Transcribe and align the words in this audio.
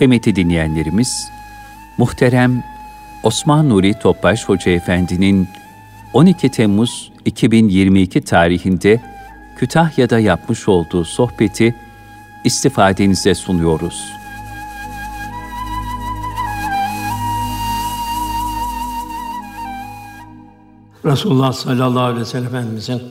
Kıymetli 0.00 0.36
dinleyenlerimiz, 0.36 1.30
muhterem 1.98 2.64
Osman 3.22 3.68
Nuri 3.68 3.94
Topbaş 3.94 4.44
Hoca 4.44 4.70
Efendi'nin 4.72 5.48
12 6.12 6.48
Temmuz 6.48 7.12
2022 7.24 8.20
tarihinde 8.20 9.00
Kütahya'da 9.56 10.18
yapmış 10.18 10.68
olduğu 10.68 11.04
sohbeti 11.04 11.74
istifadenize 12.44 13.34
sunuyoruz. 13.34 14.12
Resulullah 21.04 21.52
sallallahu 21.52 22.04
aleyhi 22.04 22.20
ve 22.20 22.24
sellem 22.24 22.46
Efendimizin 22.46 23.02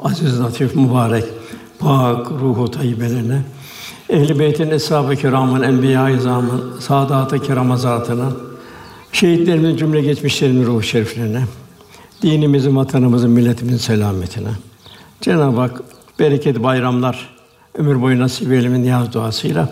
aziz, 0.00 0.40
latif, 0.40 0.76
mübarek, 0.76 1.24
pak, 1.78 2.30
ruhu 2.30 2.70
tayyibelerine, 2.70 3.42
Ehl-i 4.08 4.38
Beyt'in 4.38 4.70
eshab-ı 4.70 5.16
kiramın, 5.16 5.62
enbiya-i 5.62 6.16
izamın, 6.16 6.80
saadat-ı 6.80 7.38
kiram 7.38 7.78
zatına, 7.78 8.32
şehitlerimizin 9.12 9.76
cümle 9.76 10.00
geçmişlerinin 10.00 10.66
ruhu 10.66 10.82
şeriflerine, 10.82 11.44
dinimizin, 12.22 12.76
vatanımızın, 12.76 13.30
milletimizin 13.30 13.78
selametine. 13.78 14.50
Cenab-ı 15.20 15.60
Hak 15.60 15.82
bereket 16.18 16.62
bayramlar 16.62 17.34
ömür 17.74 18.02
boyu 18.02 18.18
nasip 18.18 18.52
eylemin 18.52 18.82
niyaz 18.82 19.12
duasıyla 19.12 19.68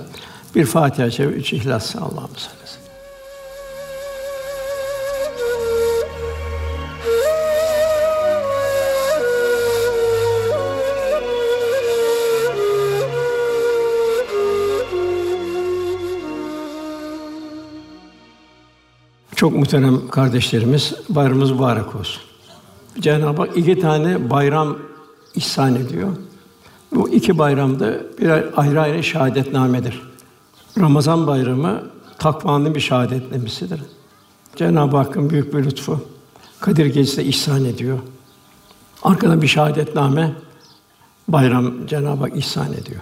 bir 0.55 0.64
Fatiha-i 0.64 1.12
Şerif, 1.12 1.36
üç 1.36 1.52
İhlas 1.52 1.96
Allah'ımız. 1.96 2.48
Çok 19.43 19.53
muhterem 19.53 20.09
kardeşlerimiz, 20.09 20.95
bayramımız 21.09 21.51
mübarek 21.51 21.95
olsun. 21.95 22.23
Cenab-ı 23.01 23.43
Hak 23.43 23.57
iki 23.57 23.81
tane 23.81 24.31
bayram 24.31 24.77
ihsan 25.35 25.75
ediyor. 25.75 26.09
Bu 26.95 27.09
iki 27.09 27.39
bayramda 27.39 27.95
birer 28.19 28.45
ayrı 28.57 28.81
ayrı 28.81 29.05
şahadetnamedir. 29.05 30.03
Ramazan 30.79 31.27
bayramı 31.27 31.83
takvanın 32.19 32.75
bir 32.75 32.81
şahadetnamesidir. 32.81 33.81
Cenab-ı 34.57 34.97
Hakk'ın 34.97 35.31
büyük 35.31 35.55
bir 35.55 35.65
lütfu. 35.65 36.01
Kadir 36.61 36.87
Gecesi'de 36.87 37.25
ihsan 37.25 37.65
ediyor. 37.65 37.98
Arkadan 39.03 39.43
bir 39.43 39.48
şahadetname 39.48 40.33
bayram 41.29 41.87
Cenab-ı 41.87 42.20
Hak 42.20 42.37
ihsan 42.37 42.73
ediyor. 42.73 43.01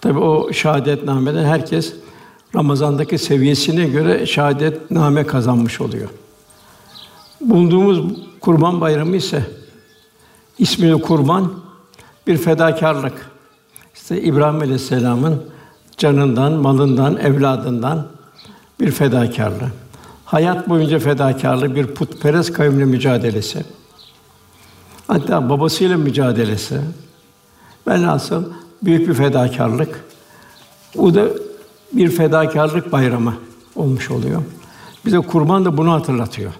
Tabi 0.00 0.18
o 0.18 0.52
şahadetnameden 0.52 1.44
herkes 1.44 1.94
Ramazan'daki 2.54 3.18
seviyesine 3.18 3.84
göre 3.84 4.26
şahadetname 4.26 5.26
kazanmış 5.26 5.80
oluyor. 5.80 6.08
Bulunduğumuz 7.40 8.00
Kurban 8.40 8.80
Bayramı 8.80 9.16
ise 9.16 9.44
ismi 10.58 11.02
kurban 11.02 11.52
bir 12.26 12.36
fedakarlık. 12.36 13.30
İşte 13.94 14.22
İbrahim 14.22 14.60
Aleyhisselam'ın 14.60 15.42
canından, 15.96 16.52
malından, 16.52 17.16
evladından 17.16 18.06
bir 18.80 18.90
fedakarlığı. 18.90 19.70
Hayat 20.24 20.68
boyunca 20.68 20.98
fedakarlığı 20.98 21.74
bir 21.74 21.86
putperest 21.86 22.52
kavimle 22.52 22.84
mücadelesi. 22.84 23.64
Hatta 25.06 25.48
babasıyla 25.48 25.96
mücadelesi. 25.96 26.80
Velhasıl 27.88 28.44
büyük 28.82 29.08
bir 29.08 29.14
fedakarlık. 29.14 30.04
O 30.98 31.14
da 31.14 31.28
bir 31.92 32.10
fedakarlık 32.10 32.92
bayramı 32.92 33.34
olmuş 33.76 34.10
oluyor. 34.10 34.42
Bize 35.06 35.18
kurban 35.18 35.64
da 35.64 35.76
bunu 35.76 35.92
hatırlatıyor. 35.92 36.52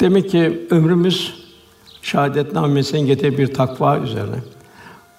Demek 0.00 0.30
ki 0.30 0.66
ömrümüz 0.70 1.44
şahadetnamesinin 2.02 3.06
getirdiği 3.06 3.38
bir 3.38 3.54
takva 3.54 3.98
üzerine. 3.98 4.36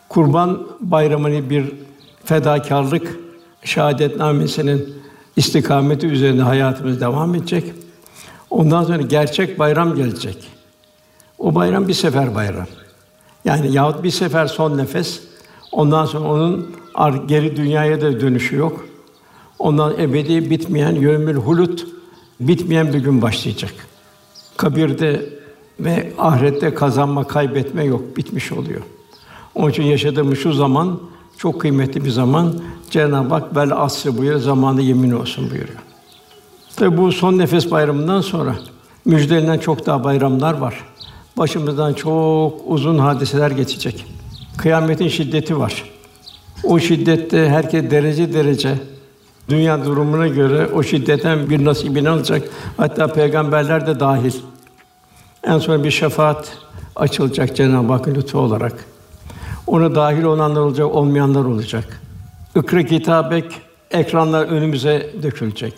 Kurban 0.09 0.67
bayramını 0.79 1.49
bir 1.49 1.71
fedakarlık 2.23 3.19
şahadetnamesinin 3.63 4.95
istikameti 5.35 6.07
üzerinde 6.07 6.41
hayatımız 6.41 7.01
devam 7.01 7.35
edecek. 7.35 7.73
Ondan 8.49 8.83
sonra 8.83 9.01
gerçek 9.01 9.59
bayram 9.59 9.95
gelecek. 9.95 10.37
O 11.37 11.55
bayram 11.55 11.87
bir 11.87 11.93
sefer 11.93 12.35
bayram. 12.35 12.67
Yani 13.45 13.71
yahut 13.71 14.03
bir 14.03 14.11
sefer 14.11 14.47
son 14.47 14.77
nefes. 14.77 15.21
Ondan 15.71 16.05
sonra 16.05 16.27
onun 16.29 16.75
geri 17.27 17.55
dünyaya 17.55 18.01
da 18.01 18.19
dönüşü 18.19 18.55
yok. 18.55 18.85
Ondan 19.59 19.99
ebedi 19.99 20.49
bitmeyen 20.49 20.95
yömül 20.95 21.35
hulut 21.35 21.87
bitmeyen 22.39 22.93
bir 22.93 22.99
gün 22.99 23.21
başlayacak. 23.21 23.73
Kabirde 24.57 25.29
ve 25.79 26.13
ahirette 26.17 26.73
kazanma, 26.73 27.27
kaybetme 27.27 27.83
yok, 27.83 28.17
bitmiş 28.17 28.51
oluyor. 28.51 28.81
Onun 29.55 29.69
için 29.69 29.83
yaşadığımız 29.83 30.39
şu 30.39 30.53
zaman 30.53 30.99
çok 31.37 31.61
kıymetli 31.61 32.05
bir 32.05 32.09
zaman. 32.09 32.53
Cenab-ı 32.89 33.29
Hak 33.29 33.55
bel 33.55 33.71
asrı 33.81 34.17
buyuruyor, 34.17 34.39
zamanı 34.39 34.81
yemin 34.81 35.11
olsun 35.11 35.51
buyuruyor. 35.51 35.79
Tabi 36.75 36.97
bu 36.97 37.11
son 37.11 37.37
nefes 37.37 37.71
bayramından 37.71 38.21
sonra 38.21 38.55
müjdelenen 39.05 39.57
çok 39.57 39.85
daha 39.85 40.03
bayramlar 40.03 40.53
var. 40.53 40.83
Başımızdan 41.37 41.93
çok 41.93 42.61
uzun 42.65 42.97
hadiseler 42.97 43.51
geçecek. 43.51 44.05
Kıyametin 44.57 45.07
şiddeti 45.07 45.59
var. 45.59 45.83
O 46.63 46.79
şiddette 46.79 47.49
herkes 47.49 47.91
derece 47.91 48.33
derece 48.33 48.77
Dünya 49.49 49.85
durumuna 49.85 50.27
göre 50.27 50.67
o 50.67 50.83
şiddetten 50.83 51.49
bir 51.49 51.65
nasibini 51.65 52.09
alacak. 52.09 52.49
Hatta 52.77 53.07
peygamberler 53.07 53.87
de 53.87 53.99
dahil. 53.99 54.33
En 55.43 55.57
son 55.57 55.83
bir 55.83 55.91
şefaat 55.91 56.57
açılacak 56.95 57.55
Cenab-ı 57.55 57.93
Hakk'ın 57.93 58.15
lütfu 58.15 58.39
olarak. 58.39 58.85
Ona 59.67 59.95
dahil 59.95 60.23
olanlar 60.23 60.61
olacak, 60.61 60.87
olmayanlar 60.87 61.45
olacak. 61.45 62.01
Ikra 62.55 62.83
kitabek 62.83 63.45
ekranlar 63.91 64.45
önümüze 64.45 65.13
dökülecek. 65.23 65.73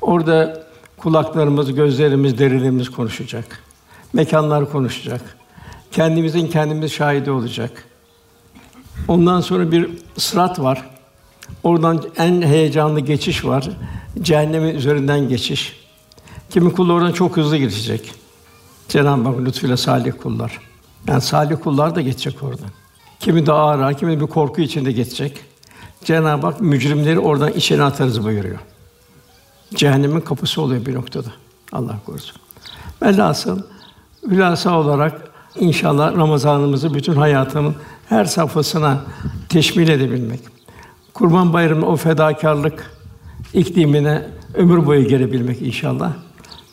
Orada 0.00 0.62
kulaklarımız, 0.96 1.74
gözlerimiz, 1.74 2.38
derilerimiz 2.38 2.90
konuşacak. 2.90 3.44
Mekanlar 4.12 4.72
konuşacak. 4.72 5.20
Kendimizin 5.90 6.46
kendimiz 6.46 6.92
şahidi 6.92 7.30
olacak. 7.30 7.84
Ondan 9.08 9.40
sonra 9.40 9.72
bir 9.72 9.90
sırat 10.16 10.60
var. 10.60 10.97
Oradan 11.62 12.02
en 12.16 12.42
heyecanlı 12.42 13.00
geçiş 13.00 13.44
var. 13.44 13.70
Cehennemin 14.22 14.74
üzerinden 14.74 15.28
geçiş. 15.28 15.76
Kimi 16.50 16.72
kul 16.72 16.90
oradan 16.90 17.12
çok 17.12 17.36
hızlı 17.36 17.56
geçecek. 17.56 18.12
Cenab-ı 18.88 19.28
Hak 19.28 19.40
lütfuyla 19.40 19.76
salih 19.76 20.12
kullar. 20.22 20.58
Yani 21.08 21.20
salih 21.20 21.56
kullar 21.62 21.94
da 21.94 22.00
geçecek 22.00 22.42
oradan. 22.42 22.70
Kimi 23.20 23.46
daha 23.46 23.58
ağır, 23.58 23.94
kimi 23.94 24.20
bir 24.20 24.26
korku 24.26 24.60
içinde 24.60 24.92
geçecek. 24.92 25.40
Cenab-ı 26.04 26.46
Hak 26.46 26.60
mücrimleri 26.60 27.18
oradan 27.18 27.52
içine 27.52 27.82
atarız 27.82 28.24
buyuruyor. 28.24 28.58
Cehennemin 29.74 30.20
kapısı 30.20 30.62
oluyor 30.62 30.86
bir 30.86 30.94
noktada. 30.94 31.28
Allah 31.72 31.98
korusun. 32.06 32.36
Velhasıl 33.02 33.62
hülasa 34.26 34.78
olarak 34.78 35.30
inşallah 35.56 36.16
Ramazanımızı 36.16 36.94
bütün 36.94 37.12
hayatımın 37.12 37.76
her 38.08 38.24
safhasına 38.24 39.00
teşmil 39.48 39.88
edebilmek. 39.88 40.40
Kurban 41.18 41.52
Bayramı 41.52 41.86
o 41.86 41.96
fedakarlık 41.96 42.90
iklimine 43.54 44.26
ömür 44.54 44.86
boyu 44.86 45.08
gelebilmek 45.08 45.62
inşallah. 45.62 46.12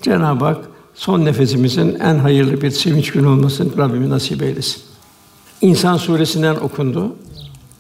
Cenab-ı 0.02 0.46
Hak 0.46 0.58
son 0.94 1.26
nefesimizin 1.26 2.00
en 2.00 2.20
hayırlı 2.20 2.62
bir 2.62 2.72
sevinç 2.72 3.12
günü 3.12 3.28
olmasını 3.28 3.78
Rabbimiz 3.78 4.10
nasip 4.10 4.42
eylesin. 4.42 4.82
İnsan 5.62 5.98
suresinden 5.98 6.56
okundu. 6.56 7.16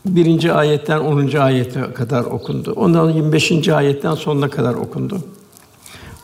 Birinci 0.06 0.54
ayetten 0.54 1.00
10. 1.00 1.38
ayete 1.38 1.94
kadar 1.94 2.26
okundu. 2.26 2.74
Ondan 2.76 3.10
25. 3.10 3.70
ayetten 3.70 4.16
sonuna 4.16 4.50
kadar 4.50 4.74
okundu. 4.74 5.20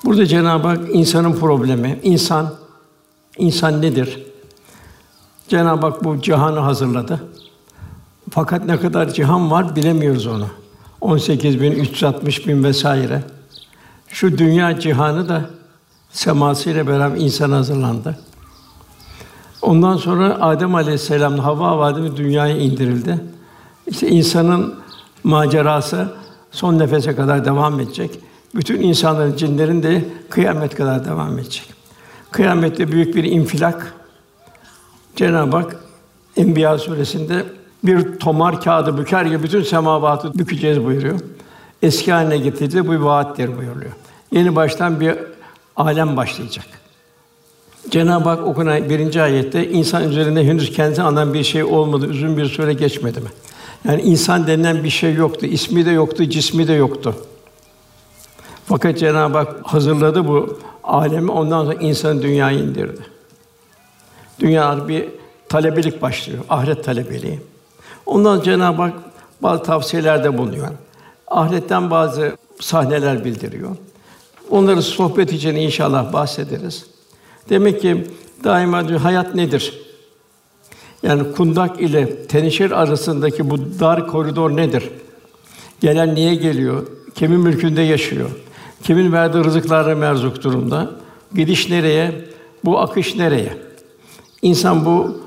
Burada 0.06 0.26
Cenab-ı 0.26 0.68
Hak 0.68 0.80
insanın 0.94 1.34
problemi, 1.34 2.00
insan, 2.04 2.54
insan 3.38 3.82
nedir? 3.82 4.24
Cenab-ı 5.48 5.86
Hak 5.86 6.04
bu 6.04 6.22
cihanı 6.22 6.60
hazırladı. 6.60 7.22
Fakat 8.32 8.66
ne 8.66 8.80
kadar 8.80 9.14
cihan 9.14 9.52
var 9.52 9.76
bilemiyoruz 9.76 10.28
onu. 10.28 10.48
18 11.02 11.62
bin, 11.62 11.72
360 11.72 12.48
bin 12.48 12.64
vesaire. 12.64 13.24
Şu 14.08 14.38
dünya 14.38 14.80
cihanı 14.80 15.30
da 15.30 15.50
semasıyla 16.12 16.88
beraber 16.88 17.18
insan 17.18 17.52
hazırlandı. 17.52 18.18
Ondan 19.62 19.98
sonra 19.98 20.42
Adem 20.42 20.76
Aleyhisselam 20.76 21.38
Havva 21.38 21.78
Vadimi 21.78 22.18
dünyaya 22.18 22.58
indirildi. 22.58 23.20
İşte 23.88 24.08
insanın 24.08 24.76
macerası 25.24 26.14
son 26.52 26.80
nefese 26.80 27.16
kadar 27.16 27.46
devam 27.46 27.80
edecek. 27.80 28.20
Bütün 28.56 28.82
insanların, 28.82 29.38
cinlerin 29.38 29.84
de 29.84 30.06
kıyamet 30.30 30.76
kadar 30.76 31.06
devam 31.06 31.40
edecek. 31.40 31.74
Kıyamette 32.32 32.92
büyük 32.92 33.16
bir 33.16 33.24
infilak. 33.24 33.94
Cenab-ı 35.16 35.58
Hak 35.58 35.76
Enbiya 36.38 36.78
suresinde 36.78 37.46
bir 37.84 38.20
tomar 38.20 38.62
kağıdı 38.62 38.98
büker 38.98 39.26
gibi 39.26 39.44
bütün 39.44 39.62
semavatı 39.62 40.34
bükeceğiz 40.34 40.84
buyuruyor. 40.84 41.20
eski 41.82 42.12
haline 42.12 42.38
getirecek 42.38 42.88
bu 42.88 42.92
bir 42.92 42.98
vaattir 42.98 43.58
buyuruyor. 43.58 43.92
Yeni 44.32 44.56
baştan 44.56 45.00
bir 45.00 45.16
alem 45.76 46.18
başlayacak. 46.18 46.66
Cenab-ı 47.90 48.30
Hak 48.30 48.48
okunan 48.48 48.90
birinci 48.90 49.22
ayette 49.22 49.70
insan 49.70 50.10
üzerinde 50.10 50.44
henüz 50.44 50.72
kendisi 50.72 51.02
andan 51.02 51.34
bir 51.34 51.44
şey 51.44 51.64
olmadı, 51.64 52.08
uzun 52.10 52.38
bir 52.38 52.46
süre 52.46 52.74
geçmedi 52.74 53.20
mi? 53.20 53.30
Yani 53.86 54.02
insan 54.02 54.48
denilen 54.48 54.84
bir 54.84 54.90
şey 54.90 55.14
yoktu, 55.14 55.46
ismi 55.46 55.86
de 55.86 55.92
yoktu, 55.92 56.26
cismi 56.26 56.68
de 56.68 56.74
yoktu. 56.74 57.16
Fakat 58.66 58.98
Cenab-ı 58.98 59.38
Hak 59.38 59.56
hazırladı 59.64 60.28
bu 60.28 60.60
alemi, 60.84 61.32
ondan 61.32 61.66
sonra 61.66 61.76
insanı 61.76 62.22
dünyaya 62.22 62.60
indirdi. 62.60 63.02
Dünya 64.40 64.88
bir 64.88 65.06
talebelik 65.50 66.02
başlıyor, 66.02 66.40
ahiret 66.50 66.84
talebeliği. 66.84 67.40
Ondan 68.12 68.42
Cenab-ı 68.42 68.82
Hak 68.82 68.94
bazı 69.42 69.64
tavsiyelerde 69.64 70.38
bulunuyor. 70.38 70.68
Ahiretten 71.28 71.92
bazı 71.92 72.38
sahneler 72.60 73.26
bildiriyor. 73.26 73.76
Onları 74.50 74.82
sohbet 74.82 75.34
için 75.34 75.56
inşallah 75.56 76.14
bahsederiz. 76.14 76.86
Demek 77.50 77.82
ki 77.82 78.08
daima 78.44 78.88
diyor 78.88 79.00
hayat 79.00 79.36
nedir? 79.36 79.82
Yani 81.04 81.32
kundak 81.32 81.82
ile 81.82 82.28
tenişir 82.28 82.72
arasındaki 82.72 83.50
bu 83.50 83.80
dar 83.80 84.08
koridor 84.08 84.56
nedir? 84.58 84.90
Gelen 85.82 86.16
niye 86.16 86.36
geliyor? 86.36 86.88
Kimin 87.16 87.40
mülkünde 87.40 87.82
yaşıyor? 87.82 88.30
Kimin 88.84 89.12
verdiği 89.12 89.44
rızıklarla 89.44 89.96
merzuk 89.96 90.44
durumda? 90.44 90.92
Gidiş 91.36 91.70
nereye? 91.70 92.26
Bu 92.66 92.80
akış 92.80 93.16
nereye? 93.16 93.58
İnsan 94.42 94.86
bu 94.86 95.22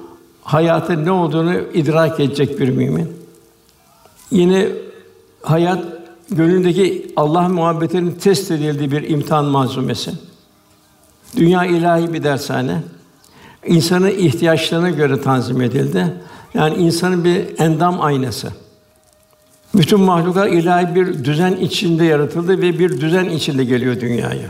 hayatın 0.44 1.04
ne 1.04 1.10
olduğunu 1.10 1.54
idrak 1.74 2.20
edecek 2.20 2.60
bir 2.60 2.68
mümin. 2.68 3.12
Yine 4.30 4.68
hayat 5.42 5.84
gönlündeki 6.30 7.12
Allah 7.16 7.48
muhabbetinin 7.48 8.10
test 8.10 8.50
edildiği 8.50 8.90
bir 8.90 9.08
imtihan 9.08 9.44
malzumesi. 9.44 10.12
Dünya 11.36 11.64
ilahi 11.64 12.12
bir 12.12 12.24
dershane. 12.24 12.82
İnsanın 13.66 14.10
ihtiyaçlarına 14.10 14.90
göre 14.90 15.20
tanzim 15.20 15.60
edildi. 15.60 16.14
Yani 16.54 16.76
insanın 16.76 17.24
bir 17.24 17.58
endam 17.58 18.00
aynası. 18.00 18.48
Bütün 19.74 20.00
mahluklar 20.00 20.46
ilahi 20.46 20.94
bir 20.94 21.24
düzen 21.24 21.56
içinde 21.56 22.04
yaratıldı 22.04 22.62
ve 22.62 22.78
bir 22.78 23.00
düzen 23.00 23.24
içinde 23.24 23.64
geliyor 23.64 24.00
dünyaya. 24.00 24.48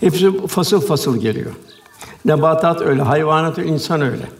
Hepsi 0.00 0.46
fasıl 0.46 0.80
fasıl 0.80 1.20
geliyor. 1.20 1.52
Nebatat 2.24 2.80
öyle, 2.80 3.02
hayvanat 3.02 3.58
öyle, 3.58 3.68
insan 3.68 4.00
öyle. 4.00 4.39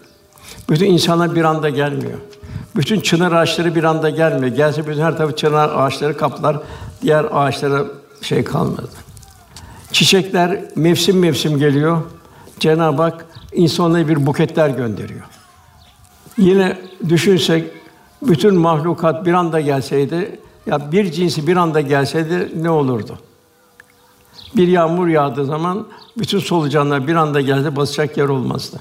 Bütün 0.69 0.87
insanlar 0.87 1.35
bir 1.35 1.45
anda 1.45 1.71
gelmiyor. 1.71 2.19
Bütün 2.77 3.01
çınar 3.01 3.33
ağaçları 3.33 3.75
bir 3.75 3.85
anda 3.85 4.11
gelmiyor. 4.11 4.57
Gelse 4.57 4.87
bütün 4.87 5.03
her 5.03 5.17
tarafı 5.17 5.37
çınar 5.37 5.69
ağaçları 5.69 6.17
kaplar, 6.17 6.57
diğer 7.03 7.27
ağaçlara 7.33 7.85
şey 8.23 8.45
kalmadı. 8.45 8.89
Çiçekler 9.93 10.65
mevsim 10.77 11.19
mevsim 11.19 11.59
geliyor. 11.59 12.03
Cenab-ı 12.61 13.03
Hak 13.03 13.27
insanlara 13.53 14.09
bir 14.09 14.27
buketler 14.27 14.69
gönderiyor. 14.69 15.25
Yine 16.39 16.79
düşünsek 17.09 17.71
bütün 18.23 18.55
mahlukat 18.55 19.27
bir 19.27 19.33
anda 19.33 19.61
gelseydi, 19.61 20.41
ya 20.67 20.93
bir 20.93 21.13
cinsi 21.13 21.47
bir 21.47 21.57
anda 21.57 21.81
gelseydi 21.81 22.53
ne 22.63 22.71
olurdu? 22.71 23.19
Bir 24.57 24.69
yağmur 24.69 25.09
yağdığı 25.09 25.45
zaman 25.45 25.87
bütün 26.19 26.39
solucanlar 26.39 27.07
bir 27.07 27.15
anda 27.15 27.41
gelse 27.41 27.77
basacak 27.77 28.17
yer 28.17 28.29
olmazdı. 28.29 28.81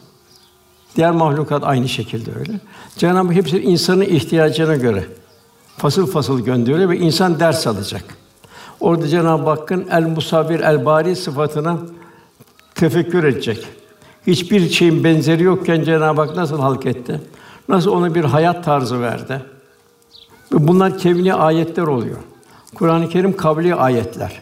Diğer 0.95 1.11
mahlukat 1.11 1.63
aynı 1.63 1.89
şekilde 1.89 2.31
öyle. 2.39 2.59
Cenab-ı 2.97 3.27
Hak 3.27 3.35
hepsi 3.35 3.61
insanın 3.61 4.01
ihtiyacına 4.01 4.75
göre 4.75 5.07
fasıl 5.77 6.07
fasıl 6.07 6.39
gönderiyor 6.39 6.89
ve 6.89 6.97
insan 6.97 7.39
ders 7.39 7.67
alacak. 7.67 8.03
Orada 8.79 9.07
Cenab-ı 9.07 9.49
Hakk'ın 9.49 9.87
el 9.91 10.03
musavvir 10.03 10.59
el 10.59 10.85
bari 10.85 11.15
sıfatına 11.15 11.77
tefekkür 12.75 13.23
edecek. 13.23 13.67
Hiçbir 14.27 14.69
şeyin 14.69 15.03
benzeri 15.03 15.43
yokken 15.43 15.83
Cenab-ı 15.83 16.21
Hak 16.21 16.35
nasıl 16.35 16.59
halk 16.59 16.85
etti? 16.85 17.21
Nasıl 17.69 17.91
ona 17.91 18.15
bir 18.15 18.23
hayat 18.23 18.65
tarzı 18.65 19.01
verdi? 19.01 19.41
Ve 20.53 20.67
bunlar 20.67 20.97
kevni 20.97 21.33
ayetler 21.33 21.83
oluyor. 21.83 22.17
Kur'an-ı 22.75 23.09
Kerim 23.09 23.37
kavli 23.37 23.75
ayetler. 23.75 24.41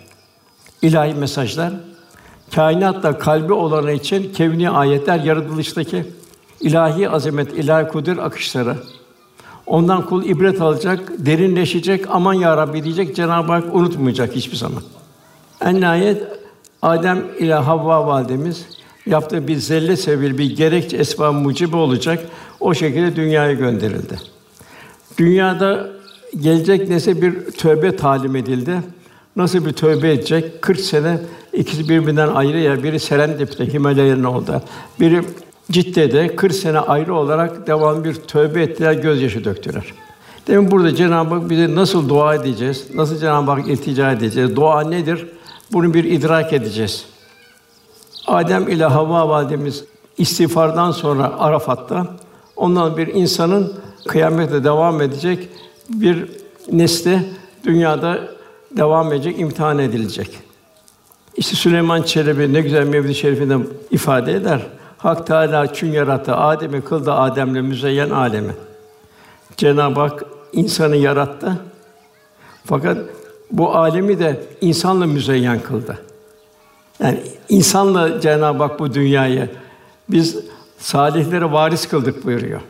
ilahi 0.82 1.14
mesajlar. 1.14 1.74
Kainatta 2.56 3.18
kalbi 3.18 3.54
olanı 3.54 3.92
için 3.92 4.34
kevni 4.34 4.70
ayetler 4.70 5.20
yaratılıştaki 5.20 6.06
ilahi 6.62 7.10
azamet, 7.10 7.54
ilahi 7.54 7.88
kudret 7.88 8.20
akışları. 8.20 8.76
Ondan 9.66 10.06
kul 10.06 10.26
ibret 10.26 10.62
alacak, 10.62 11.12
derinleşecek, 11.18 12.06
aman 12.10 12.34
ya 12.34 12.58
Rabbi 12.58 12.84
diyecek, 12.84 13.16
Cenab-ı 13.16 13.52
Hak 13.52 13.76
unutmayacak 13.76 14.36
hiçbir 14.36 14.58
zaman. 14.58 14.84
En 15.62 15.76
nihayet 15.76 16.24
Adem 16.82 17.24
ile 17.40 17.54
Havva 17.54 18.08
validemiz 18.08 18.66
yaptığı 19.06 19.48
bir 19.48 19.56
zelle 19.56 19.98
sebebi 19.98 20.38
bir 20.38 20.56
gerekçe 20.56 20.98
esbab 20.98 21.34
mucibi 21.34 21.76
olacak. 21.76 22.26
O 22.60 22.74
şekilde 22.74 23.16
dünyaya 23.16 23.54
gönderildi. 23.54 24.20
Dünyada 25.18 25.90
gelecek 26.40 26.90
nesil 26.90 27.22
bir 27.22 27.52
tövbe 27.52 27.96
talim 27.96 28.36
edildi. 28.36 28.82
Nasıl 29.36 29.66
bir 29.66 29.74
tövbe 29.74 30.12
edecek? 30.12 30.62
40 30.62 30.80
sene 30.80 31.20
ikisi 31.54 31.90
birbirinden 31.90 32.28
ayrı 32.28 32.60
ya 32.60 32.84
biri 32.84 33.00
Serendip'te 33.00 33.74
Himalayaların 33.74 34.24
oldu. 34.24 34.62
Biri 35.00 35.22
Cidde'de 35.72 36.36
40 36.36 36.56
sene 36.56 36.80
ayrı 36.80 37.16
olarak 37.16 37.68
devam 37.68 38.04
bir 38.04 38.14
tövbe 38.14 38.62
ettiler, 38.62 38.94
gözyaşı 38.94 39.44
döktüler. 39.44 39.94
Demin 40.48 40.72
burada 40.72 40.96
Cenab-ı 40.96 41.36
Hak 41.36 41.50
bize 41.50 41.76
nasıl 41.76 42.10
dua 42.10 42.36
edeceğiz? 42.36 42.88
Nasıl 42.94 43.18
Cenab-ı 43.18 43.52
Hak 43.52 43.68
iltica 43.68 44.12
edeceğiz? 44.12 44.56
Dua 44.56 44.82
nedir? 44.82 45.28
Bunu 45.74 45.94
bir 45.94 46.04
idrak 46.04 46.54
edeceğiz. 46.54 47.06
Adem 48.28 48.68
ile 48.70 48.86
Havva 48.86 49.30
validemiz 49.30 49.84
istiğfardan 50.18 50.92
sonra 50.92 51.40
Arafat'ta 51.40 52.08
ondan 52.56 52.98
bir 52.98 53.08
insanın 53.08 53.74
kıyamete 54.08 54.64
devam 54.64 55.02
edecek 55.02 55.50
bir 55.90 56.26
nesli 56.72 57.20
dünyada 57.64 58.20
devam 58.72 59.14
edecek, 59.14 59.40
imtihan 59.40 59.80
edilecek. 59.80 60.30
İşte 61.38 61.56
Süleyman 61.56 62.02
Çelebi 62.02 62.54
ne 62.54 62.62
güzel 62.62 62.88
Mevlid-i 62.88 63.16
Şerif'inde 63.16 63.58
ifade 63.92 64.34
eder. 64.34 64.68
Hak 65.08 65.28
Teâlâ 65.28 65.74
çün 65.74 65.92
yarattı 65.92 66.36
Adem'i 66.36 66.82
kıldı 66.82 67.14
Adem'le 67.14 67.62
müzeyyen 67.62 68.10
alemi. 68.10 68.56
Cenab-ı 69.58 70.00
Hak 70.00 70.24
insanı 70.54 70.96
yarattı. 70.96 71.58
Fakat 72.66 72.98
bu 73.52 73.76
alemi 73.76 74.20
de 74.20 74.44
insanla 74.62 75.06
müzeyyen 75.06 75.60
kıldı. 75.60 76.00
Yani 77.00 77.24
insanla 77.50 78.22
Cenab-ı 78.22 78.64
Hak 78.64 78.80
bu 78.80 78.94
dünyayı 78.94 79.50
biz 80.10 80.38
salihlere 80.78 81.52
varis 81.52 81.88
kıldık 81.88 82.26
buyuruyor. 82.26 82.62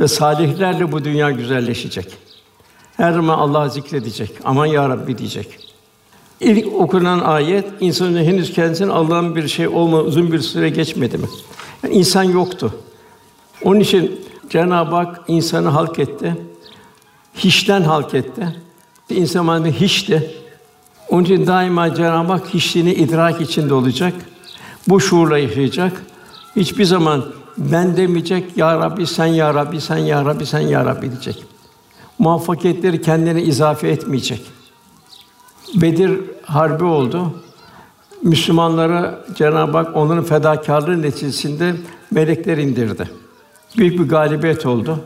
Ve 0.00 0.08
salihlerle 0.08 0.92
bu 0.92 1.04
dünya 1.04 1.30
güzelleşecek. 1.30 2.18
Her 2.96 3.12
zaman 3.12 3.38
Allah'ı 3.38 3.70
zikredecek. 3.70 4.30
Aman 4.44 4.66
ya 4.66 4.88
Rabbi 4.88 5.18
diyecek. 5.18 5.73
İlk 6.40 6.72
okunan 6.72 7.20
ayet 7.20 7.66
insanın 7.80 8.24
henüz 8.24 8.52
kendisine 8.52 8.92
Allah'ın 8.92 9.36
bir 9.36 9.48
şey 9.48 9.68
olma 9.68 10.00
uzun 10.00 10.32
bir 10.32 10.40
süre 10.40 10.68
geçmedi 10.68 11.18
mi? 11.18 11.26
Yani 11.82 11.94
insan 11.94 12.22
yoktu. 12.22 12.74
Onun 13.62 13.80
için 13.80 14.20
Cenab-ı 14.50 14.94
Hak 14.94 15.20
insanı 15.28 15.68
halk 15.68 15.98
etti. 15.98 16.36
Hiçten 17.34 17.82
halk 17.82 18.14
etti. 18.14 18.56
İnsan 19.10 19.44
madem 19.44 19.72
hiçti. 19.72 20.30
Onun 21.08 21.24
için 21.24 21.46
daima 21.46 21.94
Cenab-ı 21.94 22.32
Hak 22.32 22.54
hiçliğini 22.54 22.92
idrak 22.94 23.40
içinde 23.40 23.74
olacak. 23.74 24.14
Bu 24.88 25.00
şuurla 25.00 25.38
yaşayacak. 25.38 26.02
Hiçbir 26.56 26.84
zaman 26.84 27.24
ben 27.58 27.96
demeyecek, 27.96 28.56
Ya 28.56 28.78
Rabbi 28.78 29.06
sen 29.06 29.26
Ya 29.26 29.54
Rabbi 29.54 29.80
sen 29.80 29.96
Ya 29.96 30.24
Rabbi 30.24 30.46
sen 30.46 30.60
Ya 30.60 30.84
Rabbi 30.84 31.10
diyecek. 31.10 31.44
Muvaffakiyetleri 32.18 33.02
kendine 33.02 33.42
izafe 33.42 33.88
etmeyecek. 33.88 34.40
Bedir 35.74 36.20
harbi 36.42 36.84
oldu. 36.84 37.32
Müslümanlara 38.22 39.24
Cenab-ı 39.34 39.76
Hak 39.76 39.96
onların 39.96 40.24
fedakarlığı 40.24 41.02
neticesinde 41.02 41.74
melekler 42.10 42.58
indirdi. 42.58 43.10
Büyük 43.76 43.98
bir 43.98 44.08
galibiyet 44.08 44.66
oldu. 44.66 45.00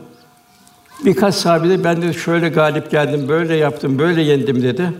Birkaç 1.05 1.35
sahabe 1.35 1.69
de 1.69 1.83
ben 1.83 2.01
de 2.01 2.13
şöyle 2.13 2.49
galip 2.49 2.91
geldim, 2.91 3.25
böyle 3.29 3.55
yaptım, 3.55 3.99
böyle 3.99 4.21
yendim 4.21 4.63
dedi. 4.63 4.93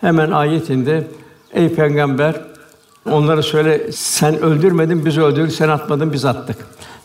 Hemen 0.00 0.30
ayetinde 0.30 1.06
ey 1.52 1.74
peygamber 1.74 2.40
onlara 3.10 3.42
söyle 3.42 3.92
sen 3.92 4.38
öldürmedin 4.38 5.04
biz 5.04 5.18
öldürdük, 5.18 5.52
sen 5.52 5.68
atmadın 5.68 6.12
biz 6.12 6.24
attık. 6.24 6.56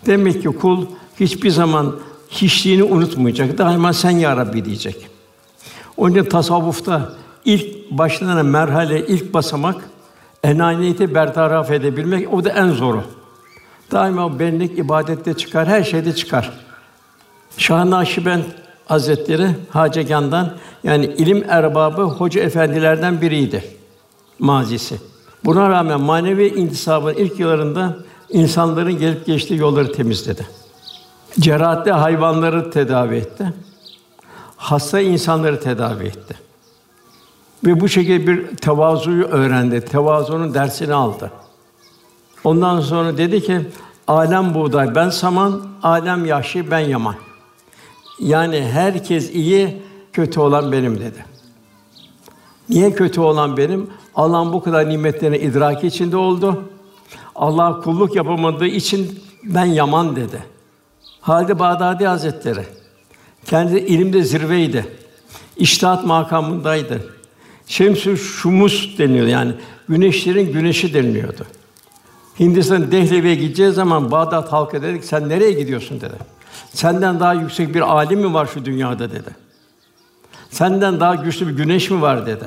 Demek 0.06 0.42
ki 0.42 0.48
kul 0.48 0.86
hiçbir 1.20 1.50
zaman 1.50 1.96
hiçliğini 2.30 2.84
unutmayacak. 2.84 3.58
Daima 3.58 3.94
sen 3.94 4.12
ya 4.12 4.38
Rabbi 4.38 4.66
diyecek. 4.66 5.08
Onun 5.98 6.16
için 6.16 6.30
tasavvufta 6.30 7.14
ilk 7.46 7.77
başlanan 7.92 8.46
merhale, 8.46 9.08
ilk 9.08 9.34
basamak 9.34 9.90
enaniyeti 10.44 11.16
bertaraf 11.16 11.72
edebilmek 11.72 12.34
o 12.34 12.44
da 12.44 12.50
en 12.50 12.70
zoru. 12.70 13.04
Daima 13.92 14.40
benlik 14.40 14.80
ibadette 14.80 15.34
çıkar, 15.34 15.68
her 15.68 15.84
şeyde 15.84 16.16
çıkar. 16.16 16.52
Şah 17.58 17.86
Nakşibend 17.86 18.44
Hazretleri 18.86 19.50
Hacegan'dan 19.70 20.54
yani 20.84 21.06
ilim 21.06 21.46
erbabı 21.48 22.02
hoca 22.02 22.42
efendilerden 22.42 23.22
biriydi 23.22 23.64
mazisi. 24.40 25.00
Buna 25.46 25.70
rağmen 25.70 26.02
manevi 26.02 26.48
intisabın 26.48 27.14
ilk 27.14 27.40
yıllarında 27.40 27.98
insanların 28.30 28.98
gelip 28.98 29.26
geçtiği 29.26 29.58
yolları 29.58 29.92
temizledi. 29.92 30.48
Cerahatte 31.40 31.92
hayvanları 31.92 32.72
tedavi 32.72 33.16
etti. 33.16 33.54
Hasta 34.58 35.00
insanları 35.00 35.60
tedavi 35.60 36.04
etti. 36.04 36.47
Ve 37.66 37.80
bu 37.80 37.90
şekilde 37.90 38.28
bir 38.28 38.56
tevazuyu 38.56 39.26
öğrendi. 39.26 39.86
Tevazunun 39.86 40.54
dersini 40.54 40.94
aldı. 40.94 41.32
Ondan 42.44 42.82
sonra 42.82 43.18
dedi 43.18 43.44
ki, 43.44 43.62
alem 44.08 44.54
buğday, 44.54 44.96
ben 44.96 45.10
saman, 45.10 45.68
alem 45.84 46.26
yahşi, 46.26 46.72
ben 46.72 46.80
yaman. 46.80 47.16
Yani 48.20 48.62
herkes 48.62 49.32
iyi, 49.32 49.82
kötü 50.14 50.40
olan 50.40 50.72
benim 50.72 51.00
dedi. 51.00 51.26
Niye 52.70 52.94
kötü 52.94 53.22
olan 53.22 53.58
benim? 53.58 53.90
Allah'ın 54.16 54.54
bu 54.54 54.64
kadar 54.64 54.90
nimetlerini 54.90 55.38
idraki 55.38 55.88
içinde 55.88 56.18
oldu. 56.18 56.64
Allah 57.36 57.82
kulluk 57.82 58.16
yapamadığı 58.16 58.66
için 58.68 59.20
ben 59.44 59.66
yaman 59.66 60.16
dedi. 60.16 60.44
Halide 61.22 61.60
Bağdadi 61.60 62.06
Hazretleri 62.08 62.64
kendi 63.46 63.78
ilimde 63.78 64.24
zirveydi. 64.24 64.86
İştihat 65.58 66.06
makamındaydı. 66.06 67.17
Şemsü 67.68 68.18
Şumus 68.18 68.98
deniyor 68.98 69.28
yani 69.28 69.54
güneşlerin 69.90 70.54
güneşi 70.54 70.94
deniliyordu. 70.94 71.46
Hindistan 72.40 72.92
Dehlevi'ye 72.92 73.36
gideceği 73.36 73.72
zaman 73.72 74.12
Bağdat 74.12 74.54
halkı 74.54 74.82
dedik 74.82 75.04
sen 75.04 75.30
nereye 75.30 75.52
gidiyorsun 75.52 76.02
dedi. 76.02 76.16
Senden 76.74 77.20
daha 77.20 77.34
yüksek 77.34 77.76
bir 77.76 77.82
alim 77.82 78.20
mi 78.20 78.34
var 78.34 78.50
şu 78.54 78.66
dünyada 78.66 79.12
dedi. 79.12 79.30
Senden 80.50 81.00
daha 81.00 81.16
güçlü 81.16 81.48
bir 81.48 81.54
güneş 81.54 81.90
mi 81.90 82.02
var 82.02 82.26
dedi. 82.26 82.46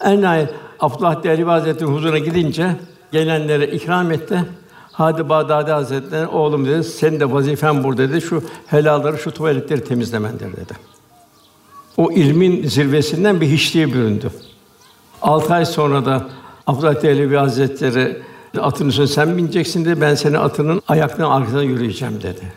En 0.00 0.20
nihayet 0.20 0.50
Abdullah 0.80 1.24
Dehlevi 1.24 1.50
Hazretleri'nin 1.50 1.96
huzuruna 1.96 2.18
gidince 2.18 2.76
gelenlere 3.12 3.66
ikram 3.66 4.12
etti. 4.12 4.44
Hadi 4.92 5.28
Bağdadi 5.28 5.70
Hazretleri 5.70 6.26
oğlum 6.26 6.66
dedi, 6.66 6.84
senin 6.84 7.20
de 7.20 7.32
vazifen 7.32 7.84
burada 7.84 8.08
dedi. 8.08 8.20
Şu 8.20 8.44
helalları, 8.66 9.18
şu 9.18 9.30
tuvaletleri 9.30 9.84
temizlemendir 9.84 10.52
dedi. 10.52 10.74
O 11.96 12.12
ilmin 12.12 12.68
zirvesinden 12.68 13.40
bir 13.40 13.46
hiçliğe 13.46 13.92
büründü. 13.92 14.30
Altı 15.22 15.54
ay 15.54 15.66
sonra 15.66 16.04
da 16.04 16.26
Abdullah 16.66 17.02
Dehlevi 17.02 17.36
Hazretleri 17.36 18.16
atın 18.60 18.88
üstüne 18.88 19.06
sen 19.06 19.36
bineceksin 19.36 19.84
dedi. 19.84 20.00
Ben 20.00 20.14
senin 20.14 20.34
atının 20.34 20.82
ayaklarının 20.88 21.34
arkasına 21.34 21.62
yürüyeceğim 21.62 22.22
dedi. 22.22 22.52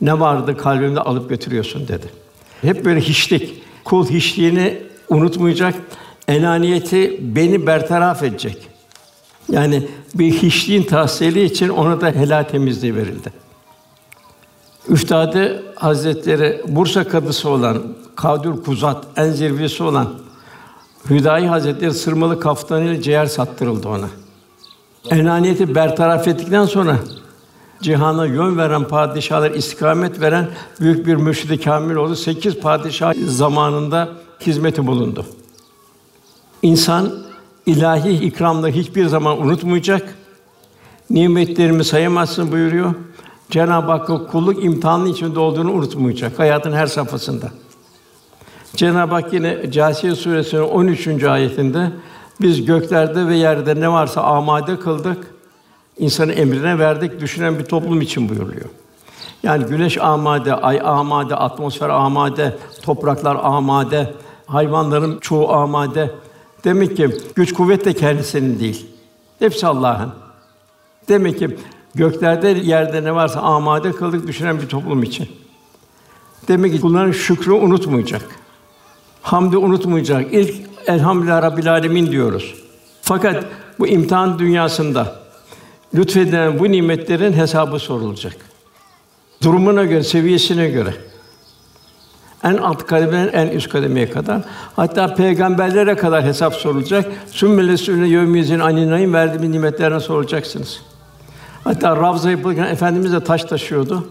Ne 0.00 0.20
vardı 0.20 0.56
kalbimde 0.56 1.00
alıp 1.00 1.28
götürüyorsun 1.28 1.88
dedi. 1.88 2.06
Hep 2.62 2.84
böyle 2.84 3.00
hiçlik, 3.00 3.62
kul 3.84 4.08
hiçliğini 4.08 4.82
unutmayacak, 5.08 5.74
enaniyeti 6.28 7.16
beni 7.20 7.66
bertaraf 7.66 8.22
edecek. 8.22 8.68
Yani 9.52 9.82
bir 10.14 10.32
hiçliğin 10.32 10.82
tahsili 10.82 11.44
için 11.44 11.68
ona 11.68 12.00
da 12.00 12.10
helal 12.10 12.42
temizliği 12.42 12.96
verildi. 12.96 13.43
Üstadı 14.88 15.62
Hazretleri 15.74 16.62
Bursa 16.68 17.08
kadısı 17.08 17.48
olan 17.48 17.82
Kadir 18.16 18.64
Kuzat 18.64 19.04
en 19.16 19.30
zirvesi 19.30 19.82
olan 19.82 20.08
Hüdayi 21.10 21.48
Hazretleri 21.48 21.94
sırmalı 21.94 22.40
kaftanıyla 22.40 23.02
ciğer 23.02 23.26
sattırıldı 23.26 23.88
ona. 23.88 24.08
Enaniyeti 25.10 25.74
bertaraf 25.74 26.28
ettikten 26.28 26.64
sonra 26.64 26.98
cihana 27.82 28.26
yön 28.26 28.58
veren 28.58 28.84
padişahlar 28.84 29.50
istikamet 29.50 30.20
veren 30.20 30.48
büyük 30.80 31.06
bir 31.06 31.14
mürşid-i 31.14 31.60
kamil 31.60 31.94
oldu. 31.94 32.16
Sekiz 32.16 32.60
padişah 32.60 33.14
zamanında 33.26 34.08
hizmeti 34.40 34.86
bulundu. 34.86 35.26
İnsan 36.62 37.12
ilahi 37.66 38.10
ikramları 38.10 38.72
hiçbir 38.72 39.06
zaman 39.06 39.42
unutmayacak. 39.42 40.14
Nimetlerimi 41.10 41.84
sayamazsın 41.84 42.52
buyuruyor. 42.52 42.94
Cenab-ı 43.50 43.90
Hakk'ın 43.90 44.26
kulluk 44.26 44.64
imtihanı 44.64 45.08
içinde 45.08 45.38
olduğunu 45.38 45.72
unutmayacak 45.72 46.38
hayatın 46.38 46.72
her 46.72 46.86
safhasında. 46.86 47.50
Cenab-ı 48.76 49.14
Hak 49.14 49.32
yine 49.32 49.70
Câsiye 49.70 50.14
suresinin 50.14 50.62
13. 50.62 51.24
ayetinde 51.24 51.92
biz 52.40 52.64
göklerde 52.64 53.26
ve 53.26 53.36
yerde 53.36 53.80
ne 53.80 53.92
varsa 53.92 54.22
amade 54.22 54.78
kıldık. 54.78 55.34
İnsanı 55.98 56.32
emrine 56.32 56.78
verdik, 56.78 57.20
düşünen 57.20 57.58
bir 57.58 57.64
toplum 57.64 58.00
için 58.00 58.28
buyuruyor. 58.28 58.66
Yani 59.42 59.64
güneş 59.64 59.98
amade, 59.98 60.54
ay 60.54 60.80
amade, 60.84 61.36
atmosfer 61.36 61.88
amade, 61.88 62.56
topraklar 62.82 63.36
amade, 63.42 64.14
hayvanların 64.46 65.18
çoğu 65.18 65.52
amade. 65.52 66.14
Demek 66.64 66.96
ki 66.96 67.10
güç 67.34 67.52
kuvvet 67.52 67.84
de 67.84 67.92
kendisinin 67.92 68.60
değil. 68.60 68.86
Hepsi 69.38 69.66
Allah'ın. 69.66 70.12
Demek 71.08 71.38
ki 71.38 71.56
göklerde 71.94 72.48
yerde 72.48 73.04
ne 73.04 73.14
varsa 73.14 73.40
amade 73.40 73.92
kıldık 73.92 74.26
düşünen 74.26 74.60
bir 74.60 74.68
toplum 74.68 75.02
için. 75.02 75.28
Demek 76.48 76.72
ki 76.72 76.82
bunların 76.82 77.12
şükrü 77.12 77.52
unutmayacak. 77.52 78.22
Hamdi 79.22 79.56
unutmayacak. 79.56 80.32
İlk 80.32 80.54
elhamdülillah 80.86 81.42
rabbil 81.42 81.72
alemin 81.72 82.10
diyoruz. 82.10 82.54
Fakat 83.02 83.44
bu 83.78 83.86
imtihan 83.86 84.38
dünyasında 84.38 85.16
lütfedilen 85.94 86.58
bu 86.58 86.70
nimetlerin 86.70 87.32
hesabı 87.32 87.78
sorulacak. 87.78 88.36
Durumuna 89.42 89.84
göre, 89.84 90.02
seviyesine 90.02 90.68
göre. 90.70 90.94
En 92.44 92.56
alt 92.56 92.86
kademeden 92.86 93.28
en 93.32 93.48
üst 93.48 93.68
kademeye 93.68 94.10
kadar. 94.10 94.40
Hatta 94.76 95.14
peygamberlere 95.14 95.96
kadar 95.96 96.24
hesap 96.24 96.54
sorulacak. 96.54 97.12
Sümmele 97.30 98.08
yevmiyezin 98.08 98.60
aninayın 98.60 99.12
verdiğimiz 99.12 99.50
nimetlerine 99.50 100.00
sorulacaksınız. 100.00 100.80
Hatta 101.64 101.96
Ravza 101.96 102.30
yapılırken 102.30 102.64
Efendimiz 102.64 103.12
de 103.12 103.24
taş 103.24 103.44
taşıyordu. 103.44 104.08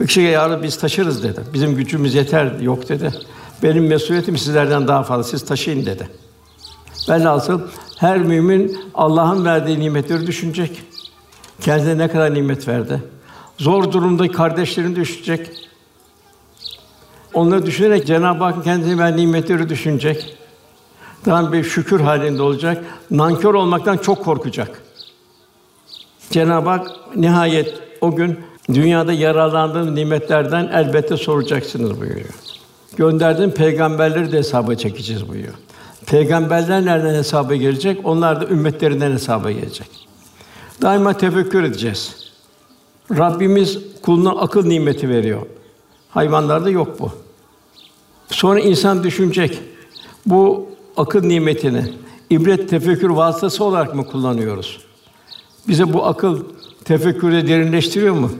Bir 0.00 0.06
kişi 0.06 0.20
ya 0.20 0.62
biz 0.62 0.78
taşırız 0.78 1.22
dedi. 1.22 1.40
Bizim 1.52 1.76
gücümüz 1.76 2.14
yeter 2.14 2.60
yok 2.60 2.88
dedi. 2.88 3.12
Benim 3.62 3.86
mesuliyetim 3.86 4.36
sizlerden 4.38 4.88
daha 4.88 5.02
fazla. 5.02 5.24
Siz 5.24 5.44
taşıyın 5.44 5.86
dedi. 5.86 6.08
Velhasıl 7.08 7.60
her 7.98 8.18
mümin 8.18 8.78
Allah'ın 8.94 9.44
verdiği 9.44 9.80
nimetleri 9.80 10.26
düşünecek. 10.26 10.82
Kendine 11.60 11.98
ne 11.98 12.08
kadar 12.08 12.34
nimet 12.34 12.68
verdi. 12.68 13.02
Zor 13.58 13.92
durumda 13.92 14.28
kardeşlerini 14.28 14.96
düşünecek. 14.96 15.50
Onları 17.34 17.66
düşünerek 17.66 18.06
Cenab-ı 18.06 18.44
Hak 18.44 18.64
kendine 18.64 18.98
verdiği 18.98 19.26
nimetleri 19.26 19.68
düşünecek. 19.68 20.36
Tam 21.24 21.52
bir 21.52 21.64
şükür 21.64 22.00
halinde 22.00 22.42
olacak. 22.42 22.84
Nankör 23.10 23.54
olmaktan 23.54 23.96
çok 23.96 24.24
korkacak. 24.24 24.83
Cenab-ı 26.34 26.68
Hak 26.68 26.90
nihayet 27.16 27.74
o 28.00 28.16
gün 28.16 28.38
dünyada 28.68 29.12
yararlandığın 29.12 29.94
nimetlerden 29.94 30.70
elbette 30.72 31.16
soracaksınız 31.16 32.00
buyuruyor. 32.00 32.34
Gönderdiğim 32.96 33.50
peygamberleri 33.50 34.32
de 34.32 34.38
hesaba 34.38 34.74
çekeceğiz 34.74 35.28
buyuruyor. 35.28 35.54
Peygamberler 36.06 36.84
nereden 36.84 37.14
hesaba 37.14 37.54
gelecek? 37.54 38.00
Onlar 38.04 38.40
da 38.40 38.46
ümmetlerinden 38.46 39.10
hesaba 39.10 39.50
gelecek. 39.50 39.86
Daima 40.82 41.16
tefekkür 41.16 41.62
edeceğiz. 41.62 42.16
Rabbimiz 43.10 43.78
kuluna 44.02 44.30
akıl 44.30 44.66
nimeti 44.66 45.08
veriyor. 45.08 45.46
Hayvanlarda 46.10 46.70
yok 46.70 47.00
bu. 47.00 47.10
Sonra 48.28 48.60
insan 48.60 49.04
düşünecek. 49.04 49.58
Bu 50.26 50.68
akıl 50.96 51.24
nimetini 51.24 51.92
ibret 52.30 52.68
tefekkür 52.68 53.10
vasıtası 53.10 53.64
olarak 53.64 53.94
mı 53.94 54.06
kullanıyoruz? 54.06 54.84
Bize 55.68 55.92
bu 55.92 56.06
akıl 56.06 56.40
tefekkürü 56.84 57.48
derinleştiriyor 57.48 58.14
mu? 58.14 58.30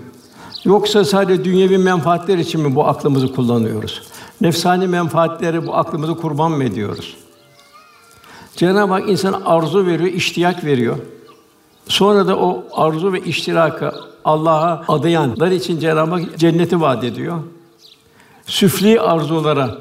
Yoksa 0.64 1.04
sadece 1.04 1.44
dünyevi 1.44 1.78
menfaatler 1.78 2.38
için 2.38 2.60
mi 2.60 2.74
bu 2.74 2.86
aklımızı 2.86 3.34
kullanıyoruz? 3.34 4.02
Nefsani 4.40 4.86
menfaatleri 4.86 5.66
bu 5.66 5.74
aklımızı 5.74 6.16
kurban 6.16 6.52
mı 6.52 6.64
ediyoruz? 6.64 7.16
Cenab-ı 8.56 8.92
Hak 8.92 9.08
insana 9.08 9.40
arzu 9.44 9.86
veriyor, 9.86 10.10
iştiyak 10.10 10.64
veriyor. 10.64 10.96
Sonra 11.88 12.26
da 12.26 12.36
o 12.38 12.64
arzu 12.72 13.12
ve 13.12 13.20
iştirakı 13.20 13.92
Allah'a 14.24 14.84
adayanlar 14.88 15.50
için 15.50 15.80
Cenab-ı 15.80 16.10
Hak 16.10 16.38
cenneti 16.38 16.80
vaat 16.80 17.04
ediyor. 17.04 17.38
Süfli 18.46 19.00
arzulara 19.00 19.78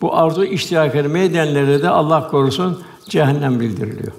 bu 0.00 0.16
arzu 0.16 0.44
iştiyakını 0.44 1.08
medenlere 1.08 1.82
de 1.82 1.88
Allah 1.88 2.28
korusun 2.28 2.82
cehennem 3.08 3.60
bildiriliyor. 3.60 4.12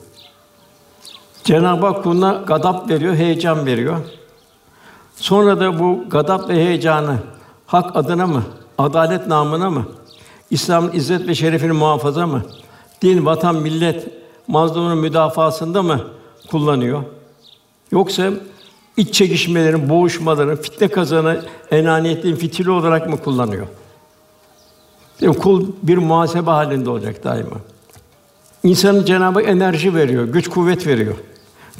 Cenab-ı 1.47 1.85
Hak 1.85 2.03
kuluna 2.03 2.43
gadap 2.47 2.89
veriyor, 2.89 3.15
heyecan 3.15 3.65
veriyor. 3.65 3.97
Sonra 5.15 5.59
da 5.59 5.79
bu 5.79 6.03
gadap 6.09 6.49
ve 6.49 6.53
heyecanı 6.53 7.17
hak 7.65 7.95
adına 7.95 8.27
mı, 8.27 8.43
adalet 8.77 9.27
namına 9.27 9.69
mı, 9.69 9.85
İslam'ın 10.49 10.91
izzet 10.91 11.27
ve 11.27 11.35
şerefini 11.35 11.71
muhafaza 11.71 12.27
mı, 12.27 12.41
din, 13.01 13.25
vatan, 13.25 13.55
millet 13.55 14.07
mazlumunun 14.47 14.97
müdafasında 14.97 15.83
mı 15.83 16.01
kullanıyor? 16.51 17.03
Yoksa 17.91 18.29
iç 18.97 19.13
çekişmelerin, 19.13 19.89
boğuşmaların, 19.89 20.55
fitne 20.55 20.87
kazanı 20.87 21.41
enaniyetin 21.71 22.35
fitili 22.35 22.71
olarak 22.71 23.09
mı 23.09 23.17
kullanıyor? 23.17 23.67
Değil 25.21 25.31
mi? 25.31 25.37
Kul 25.37 25.67
bir 25.83 25.97
muhasebe 25.97 26.51
halinde 26.51 26.89
olacak 26.89 27.23
daima. 27.23 27.57
İnsanın 28.63 29.05
Cenabı 29.05 29.39
Hak 29.39 29.49
enerji 29.49 29.95
veriyor, 29.95 30.23
güç 30.23 30.47
kuvvet 30.49 30.87
veriyor. 30.87 31.15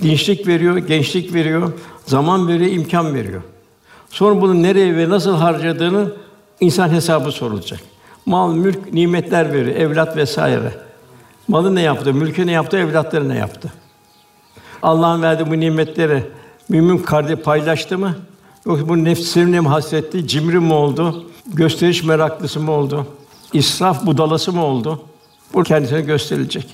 Dinçlik 0.01 0.47
veriyor, 0.47 0.77
gençlik 0.77 1.33
veriyor, 1.33 1.73
zaman 2.05 2.47
veriyor, 2.47 2.71
imkan 2.71 3.15
veriyor. 3.15 3.41
Sonra 4.09 4.41
bunu 4.41 4.63
nereye 4.63 4.97
ve 4.97 5.09
nasıl 5.09 5.35
harcadığını 5.35 6.11
insan 6.59 6.89
hesabı 6.89 7.31
sorulacak. 7.31 7.79
Mal, 8.25 8.53
mülk, 8.53 8.93
nimetler 8.93 9.53
veriyor, 9.53 9.75
evlat 9.75 10.17
vesaire. 10.17 10.71
Malı 11.47 11.75
ne 11.75 11.81
yaptı, 11.81 12.13
mülkü 12.13 12.47
ne 12.47 12.51
yaptı, 12.51 12.77
evlatları 12.77 13.29
ne 13.29 13.37
yaptı? 13.37 13.73
Allah'ın 14.81 15.21
verdiği 15.21 15.51
bu 15.51 15.59
nimetleri 15.59 16.23
mümin 16.69 16.97
kardeş 16.97 17.39
paylaştı 17.39 17.97
mı? 17.97 18.15
Yoksa 18.65 18.89
bu 18.89 19.03
nefsine 19.03 19.59
mi 19.59 19.67
hasretti, 19.67 20.27
cimri 20.27 20.59
mi 20.59 20.73
oldu, 20.73 21.25
gösteriş 21.53 22.03
meraklısı 22.03 22.59
mı 22.59 22.71
oldu, 22.71 23.07
israf 23.53 24.05
budalası 24.05 24.53
mı 24.53 24.63
oldu? 24.63 25.01
Bu 25.53 25.63
kendisine 25.63 26.01
gösterilecek. 26.01 26.67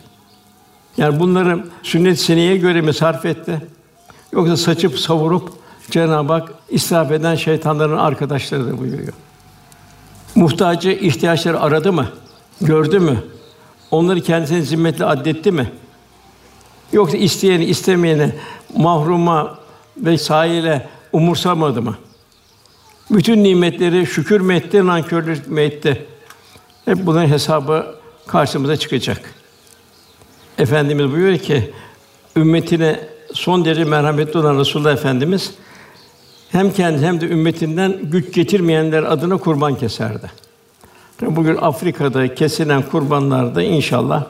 Yani 0.97 1.19
bunları 1.19 1.65
sünnet 1.83 2.19
seneye 2.19 2.57
göre 2.57 2.81
mi 2.81 2.93
sarf 2.93 3.25
etti? 3.25 3.61
Yoksa 4.31 4.57
saçıp 4.57 4.99
savurup 4.99 5.49
Cenab-ı 5.91 6.33
Hak 6.33 6.53
israf 6.69 7.11
eden 7.11 7.35
şeytanların 7.35 7.97
arkadaşları 7.97 8.67
da 8.67 8.79
buyuruyor. 8.79 9.13
Muhtacı 10.35 10.89
ihtiyaçları 10.89 11.61
aradı 11.61 11.93
mı? 11.93 12.07
Gördü 12.61 12.99
mü? 12.99 13.23
Onları 13.91 14.21
kendisine 14.21 14.61
zimmetli 14.61 15.05
addetti 15.05 15.51
mi? 15.51 15.71
Yoksa 16.91 17.17
isteyeni, 17.17 17.65
istemeyeni 17.65 18.35
mahruma 18.77 19.59
ve 19.97 20.17
sahile 20.17 20.89
umursamadı 21.11 21.81
mı? 21.81 21.97
Bütün 23.11 23.43
nimetleri 23.43 24.05
şükür 24.05 24.41
mü 24.41 24.55
etti, 24.55 24.85
nankörlük 24.85 25.47
mü 25.47 25.61
etti? 25.61 26.05
Hep 26.85 27.05
bunların 27.05 27.27
hesabı 27.27 27.95
karşımıza 28.27 28.77
çıkacak. 28.77 29.42
Efendimiz 30.57 31.11
buyuruyor 31.11 31.37
ki 31.37 31.71
ümmetine 32.35 32.99
son 33.33 33.65
derece 33.65 33.83
merhametli 33.83 34.39
olan 34.39 34.59
Resulullah 34.59 34.93
Efendimiz 34.93 35.51
hem 36.51 36.73
kendi 36.73 37.05
hem 37.05 37.21
de 37.21 37.25
ümmetinden 37.29 37.99
güç 38.03 38.33
getirmeyenler 38.33 39.03
adına 39.03 39.37
kurban 39.37 39.75
keserdi. 39.75 40.31
Bugün 41.21 41.55
Afrika'da 41.55 42.35
kesilen 42.35 42.81
kurbanlarda 42.81 43.63
inşallah 43.63 44.25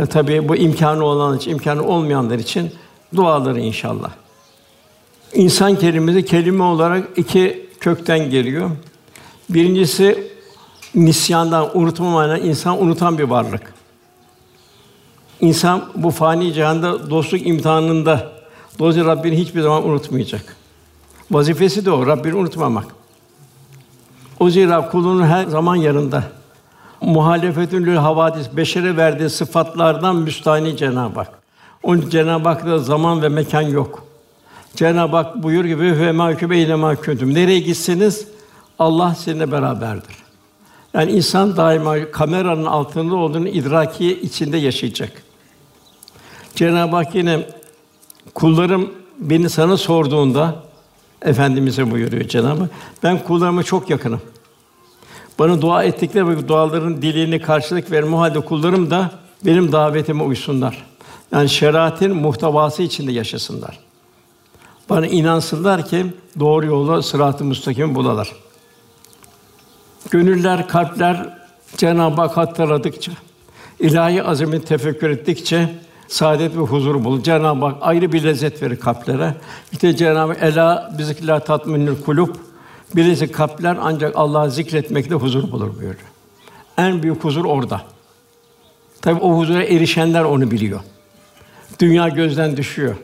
e, 0.00 0.06
tabii 0.06 0.48
bu 0.48 0.56
imkanı 0.56 1.04
olan 1.04 1.36
için, 1.36 1.50
imkanı 1.50 1.82
olmayanlar 1.82 2.38
için 2.38 2.70
duaları 3.16 3.60
inşallah. 3.60 4.10
İnsan 5.34 5.76
kelimesi 5.76 6.24
kelime 6.24 6.62
olarak 6.62 7.08
iki 7.16 7.68
kökten 7.80 8.30
geliyor. 8.30 8.70
Birincisi 9.50 10.28
nisyandan, 10.94 11.78
unutma 11.78 12.10
manasında 12.10 12.48
insan 12.48 12.82
unutan 12.82 13.18
bir 13.18 13.24
varlık. 13.24 13.75
İnsan 15.40 15.84
bu 15.94 16.10
fani 16.10 16.52
cihanda 16.52 17.10
dostluk 17.10 17.46
imtihanında 17.46 18.32
dolayısıyla 18.78 19.10
Rabbini 19.16 19.38
hiçbir 19.38 19.60
zaman 19.60 19.88
unutmayacak. 19.88 20.56
Vazifesi 21.30 21.84
de 21.84 21.90
o, 21.90 22.06
Rabbini 22.06 22.34
unutmamak. 22.34 22.86
O 24.40 24.50
zira 24.50 24.88
kulunun 24.88 25.26
her 25.26 25.46
zaman 25.46 25.76
yanında. 25.76 26.24
Muhalefetün 27.00 27.86
lil 27.86 27.96
havadis 27.96 28.46
beşere 28.56 28.96
verdiği 28.96 29.30
sıfatlardan 29.30 30.16
müstahni 30.16 30.76
Cenab-ı 30.76 31.18
Hak. 31.18 31.30
Onun 31.82 32.10
Cenab-ı 32.10 32.48
Hak'ta 32.48 32.78
zaman 32.78 33.22
ve 33.22 33.28
mekan 33.28 33.62
yok. 33.62 34.04
Cenab-ı 34.76 35.16
Hak 35.16 35.42
buyur 35.42 35.64
gibi 35.64 35.82
ve 35.82 36.10
mahkûbe 36.10 36.56
ile 36.56 36.72
mahkûdüm. 36.72 37.34
Nereye 37.34 37.60
gitseniz 37.60 38.26
Allah 38.78 39.14
sizinle 39.14 39.52
beraberdir. 39.52 40.16
Yani 40.94 41.12
insan 41.12 41.56
daima 41.56 42.10
kameranın 42.10 42.64
altında 42.64 43.14
olduğunu 43.14 43.48
idraki 43.48 44.20
içinde 44.20 44.56
yaşayacak. 44.56 45.25
Cenab-ı 46.56 46.96
Hak 46.96 47.14
yine 47.14 47.46
kullarım 48.34 48.90
beni 49.18 49.50
sana 49.50 49.76
sorduğunda 49.76 50.54
efendimize 51.22 51.90
buyuruyor 51.90 52.28
Cenab-ı 52.28 52.60
Hak. 52.60 52.70
Ben 53.02 53.24
kullarıma 53.24 53.62
çok 53.62 53.90
yakınım. 53.90 54.20
Bana 55.38 55.62
dua 55.62 55.84
ettikleri 55.84 56.28
ve 56.28 56.48
duaların 56.48 57.02
dilini 57.02 57.42
karşılık 57.42 57.90
verme 57.90 58.16
halde 58.16 58.40
kullarım 58.40 58.90
da 58.90 59.10
benim 59.44 59.72
davetime 59.72 60.22
uysunlar. 60.22 60.86
Yani 61.32 61.48
şeriatin 61.48 62.16
muhtevası 62.16 62.82
içinde 62.82 63.12
yaşasınlar. 63.12 63.78
Bana 64.90 65.06
inansınlar 65.06 65.86
ki 65.86 66.06
doğru 66.40 66.66
yolu 66.66 67.02
sırat-ı 67.02 67.44
müstakim 67.44 67.94
bulalar. 67.94 68.32
Gönüller, 70.10 70.68
kalpler 70.68 71.38
Cenab-ı 71.76 72.20
Hak 72.20 72.36
hatırladıkça, 72.36 73.12
ilahi 73.80 74.22
azamet 74.22 74.66
tefekkür 74.66 75.10
ettikçe 75.10 75.85
saadet 76.08 76.56
ve 76.56 76.60
huzur 76.60 77.04
bulur. 77.04 77.22
Cenab-ı 77.22 77.64
Hak 77.64 77.76
ayrı 77.80 78.12
bir 78.12 78.24
lezzet 78.24 78.62
verir 78.62 78.76
kalplere. 78.76 79.34
İşte 79.72 79.96
Cenab-ı 79.96 80.34
ela 80.34 80.94
bizikla 80.98 81.40
tatminül 81.40 82.02
kulub 82.04 82.28
Birisi 82.94 83.32
kalpler 83.32 83.76
ancak 83.80 84.16
Allah'ı 84.16 84.50
zikretmekle 84.50 85.14
huzur 85.14 85.52
bulur 85.52 85.68
buyuruyor. 85.68 86.12
En 86.78 87.02
büyük 87.02 87.24
huzur 87.24 87.44
orada. 87.44 87.82
Tabii 89.02 89.20
o 89.20 89.38
huzura 89.38 89.64
erişenler 89.64 90.24
onu 90.24 90.50
biliyor. 90.50 90.80
Dünya 91.80 92.08
gözden 92.08 92.56
düşüyor. 92.56 92.96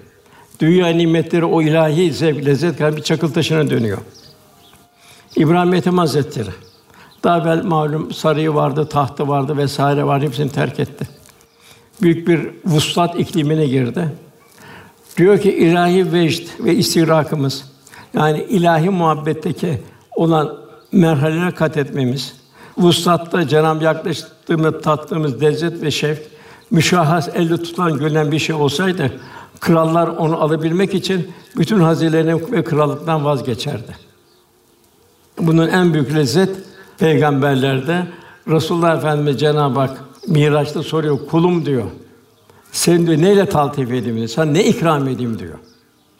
Dünya 0.60 0.86
nimetleri 0.86 1.44
o 1.44 1.62
ilahi 1.62 2.12
zevk, 2.12 2.46
lezzet 2.46 2.78
kadar 2.78 2.96
bir 2.96 3.02
çakıl 3.02 3.32
taşına 3.32 3.70
dönüyor. 3.70 3.98
İbrahim 5.36 5.74
Ethem 5.74 5.98
Hazretleri 5.98 6.50
daha 7.24 7.38
evvel 7.38 7.64
malum 7.64 8.12
sarayı 8.12 8.54
vardı, 8.54 8.88
tahtı 8.88 9.28
vardı 9.28 9.56
vesaire 9.56 10.04
vardı 10.04 10.26
hepsini 10.26 10.52
terk 10.52 10.80
etti. 10.80 11.08
Büyük 12.02 12.28
bir 12.28 12.48
vuslat 12.64 13.18
iklimine 13.18 13.66
girdi. 13.66 14.08
Diyor 15.16 15.40
ki 15.40 15.52
ilahi 15.52 16.12
vecd 16.12 16.48
ve 16.64 16.74
istigrakımız 16.74 17.64
yani 18.14 18.42
ilahi 18.42 18.90
muhabbetteki 18.90 19.80
olan 20.16 20.56
merhalelere 20.92 21.50
kat 21.50 21.76
etmemiz, 21.76 22.34
vuslatta 22.78 23.48
Cenab-ı 23.48 23.84
yaklaştığımız, 23.84 24.82
tattığımız 24.82 25.42
lezzet 25.42 25.82
ve 25.82 25.90
şevk, 25.90 26.22
müşahhas 26.70 27.28
elde 27.34 27.56
tutan 27.56 27.98
görülen 27.98 28.32
bir 28.32 28.38
şey 28.38 28.54
olsaydı, 28.54 29.12
krallar 29.60 30.08
onu 30.08 30.42
alabilmek 30.42 30.94
için 30.94 31.32
bütün 31.56 31.80
hazinelerini 31.80 32.52
ve 32.52 32.64
krallıktan 32.64 33.24
vazgeçerdi. 33.24 33.96
Bunun 35.38 35.68
en 35.68 35.94
büyük 35.94 36.14
lezzet 36.14 36.50
peygamberlerde 36.98 38.06
Resulullah 38.48 38.96
Efendimiz 38.96 39.40
Cenab-ı 39.40 39.80
Hak 39.80 40.04
Miraç'ta 40.26 40.82
soruyor, 40.82 41.18
kulum 41.30 41.66
diyor. 41.66 41.84
Sen 42.72 43.06
diyor 43.06 43.18
neyle 43.18 43.46
taltif 43.46 43.90
edeyim 43.90 44.16
diyor. 44.16 44.28
Sen 44.28 44.54
ne 44.54 44.64
ikram 44.64 45.08
edeyim 45.08 45.38
diyor. 45.38 45.58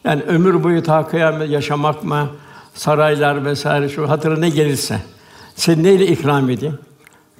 Yani 0.03 0.21
ömür 0.21 0.63
boyu 0.63 0.83
ta 0.83 1.07
kıyamet 1.07 1.49
yaşamak 1.49 2.03
mı, 2.03 2.29
saraylar 2.73 3.45
vesaire 3.45 3.89
şu 3.89 4.09
hatıra 4.09 4.37
ne 4.37 4.49
gelirse. 4.49 4.99
Sen 5.55 5.83
neyle 5.83 6.07
ikram 6.07 6.49
edeyim? 6.49 6.79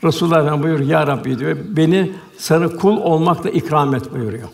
Resulullah 0.03 0.37
Efendimiz 0.39 0.63
buyuruyor, 0.63 0.89
Ya 0.89 1.07
Rabbi 1.07 1.39
diyor, 1.39 1.57
beni 1.69 2.11
sana 2.37 2.67
kul 2.67 2.97
olmakla 2.97 3.49
ikram 3.49 3.95
et 3.95 4.13
buyuruyor. 4.13 4.49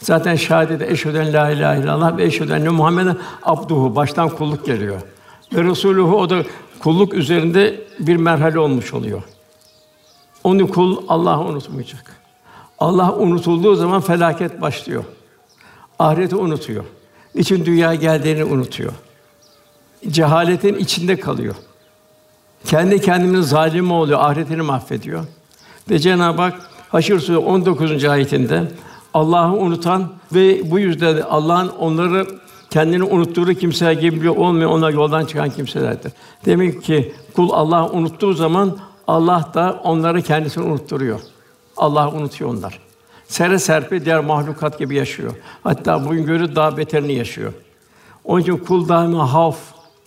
Zaten 0.00 0.36
şahadete 0.36 0.86
eşheden 0.86 1.32
la 1.32 1.50
ilahe 1.50 1.80
illallah 1.80 2.16
ve 2.16 2.24
eşheden 2.24 2.74
Muhammeden 2.74 3.16
abduhu 3.42 3.96
baştan 3.96 4.28
kulluk 4.28 4.66
geliyor. 4.66 5.00
Ve 5.54 5.64
Resuluhu 5.64 6.16
o 6.16 6.30
da 6.30 6.42
kulluk 6.78 7.14
üzerinde 7.14 7.80
bir 7.98 8.16
merhale 8.16 8.58
olmuş 8.58 8.94
oluyor. 8.94 9.22
Onu 10.46 10.68
kul 10.68 10.96
Allah'ı 11.08 11.44
unutmayacak. 11.44 12.16
Allah 12.78 13.14
unutulduğu 13.16 13.74
zaman 13.74 14.00
felaket 14.00 14.60
başlıyor. 14.60 15.04
Ahireti 15.98 16.36
unutuyor. 16.36 16.84
İçin 17.34 17.64
dünya 17.64 17.94
geldiğini 17.94 18.44
unutuyor. 18.44 18.92
Cehaletin 20.08 20.74
içinde 20.74 21.16
kalıyor. 21.16 21.54
Kendi 22.64 23.00
kendinin 23.00 23.40
zalimi 23.40 23.92
oluyor, 23.92 24.20
ahiretini 24.20 24.62
mahvediyor. 24.62 25.24
Ve 25.90 25.98
Cenab-ı 25.98 26.42
Hak 26.42 26.70
Haşr 26.88 27.06
Suresi 27.06 27.36
19. 27.36 28.04
ayetinde 28.04 28.62
Allah'ı 29.14 29.52
unutan 29.52 30.12
ve 30.34 30.70
bu 30.70 30.78
yüzden 30.78 31.20
Allah'ın 31.20 31.68
onları 31.68 32.26
kendini 32.70 33.02
unuttuğu 33.02 33.54
kimseler 33.54 33.92
gibi 33.92 34.30
olmuyor, 34.30 34.70
ona 34.70 34.90
yoldan 34.90 35.24
çıkan 35.24 35.50
kimselerdir. 35.50 36.12
Demek 36.44 36.82
ki 36.82 37.14
kul 37.36 37.50
Allah'ı 37.52 37.90
unuttuğu 37.92 38.32
zaman 38.32 38.78
Allah 39.06 39.50
da 39.54 39.80
onları 39.84 40.22
kendisini 40.22 40.64
unutturuyor. 40.64 41.20
Allah 41.76 42.12
unutuyor 42.12 42.50
onlar. 42.50 42.80
Sere 43.28 43.58
serpe 43.58 44.04
diğer 44.04 44.20
mahlukat 44.20 44.78
gibi 44.78 44.94
yaşıyor. 44.94 45.32
Hatta 45.62 46.04
bugün 46.04 46.26
görü 46.26 46.56
daha 46.56 46.76
beterini 46.76 47.12
yaşıyor. 47.12 47.52
Onun 48.24 48.40
için 48.40 48.56
kul 48.56 48.88
daima 48.88 49.32
havf, 49.32 49.58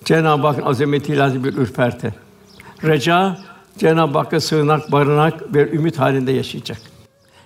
Cenab-ı 0.05 0.47
Hakk'ın 0.47 0.61
azametiyle 0.61 1.43
bir 1.43 1.53
ürperti. 1.53 2.13
Reca, 2.83 3.37
Cenab-ı 3.77 4.17
Hakk'a 4.17 4.39
sığınak, 4.39 4.91
barınak 4.91 5.55
ve 5.55 5.71
ümit 5.71 5.99
halinde 5.99 6.31
yaşayacak. 6.31 6.81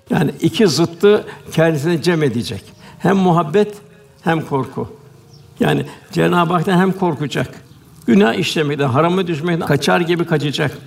Yani 0.09 0.31
iki 0.41 0.67
zıttı 0.67 1.25
kendisine 1.51 2.01
cem 2.01 2.23
edecek. 2.23 2.63
Hem 2.99 3.17
muhabbet 3.17 3.77
hem 4.21 4.41
korku. 4.41 4.87
Yani 5.59 5.85
Cenab-ı 6.11 6.53
Hak'tan 6.53 6.77
hem 6.77 6.91
korkacak. 6.91 7.49
Günah 8.07 8.33
işlemekten, 8.33 8.87
harama 8.87 9.27
düşmekten 9.27 9.67
kaçar 9.67 10.01
gibi 10.01 10.25
kaçacak. 10.25 10.77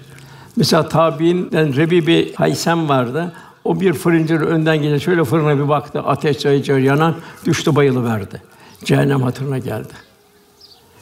Mesela 0.57 0.89
tabiinden 0.89 1.77
Rebi 1.77 2.07
bir 2.07 2.35
Haysem 2.35 2.89
vardı. 2.89 3.33
O 3.65 3.81
bir 3.81 3.93
fırıncı 3.93 4.35
önden 4.35 4.77
gelince 4.77 5.05
şöyle 5.05 5.25
fırına 5.25 5.59
bir 5.59 5.69
baktı. 5.69 6.01
Ateş 6.01 6.39
çayı 6.39 6.63
çayı 6.63 6.85
yanan 6.85 7.15
düştü 7.45 7.77
bayılıverdi. 7.77 8.43
Cehennem 8.85 9.23
hatırına 9.23 9.59
geldi. 9.59 9.93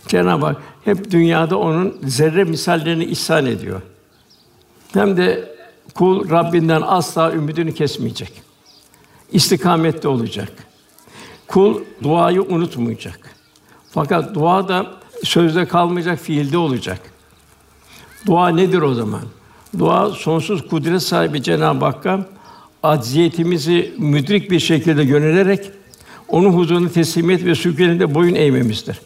Cenab-ı 0.09 0.47
Hak 0.47 0.57
hep 0.85 1.11
dünyada 1.11 1.59
onun 1.59 1.97
zerre 2.05 2.45
misallerini 2.45 3.05
ihsan 3.05 3.47
ediyor. 3.47 3.83
Hem 4.93 5.17
de 5.17 5.55
kul 5.95 6.31
Rabbinden 6.31 6.83
asla 6.87 7.33
ümidini 7.33 7.75
kesmeyecek. 7.75 8.43
İstikamette 9.33 10.09
olacak. 10.09 10.53
Kul 11.47 11.81
duayı 12.03 12.43
unutmayacak. 12.43 13.21
Fakat 13.91 14.35
dua 14.35 14.69
da 14.69 14.87
sözde 15.25 15.69
kalmayacak, 15.69 16.19
fiilde 16.19 16.59
olacak. 16.59 17.01
Dua 18.27 18.49
nedir 18.49 18.83
o 18.83 18.95
zaman? 18.95 19.23
Dua 19.79 20.11
sonsuz 20.11 20.69
kudret 20.69 21.03
sahibi 21.03 21.43
Cenab-ı 21.43 21.85
Hakk'a 21.85 22.27
acziyetimizi 22.83 23.93
müdrik 23.99 24.51
bir 24.51 24.61
şekilde 24.61 25.03
yönelerek 25.03 25.71
onun 26.29 26.53
huzuruna 26.53 26.89
teslimiyet 26.89 27.45
ve 27.45 27.55
sükunetinde 27.55 28.15
boyun 28.15 28.35
eğmemizdir. 28.35 29.01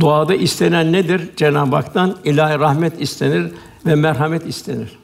Duada 0.00 0.34
istenen 0.34 0.92
nedir? 0.92 1.30
Cenab-ı 1.36 1.76
Hak'tan 1.76 2.16
ilahi 2.24 2.58
rahmet 2.58 3.00
istenir 3.00 3.52
ve 3.86 3.94
merhamet 3.94 4.46
istenir. 4.46 4.98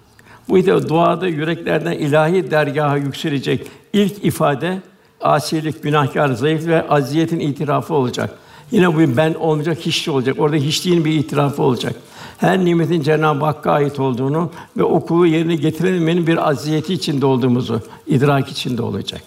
Bu 0.49 0.59
ise 0.59 0.89
duada 0.89 1.29
yüreklerden 1.29 1.93
ilahi 1.93 2.51
dergaha 2.51 2.97
yükselecek 2.97 3.67
ilk 3.93 4.25
ifade 4.25 4.79
asilik, 5.21 5.83
günahkar, 5.83 6.33
zayıf 6.33 6.67
ve 6.67 6.89
aziyetin 6.89 7.41
itirafı 7.41 7.95
olacak. 7.95 8.39
Yine 8.71 8.95
bu 8.95 9.17
ben 9.17 9.35
olmayacak, 9.35 9.79
hiçli 9.81 10.13
olacak. 10.13 10.37
Orada 10.39 10.57
hiçliğin 10.57 11.05
bir 11.05 11.13
itirafı 11.13 11.63
olacak. 11.63 11.95
Her 12.41 12.65
nimetin 12.65 13.03
Cenab-ı 13.03 13.45
Hakk'a 13.45 13.73
ait 13.73 14.01
olduğunu 14.01 14.51
ve 14.77 14.85
okulu 14.85 15.27
yerine 15.27 15.57
getirememenin 15.57 16.27
bir 16.27 16.49
aziyeti 16.49 16.95
içinde 16.95 17.27
olduğumuzu 17.27 17.81
idrak 18.07 18.49
içinde 18.49 18.83
olacak. 18.83 19.23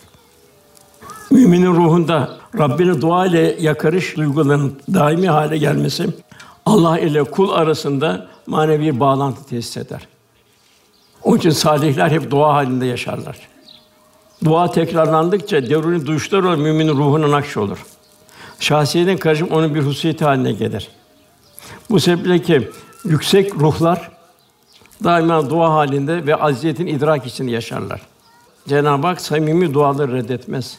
Müminin 1.31 1.73
ruhunda 1.73 2.37
Rabbine 2.57 3.01
dua 3.01 3.25
ile 3.25 3.57
yakarış 3.59 4.17
duygularının 4.17 4.79
daimi 4.93 5.29
hale 5.29 5.57
gelmesi 5.57 6.07
Allah 6.65 6.99
ile 6.99 7.23
kul 7.23 7.51
arasında 7.51 8.27
manevi 8.47 8.83
bir 8.83 8.99
bağlantı 8.99 9.45
tesis 9.45 9.77
eder. 9.77 10.07
Onun 11.23 11.37
için 11.37 11.49
salihler 11.49 12.11
hep 12.11 12.31
dua 12.31 12.53
halinde 12.53 12.85
yaşarlar. 12.85 13.37
Dua 14.45 14.71
tekrarlandıkça 14.71 15.69
deruni 15.69 16.05
duyuşlar 16.05 16.43
olur, 16.43 16.57
müminin 16.57 16.91
ruhuna 16.91 17.31
nakş 17.31 17.57
olur. 17.57 17.85
Şahsiyetin 18.59 19.17
karışım 19.17 19.47
onun 19.51 19.75
bir 19.75 19.81
hususiyeti 19.81 20.25
haline 20.25 20.51
gelir. 20.51 20.87
Bu 21.89 21.99
sebeple 21.99 22.41
ki 22.41 22.69
yüksek 23.05 23.55
ruhlar 23.55 24.11
daima 25.03 25.49
dua 25.49 25.73
halinde 25.73 26.25
ve 26.25 26.35
aziyetin 26.35 26.87
idrak 26.87 27.25
içinde 27.25 27.51
yaşarlar. 27.51 28.01
Cenab-ı 28.67 29.07
Hak 29.07 29.21
samimi 29.21 29.73
duaları 29.73 30.13
reddetmez. 30.13 30.77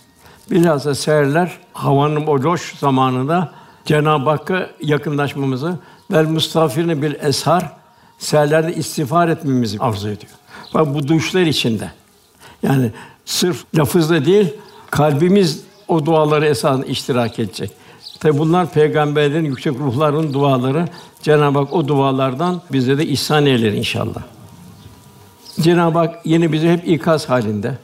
Bilhassa 0.51 0.95
seherler 0.95 1.59
havanın 1.73 2.27
o 2.27 2.43
loş 2.43 2.79
zamanında 2.79 3.53
Cenab-ı 3.85 4.31
Hakk'a 4.31 4.71
yakınlaşmamızı 4.81 5.79
ve 6.11 6.23
mustafirine 6.23 7.03
bil 7.03 7.15
eshar 7.21 7.73
seherlerde 8.19 8.75
istiğfar 8.75 9.29
etmemizi 9.29 9.79
arzu 9.79 10.09
ediyor. 10.09 10.33
Bak 10.75 10.95
bu 10.95 11.09
duşlar 11.09 11.43
içinde. 11.43 11.93
Yani 12.63 12.93
sırf 13.25 13.65
lafızla 13.79 14.25
değil, 14.25 14.55
kalbimiz 14.91 15.65
o 15.89 16.07
duaları 16.07 16.47
esasında 16.47 16.87
iştirak 16.87 17.39
edecek. 17.39 17.71
Tabi 18.21 18.39
bunlar 18.39 18.71
peygamberlerin 18.73 19.45
yüksek 19.45 19.79
ruhların 19.79 20.33
duaları. 20.33 20.89
Cenab-ı 21.23 21.59
Hak 21.59 21.73
o 21.73 21.89
dualardan 21.89 22.63
bize 22.73 22.99
de 22.99 23.07
ihsan 23.07 23.47
eyler 23.47 23.73
inşallah. 23.73 24.23
Cenab-ı 25.61 25.99
Hak 25.99 26.27
yine 26.27 26.53
bizi 26.53 26.69
hep 26.69 26.89
ikaz 26.89 27.29
halinde. 27.29 27.79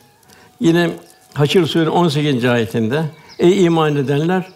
Yine 0.61 0.91
Haşr 1.35 1.65
Sûresi 1.65 1.91
18. 1.91 2.45
ayetinde 2.45 3.05
Ey 3.39 3.65
iman 3.65 3.97
edenler 3.97 4.49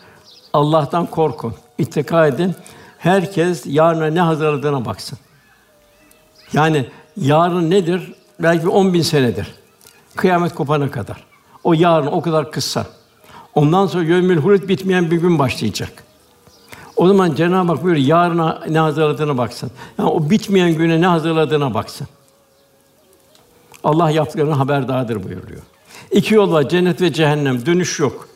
Allah'tan 0.52 1.06
korkun, 1.06 1.54
ittika 1.78 2.26
edin. 2.26 2.54
Herkes 2.98 3.62
yarına 3.66 4.06
ne 4.06 4.20
hazırladığına 4.20 4.84
baksın. 4.84 5.18
Yani 6.52 6.87
yarın 7.16 7.70
nedir? 7.70 8.12
Belki 8.40 8.68
on 8.68 8.94
bin 8.94 9.02
senedir. 9.02 9.54
Kıyamet 10.16 10.54
kopana 10.54 10.90
kadar. 10.90 11.24
O 11.64 11.72
yarın 11.72 12.06
o 12.06 12.20
kadar 12.22 12.52
kısa. 12.52 12.87
Ondan 13.55 13.87
sonra 13.87 14.05
yevmül 14.05 14.37
hulut 14.37 14.69
bitmeyen 14.69 15.11
bir 15.11 15.17
gün 15.17 15.38
başlayacak. 15.38 16.05
O 16.97 17.09
zaman 17.09 17.35
Cenab-ı 17.35 17.73
Hak 17.73 17.83
buyuruyor, 17.83 18.07
yarına 18.07 18.62
ne 18.69 18.79
hazırladığına 18.79 19.38
baksın. 19.38 19.71
Yani 19.99 20.09
o 20.09 20.31
bitmeyen 20.31 20.75
güne 20.75 21.01
ne 21.01 21.07
hazırladığına 21.07 21.75
baksın. 21.75 22.07
Allah 23.85 24.11
yaptıklarının 24.11 24.53
haberdardır 24.53 25.25
buyuruyor. 25.25 25.62
İki 26.11 26.35
yol 26.35 26.53
var, 26.53 26.69
cennet 26.69 27.01
ve 27.01 27.12
cehennem. 27.12 27.67
Dönüş 27.67 28.01
yok. 28.01 28.29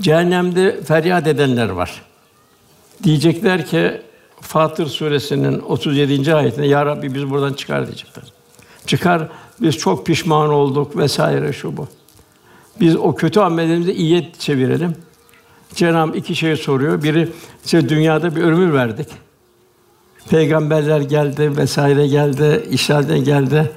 Cehennemde 0.00 0.82
feryat 0.82 1.26
edenler 1.26 1.68
var. 1.68 2.02
Diyecekler 3.02 3.66
ki 3.66 4.02
Fatır 4.40 4.86
suresinin 4.86 5.60
37. 5.60 6.34
ayetinde 6.34 6.66
ya 6.66 6.86
Rabbi 6.86 7.14
biz 7.14 7.30
buradan 7.30 7.52
çıkar 7.52 7.86
diyecekler. 7.86 8.24
Çıkar 8.86 9.28
biz 9.60 9.76
çok 9.76 10.06
pişman 10.06 10.50
olduk 10.50 10.96
vesaire 10.96 11.52
şu 11.52 11.76
bu. 11.76 11.88
Biz 12.80 12.96
o 12.96 13.14
kötü 13.14 13.40
amellerimizi 13.40 13.92
iyiye 13.92 14.32
çevirelim. 14.38 14.96
Cenab-ı 15.74 16.16
iki 16.16 16.36
şey 16.36 16.56
soruyor. 16.56 17.02
Biri 17.02 17.28
işte 17.64 17.88
dünyada 17.88 18.36
bir 18.36 18.42
ömür 18.42 18.72
verdik. 18.72 19.08
Peygamberler 20.30 21.00
geldi 21.00 21.56
vesaire 21.56 22.06
geldi, 22.06 22.66
işlerden 22.70 23.24
geldi. 23.24 23.70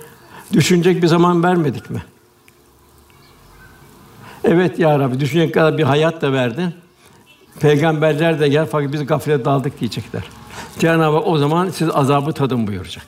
Düşünecek 0.53 1.01
bir 1.01 1.07
zaman 1.07 1.43
vermedik 1.43 1.89
mi? 1.89 2.03
Evet 4.43 4.79
ya 4.79 4.99
Rabbi, 4.99 5.19
düşünecek 5.19 5.53
kadar 5.53 5.77
bir 5.77 5.83
hayat 5.83 6.21
da 6.21 6.33
verdin. 6.33 6.73
Peygamberler 7.59 8.39
de 8.39 8.47
gel 8.47 8.65
fakat 8.71 8.93
biz 8.93 9.05
gaflete 9.05 9.45
daldık 9.45 9.79
diyecekler. 9.79 10.23
Cenab-ı 10.79 11.17
o 11.17 11.37
zaman 11.37 11.69
siz 11.69 11.89
azabı 11.93 12.33
tadın 12.33 12.67
buyuracak. 12.67 13.05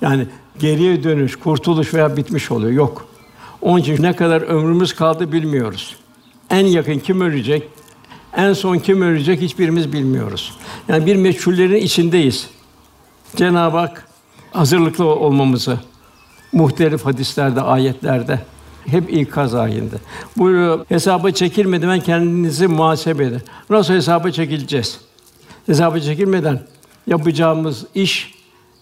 Yani 0.00 0.26
geriye 0.58 1.04
dönüş, 1.04 1.36
kurtuluş 1.36 1.94
veya 1.94 2.16
bitmiş 2.16 2.50
oluyor. 2.50 2.72
Yok. 2.72 3.13
Onun 3.64 3.78
için 3.78 4.02
ne 4.02 4.16
kadar 4.16 4.42
ömrümüz 4.42 4.94
kaldı 4.94 5.32
bilmiyoruz. 5.32 5.96
En 6.50 6.66
yakın 6.66 6.98
kim 6.98 7.20
ölecek? 7.20 7.68
En 8.36 8.52
son 8.52 8.78
kim 8.78 9.02
ölecek 9.02 9.40
hiçbirimiz 9.40 9.92
bilmiyoruz. 9.92 10.52
Yani 10.88 11.06
bir 11.06 11.16
meçhullerin 11.16 11.76
içindeyiz. 11.76 12.50
Cenab-ı 13.36 13.76
Hak 13.76 14.08
hazırlıklı 14.52 15.04
olmamızı 15.04 15.78
muhtelif 16.52 17.04
hadislerde, 17.04 17.60
ayetlerde 17.60 18.40
hep 18.86 19.12
ikaz 19.12 19.54
ayinde. 19.54 19.96
Buyuruyor, 20.36 20.84
hesaba 20.88 21.30
çekilmeden 21.30 22.00
kendinizi 22.00 22.68
muhasebe 22.68 23.24
edin. 23.24 23.42
Nasıl 23.70 23.94
hesaba 23.94 24.30
çekileceğiz? 24.30 25.00
Hesaba 25.66 26.00
çekilmeden 26.00 26.62
yapacağımız 27.06 27.84
iş 27.94 28.33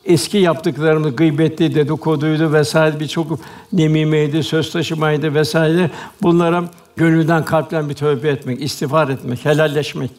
eski 0.05 0.39
yaptıklarımız 0.39 1.17
gıybetti, 1.17 1.75
dedikoduydu 1.75 2.53
vesaire 2.53 3.01
birçok 3.01 3.39
nemimeydi, 3.73 4.43
söz 4.43 4.73
taşımaydı 4.73 5.35
vesaire. 5.35 5.91
Bunlara 6.23 6.65
gönülden 6.97 7.45
kalpten 7.45 7.89
bir 7.89 7.95
tövbe 7.95 8.29
etmek, 8.29 8.63
istiğfar 8.63 9.09
etmek, 9.09 9.45
helalleşmek. 9.45 10.11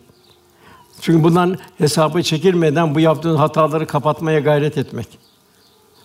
Çünkü 1.01 1.23
bundan 1.23 1.57
hesabı 1.77 2.23
çekilmeden 2.23 2.95
bu 2.95 2.99
yaptığın 2.99 3.35
hataları 3.35 3.87
kapatmaya 3.87 4.39
gayret 4.39 4.77
etmek. 4.77 5.07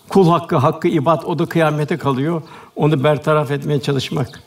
Kul 0.08 0.28
hakkı, 0.28 0.56
hakkı 0.56 0.88
ibat 0.88 1.24
o 1.24 1.38
da 1.38 1.46
kıyamete 1.46 1.96
kalıyor. 1.96 2.42
Onu 2.76 3.04
bertaraf 3.04 3.50
etmeye 3.50 3.80
çalışmak. 3.80 4.42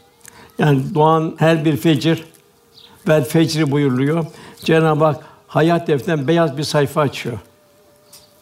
Yani 0.60 0.96
doğan 0.96 1.36
her 1.38 1.66
bir 1.66 1.78
fecir 1.78 2.24
vel 3.08 3.24
fecri 3.24 3.72
buyuruluyor. 3.72 4.26
Cenab-ı 4.64 5.06
Hak 5.06 5.24
hayat 5.48 5.88
defterinden 5.88 6.28
beyaz 6.28 6.58
bir 6.58 6.64
sayfa 6.64 7.02
açıyor. 7.02 7.38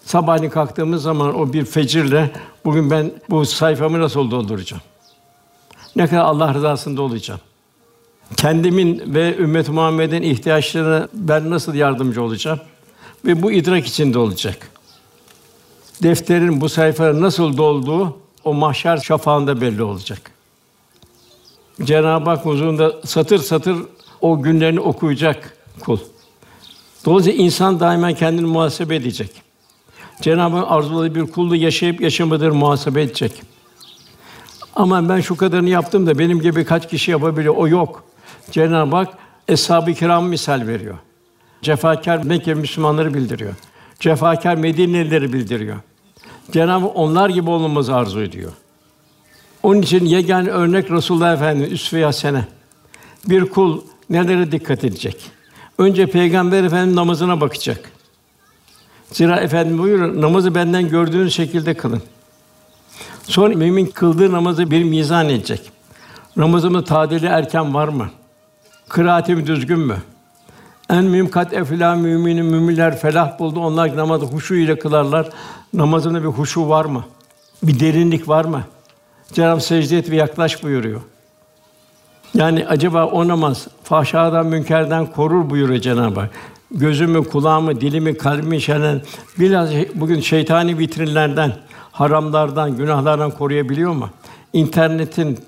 Sabahleyin 0.06 0.52
kalktığımız 0.52 1.04
zaman 1.04 1.40
o 1.40 1.54
bir 1.54 1.66
fecirle 1.66 2.32
bugün 2.66 2.92
ben 2.92 3.12
bu 3.30 3.46
sayfamı 3.46 4.00
nasıl 4.00 4.32
dolduracağım? 4.32 4.84
Ne 5.96 6.08
kadar 6.08 6.22
Allah 6.22 6.54
rızasında 6.54 7.02
olacağım? 7.02 7.40
Kendimin 8.38 9.04
ve 9.14 9.38
ümmet 9.38 9.70
Muhammed'in 9.70 10.22
ihtiyaçlarına 10.22 11.08
ben 11.14 11.50
nasıl 11.50 11.74
yardımcı 11.74 12.24
olacağım? 12.24 12.60
Ve 13.26 13.42
bu 13.42 13.52
idrak 13.52 13.88
içinde 13.88 14.20
olacak. 14.20 14.70
Defterin 16.04 16.62
bu 16.62 16.70
sayfaların 16.70 17.22
nasıl 17.22 17.58
dolduğu 17.58 18.18
o 18.44 18.54
mahşer 18.54 18.98
şafağında 18.98 19.62
belli 19.62 19.84
olacak. 19.84 20.32
Cenab-ı 21.84 22.30
Hak 22.30 22.46
huzurunda 22.46 22.96
satır 23.06 23.40
satır 23.40 23.78
o 24.22 24.42
günlerini 24.42 24.80
okuyacak 24.80 25.58
kul. 25.80 25.98
Dolayısıyla 27.06 27.44
insan 27.44 27.80
daima 27.80 28.14
kendini 28.14 28.46
muhasebe 28.46 28.96
edecek. 28.96 29.49
Cenab-ı 30.22 30.58
Hak 30.58 30.72
arzuladığı 30.72 31.16
bir 31.16 31.32
kullu 31.32 31.56
yaşayıp 31.56 32.02
yaşamadır 32.02 32.50
muhasebe 32.50 33.02
edecek. 33.02 33.42
Ama 34.76 35.10
ben 35.10 35.22
şu 35.22 35.38
kadarını 35.38 35.70
yaptım 35.70 36.08
da 36.08 36.20
benim 36.20 36.42
gibi 36.42 36.66
kaç 36.66 36.90
kişi 36.90 37.12
yapabiliyor? 37.12 37.56
O 37.58 37.68
yok. 37.68 38.04
Cenab-ı 38.52 38.96
Hak 38.96 39.18
eshab-ı 39.48 39.94
kiram 39.94 40.28
misal 40.28 40.68
veriyor. 40.68 40.98
Cefakar 41.62 42.24
Mekke 42.24 42.54
Müslümanları 42.54 43.14
bildiriyor. 43.14 43.54
Cefakar 44.00 44.56
Medinelileri 44.56 45.34
bildiriyor. 45.34 45.78
Cenab-ı 46.52 46.88
onlar 46.88 47.30
gibi 47.30 47.50
olmamızı 47.50 47.96
arzu 47.96 48.22
ediyor. 48.22 48.52
Onun 49.64 49.82
için 49.82 50.06
yegane 50.06 50.50
örnek 50.50 50.92
Resulullah 50.92 51.34
Efendimiz 51.34 51.72
üsve-i 51.72 52.04
hasene. 52.04 52.48
Bir 53.30 53.46
kul 53.46 53.82
nelere 54.10 54.52
dikkat 54.52 54.84
edecek? 54.84 55.32
Önce 55.78 56.06
Peygamber 56.06 56.64
Efendimiz 56.64 56.96
namazına 56.96 57.42
bakacak. 57.42 57.92
Zira 59.12 59.40
Efendimiz 59.40 59.80
buyuruyor, 59.80 60.22
namazı 60.22 60.56
benden 60.56 60.90
gördüğünüz 60.90 61.34
şekilde 61.34 61.74
kılın. 61.74 62.02
Sonra 63.24 63.56
mümin 63.56 63.86
kıldığı 63.86 64.32
namazı 64.32 64.72
bir 64.72 64.84
mizan 64.84 65.30
edecek. 65.30 65.72
Namazımın 66.36 66.84
tadili 66.84 67.26
erken 67.26 67.74
var 67.74 67.88
mı? 67.88 68.10
Kıraatim 68.90 69.48
düzgün 69.48 69.80
mü? 69.80 69.98
En 70.90 71.04
mühim 71.04 71.30
kat 71.30 71.54
efla 71.54 71.96
müminin 71.96 72.46
müminler 72.46 72.98
felah 72.98 73.40
buldu. 73.40 73.60
Onlar 73.60 73.98
namazı 73.98 74.26
huşu 74.26 74.56
ile 74.56 74.80
kılarlar. 74.80 75.30
Namazında 75.74 76.24
bir 76.24 76.28
huşu 76.28 76.70
var 76.70 76.86
mı? 76.86 77.06
Bir 77.64 77.80
derinlik 77.80 78.28
var 78.28 78.46
mı? 78.46 78.64
Cenab-ı 79.34 79.62
secde 79.62 79.98
et 79.98 80.12
ve 80.12 80.16
yaklaş 80.16 80.64
buyuruyor. 80.64 81.02
Yani 82.34 82.68
acaba 82.68 83.06
o 83.06 83.28
namaz 83.28 83.68
fahşadan, 83.84 84.46
münkerden 84.46 85.06
korur 85.06 85.50
buyuruyor 85.50 85.82
Cenab-ı 85.82 86.20
Hak. 86.20 86.30
Gözümü, 86.72 87.24
kulağımı, 87.24 87.82
dilimi, 87.82 88.18
kalbimi 88.18 88.62
şenen 88.62 89.02
biraz 89.40 89.70
bugün 89.96 90.20
şeytani 90.20 90.78
vitrinlerden, 90.78 91.58
haramlardan, 91.92 92.78
günahlardan 92.78 93.32
koruyabiliyor 93.32 93.94
mu? 93.94 94.10
İnternetin, 94.54 95.40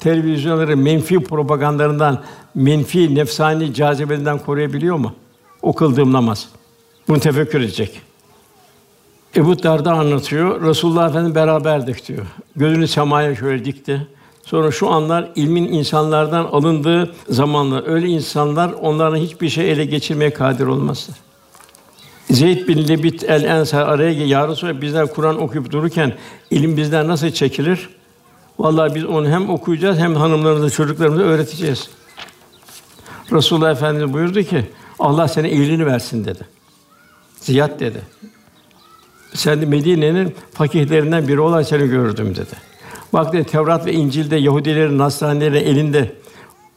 televizyonların 0.00 0.78
menfi 0.78 1.20
propagandalarından, 1.20 2.22
menfi 2.54 3.14
nefsani 3.14 3.74
cazibeden 3.74 4.38
koruyabiliyor 4.38 4.96
mu? 4.96 5.14
O 5.62 5.72
kıldığım 5.72 6.12
namaz. 6.12 6.48
Bunu 7.08 7.20
tefekkür 7.20 7.60
edecek. 7.60 8.00
Ebu 9.36 9.62
Darda 9.62 9.92
anlatıyor. 9.92 10.62
Resulullah 10.62 11.08
Efendimiz 11.08 11.34
beraberdik 11.34 12.08
diyor. 12.08 12.26
Gözünü 12.56 12.88
semaya 12.88 13.36
şöyle 13.36 13.64
dikti. 13.64 14.06
Sonra 14.50 14.70
şu 14.70 14.90
anlar 14.90 15.28
ilmin 15.34 15.72
insanlardan 15.72 16.44
alındığı 16.44 17.14
zamanlar. 17.28 17.86
Öyle 17.86 18.08
insanlar 18.08 18.72
onların 18.72 19.16
hiçbir 19.16 19.48
şey 19.48 19.70
ele 19.70 19.84
geçirmeye 19.84 20.32
kadir 20.32 20.66
olmazlar. 20.66 21.16
Zeyd 22.30 22.68
bin 22.68 22.88
Lebit 22.88 23.24
el 23.24 23.44
Ensar 23.44 23.88
araya 23.88 24.12
gel. 24.12 24.28
Ya 24.28 24.48
Resulallah 24.48 24.80
bizler 24.80 25.06
Kur'an 25.14 25.42
okuyup 25.42 25.70
dururken 25.70 26.12
ilim 26.50 26.76
bizden 26.76 27.08
nasıl 27.08 27.30
çekilir? 27.30 27.88
Vallahi 28.58 28.94
biz 28.94 29.04
onu 29.04 29.28
hem 29.28 29.50
okuyacağız 29.50 29.98
hem 29.98 30.14
hanımlarımıza, 30.14 30.70
çocuklarımıza 30.70 31.22
öğreteceğiz. 31.22 31.88
Resulullah 33.32 33.70
Efendimiz 33.70 34.12
buyurdu 34.12 34.42
ki 34.42 34.64
Allah 34.98 35.28
sana 35.28 35.48
iyiliğini 35.48 35.86
versin 35.86 36.24
dedi. 36.24 36.42
Ziyad 37.40 37.80
dedi. 37.80 38.02
Sen 39.34 39.60
de 39.60 39.66
Medine'nin 39.66 40.34
fakihlerinden 40.52 41.28
biri 41.28 41.40
olan 41.40 41.62
seni 41.62 41.88
gördüm 41.88 42.36
dedi. 42.36 42.77
Dedi 43.12 43.44
Tevrat 43.44 43.86
ve 43.86 43.92
İncil'de 43.92 44.36
Yahudilerin, 44.36 44.98
Nasranilerin 44.98 45.54
elinde 45.54 46.14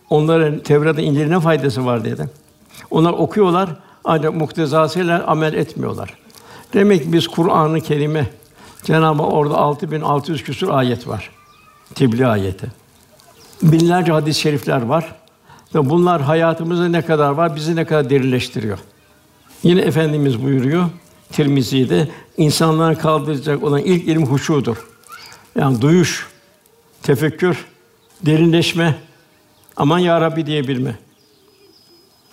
onların 0.10 0.60
Tevrat'ın 0.60 1.02
İncil'in 1.02 1.32
ne 1.32 1.40
faydası 1.40 1.86
var 1.86 2.06
dedi. 2.06 2.30
Onlar 2.92 3.14
okuyorlar 3.14 3.70
ancak 4.04 4.36
muktezasıyla 4.36 5.24
amel 5.28 5.54
etmiyorlar. 5.54 6.18
Demek 6.74 7.04
ki 7.04 7.14
biz 7.14 7.28
Kur'an-ı 7.28 7.82
Kerim'e 7.82 8.30
Cenab-ı 8.84 9.24
Hak 9.24 9.34
orada 9.34 9.58
6600 9.58 10.44
küsur 10.44 10.70
ayet 10.70 11.08
var. 11.08 11.30
Tebliğ 11.96 12.28
ayeti. 12.28 12.68
Binlerce 13.64 14.12
hadis-i 14.12 14.40
şerifler 14.42 14.82
var. 14.82 15.16
Ve 15.76 15.90
bunlar 15.90 16.22
hayatımızda 16.22 16.88
ne 16.88 17.02
kadar 17.02 17.32
var, 17.32 17.56
bizi 17.56 17.76
ne 17.76 17.86
kadar 17.86 18.10
derinleştiriyor. 18.10 18.80
Yine 19.64 19.82
efendimiz 19.82 20.44
buyuruyor 20.44 20.86
Tirmizi'de 21.32 22.08
insanlara 22.38 22.98
kaldıracak 22.98 23.64
olan 23.64 23.82
ilk 23.82 24.08
ilim 24.08 24.26
huşudur. 24.26 24.91
Yani 25.56 25.82
duyuş, 25.82 26.28
tefekkür, 27.04 27.66
derinleşme, 28.26 28.96
aman 29.78 30.00
ya 30.00 30.22
Rabbi 30.22 30.46
diyebilme. 30.46 30.96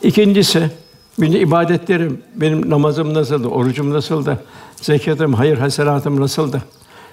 İkincisi, 0.02 0.70
benim 1.18 1.42
ibadetlerim, 1.42 2.22
benim 2.35 2.70
namazım 2.70 3.14
nasıldı, 3.14 3.48
orucum 3.48 3.92
nasıldı, 3.92 4.44
zekatım, 4.76 5.35
hayır 5.35 5.59
hasenatım 5.59 6.20
nasıldı? 6.20 6.62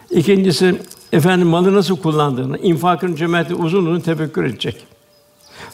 İkincisi, 0.09 0.81
efendim 1.11 1.47
malı 1.47 1.73
nasıl 1.73 1.97
kullandığını, 1.97 2.57
infakın 2.57 3.15
cömertliği 3.15 3.59
uzunluğunu 3.59 4.01
tefekkür 4.01 4.43
edecek. 4.43 4.85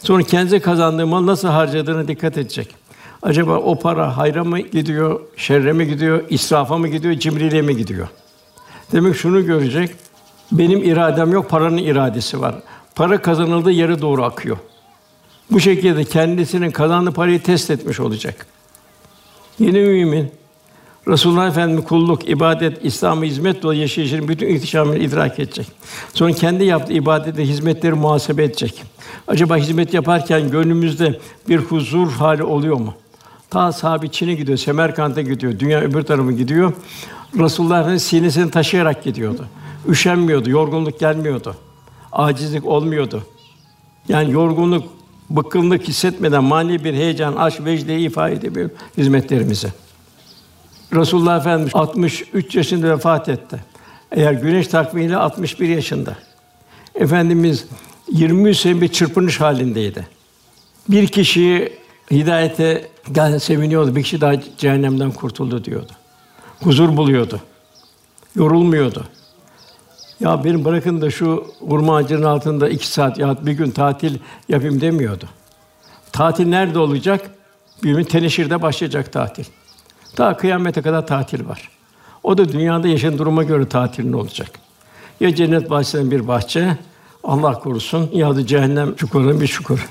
Sonra 0.02 0.22
kendi 0.22 0.60
kazandığı 0.60 1.06
mal 1.06 1.26
nasıl 1.26 1.48
harcadığını 1.48 2.08
dikkat 2.08 2.38
edecek. 2.38 2.74
Acaba 3.22 3.56
o 3.56 3.78
para 3.78 4.16
hayra 4.16 4.44
mı 4.44 4.60
gidiyor, 4.60 5.20
şerre 5.36 5.72
mi 5.72 5.86
gidiyor, 5.86 6.24
israfa 6.30 6.78
mı 6.78 6.88
gidiyor, 6.88 7.14
cimriliğe 7.14 7.62
mi 7.62 7.76
gidiyor? 7.76 8.08
Demek 8.92 9.16
şunu 9.16 9.46
görecek. 9.46 9.90
Benim 10.52 10.84
iradem 10.84 11.32
yok, 11.32 11.50
paranın 11.50 11.76
iradesi 11.76 12.40
var. 12.40 12.54
Para 12.94 13.22
kazanıldığı 13.22 13.70
yere 13.70 14.00
doğru 14.00 14.24
akıyor. 14.24 14.56
Bu 15.50 15.60
şekilde 15.60 16.04
kendisinin 16.04 16.70
kazandığı 16.70 17.12
parayı 17.12 17.42
test 17.42 17.70
etmiş 17.70 18.00
olacak. 18.00 18.46
Yeni 19.58 19.78
mümin 19.78 20.32
Resulullah 21.08 21.48
Efendimiz 21.48 21.84
kulluk, 21.84 22.28
ibadet, 22.28 22.84
İslam'a 22.84 23.24
hizmet 23.24 23.62
dolu 23.62 23.74
yaşayışının 23.74 24.28
bütün 24.28 24.48
ihtişamını 24.48 24.98
idrak 24.98 25.38
edecek. 25.38 25.66
Sonra 26.14 26.32
kendi 26.32 26.64
yaptığı 26.64 26.92
ibadete, 26.92 27.48
hizmetleri 27.48 27.94
muhasebe 27.94 28.44
edecek. 28.44 28.82
Acaba 29.28 29.56
hizmet 29.56 29.94
yaparken 29.94 30.50
gönlümüzde 30.50 31.20
bir 31.48 31.58
huzur 31.58 32.10
hali 32.12 32.42
oluyor 32.42 32.76
mu? 32.76 32.94
Ta 33.50 33.72
sahabi 33.72 34.10
Çin'e 34.10 34.34
gidiyor, 34.34 34.58
Semerkant'a 34.58 35.22
gidiyor, 35.22 35.58
dünya 35.58 35.80
öbür 35.80 36.02
tarafı 36.02 36.32
gidiyor. 36.32 36.72
Resulullah 37.38 37.78
Efendimiz 37.78 38.02
sinesini 38.02 38.50
taşıyarak 38.50 39.04
gidiyordu. 39.04 39.46
Üşenmiyordu, 39.88 40.50
yorgunluk 40.50 41.00
gelmiyordu. 41.00 41.56
Acizlik 42.12 42.66
olmuyordu. 42.66 43.22
Yani 44.08 44.32
yorgunluk, 44.32 44.84
bıkkınlık 45.30 45.88
hissetmeden 45.88 46.44
mani 46.44 46.84
bir 46.84 46.94
heyecan, 46.94 47.36
aşk, 47.36 47.64
vecdeyi 47.64 48.08
ifade 48.08 48.34
ediyor 48.34 48.70
hizmetlerimize. 48.98 49.72
Resulullah 50.94 51.40
Efendimiz 51.40 51.74
63 51.74 52.54
yaşında 52.54 52.90
vefat 52.90 53.28
etti. 53.28 53.60
Eğer 54.12 54.32
güneş 54.32 54.68
takvimiyle 54.68 55.16
61 55.16 55.68
yaşında. 55.68 56.16
Efendimiz 56.94 57.66
23 58.12 58.58
sene 58.58 58.80
bir 58.80 58.88
çırpınış 58.88 59.40
halindeydi. 59.40 60.06
Bir 60.88 61.06
kişiyi 61.06 61.72
hidayete 62.10 62.88
gel 63.12 63.38
seviniyordu. 63.38 63.96
Bir 63.96 64.02
kişi 64.02 64.20
daha 64.20 64.34
cehennemden 64.58 65.10
kurtuldu 65.10 65.64
diyordu. 65.64 65.92
Huzur 66.62 66.96
buluyordu. 66.96 67.40
Yorulmuyordu. 68.34 69.04
Ya 70.20 70.44
benim 70.44 70.64
bırakın 70.64 71.00
da 71.00 71.10
şu 71.10 71.46
hurma 71.60 71.96
ağacının 71.96 72.22
altında 72.22 72.68
iki 72.68 72.88
saat 72.88 73.18
ya 73.18 73.36
bir 73.46 73.52
gün 73.52 73.70
tatil 73.70 74.18
yapayım 74.48 74.80
demiyordu. 74.80 75.24
Tatil 76.12 76.46
nerede 76.46 76.78
olacak? 76.78 77.30
Bir 77.82 77.96
gün 77.96 78.04
Teneşir'de 78.04 78.62
başlayacak 78.62 79.12
tatil. 79.12 79.44
Daha 80.18 80.36
kıyamete 80.36 80.82
kadar 80.82 81.06
tatil 81.06 81.48
var. 81.48 81.70
O 82.22 82.38
da 82.38 82.52
dünyada 82.52 82.88
yaşayan 82.88 83.18
duruma 83.18 83.42
göre 83.42 83.68
tatilin 83.68 84.12
olacak. 84.12 84.50
Ya 85.20 85.34
cennet 85.34 85.70
bahçesinden 85.70 86.10
bir 86.10 86.28
bahçe, 86.28 86.76
Allah 87.24 87.52
korusun, 87.52 88.10
ya 88.12 88.36
da 88.36 88.46
cehennem 88.46 88.94
çukurunun 88.94 89.40
bir 89.40 89.46
çukur. 89.46 89.88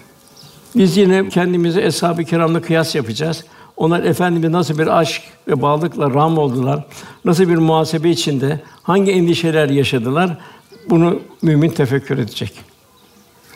Biz 0.75 0.97
yine 0.97 1.29
kendimizi 1.29 1.81
eshab-ı 1.81 2.23
kiramla 2.23 2.61
kıyas 2.61 2.95
yapacağız. 2.95 3.45
Onlar 3.77 4.03
efendimiz 4.03 4.49
nasıl 4.49 4.77
bir 4.77 4.99
aşk 4.99 5.21
ve 5.47 5.61
bağlılıkla 5.61 6.13
ram 6.13 6.37
oldular, 6.37 6.85
nasıl 7.25 7.49
bir 7.49 7.57
muhasebe 7.57 8.09
içinde, 8.09 8.59
hangi 8.83 9.11
endişeler 9.11 9.69
yaşadılar, 9.69 10.37
bunu 10.89 11.19
mümin 11.41 11.69
tefekkür 11.69 12.17
edecek. 12.17 12.53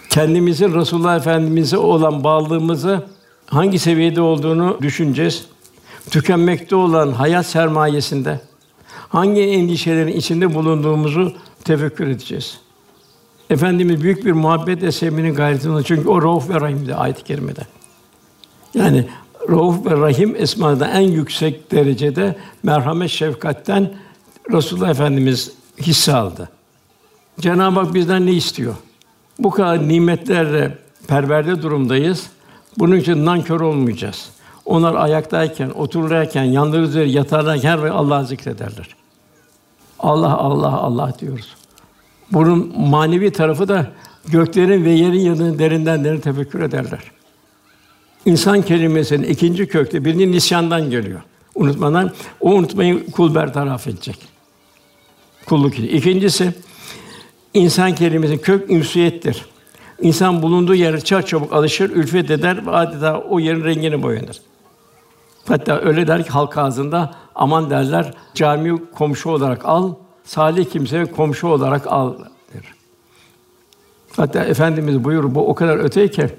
Kendimizin 0.09 0.75
Resulullah 0.75 1.15
Efendimize 1.15 1.77
olan 1.77 2.23
bağlılığımızı 2.23 3.03
hangi 3.45 3.79
seviyede 3.79 4.21
olduğunu 4.21 4.77
düşüneceğiz. 4.81 5.45
Tükenmekte 6.09 6.75
olan 6.75 7.11
hayat 7.11 7.45
sermayesinde 7.45 8.41
hangi 9.09 9.41
endişelerin 9.41 10.13
içinde 10.13 10.55
bulunduğumuzu 10.55 11.33
tefekkür 11.63 12.07
edeceğiz. 12.07 12.57
Efendimiz 13.49 14.03
büyük 14.03 14.25
bir 14.25 14.31
muhabbet 14.31 14.81
ve 14.81 14.91
sevginin 14.91 15.35
gayretinde 15.35 15.83
çünkü 15.83 16.09
o 16.09 16.21
Rauf 16.21 16.49
ve 16.49 16.61
Rahim'de 16.61 16.95
ayet-i 16.95 17.23
kerimede. 17.23 17.61
Yani 18.73 19.07
Rauf 19.49 19.85
ve 19.85 19.91
Rahim 19.91 20.35
esmada 20.35 20.87
en 20.87 21.01
yüksek 21.01 21.71
derecede 21.71 22.35
merhamet, 22.63 23.09
şefkatten 23.09 23.93
Resulullah 24.51 24.89
Efendimiz 24.89 25.51
hisse 25.81 26.13
aldı. 26.13 26.49
Cenab-ı 27.39 27.79
Hak 27.79 27.93
bizden 27.93 28.25
ne 28.25 28.31
istiyor? 28.31 28.75
Bu 29.39 29.49
kadar 29.49 29.87
nimetlerle 29.87 30.77
perverde 31.07 31.61
durumdayız. 31.61 32.29
Bunun 32.77 32.95
için 32.95 33.25
nankör 33.25 33.61
olmayacağız. 33.61 34.29
Onlar 34.65 34.95
ayaktayken, 34.95 35.69
otururken, 35.69 36.43
yanları 36.43 36.81
üzeri 36.81 37.11
yatarlarken 37.11 37.77
her 37.77 37.85
Allah'ı 37.85 38.25
zikrederler. 38.25 38.95
Allah 39.99 40.37
Allah 40.37 40.71
Allah 40.71 41.13
diyoruz. 41.19 41.55
Bunun 42.31 42.73
manevi 42.79 43.31
tarafı 43.31 43.67
da 43.67 43.87
göklerin 44.27 44.85
ve 44.85 44.91
yerin 44.91 45.19
yanını 45.19 45.59
derinden 45.59 46.03
derin 46.03 46.19
tefekkür 46.19 46.61
ederler. 46.61 47.14
İnsan 48.25 48.61
kelimesinin 48.61 49.27
ikinci 49.27 49.67
kökte 49.67 50.05
birini 50.05 50.31
nisyandan 50.31 50.89
geliyor. 50.89 51.21
Unutmadan 51.55 52.11
o 52.41 52.51
unutmayı 52.51 53.11
kul 53.11 53.35
bertaraf 53.35 53.87
edecek. 53.87 54.17
kulluk 55.45 55.79
ediyor. 55.79 55.93
İkincisi 55.93 56.53
insan 57.53 57.95
kelimesinin 57.95 58.37
kök 58.37 58.71
ünsiyettir. 58.71 59.45
İnsan 60.01 60.41
bulunduğu 60.41 60.75
yere 60.75 61.01
çabuk 61.01 61.53
alışır, 61.53 61.89
ülfet 61.89 62.31
eder 62.31 62.65
ve 62.65 62.71
adeta 62.71 63.21
o 63.21 63.39
yerin 63.39 63.63
rengini 63.63 64.03
boyanır. 64.03 64.41
Hatta 65.47 65.81
öyle 65.81 66.07
der 66.07 66.23
ki 66.23 66.29
halk 66.29 66.57
ağzında 66.57 67.15
aman 67.35 67.69
derler 67.69 68.13
camiyi 68.33 68.75
komşu 68.95 69.29
olarak 69.29 69.65
al, 69.65 69.93
salih 70.23 70.65
kimseye 70.65 71.05
komşu 71.05 71.47
olarak 71.47 71.87
al 71.87 72.13
der. 72.53 72.63
Hatta 74.15 74.43
efendimiz 74.43 75.03
buyurur 75.03 75.35
bu 75.35 75.47
o 75.47 75.55
kadar 75.55 75.77
öte 75.77 76.11
ki 76.11 76.29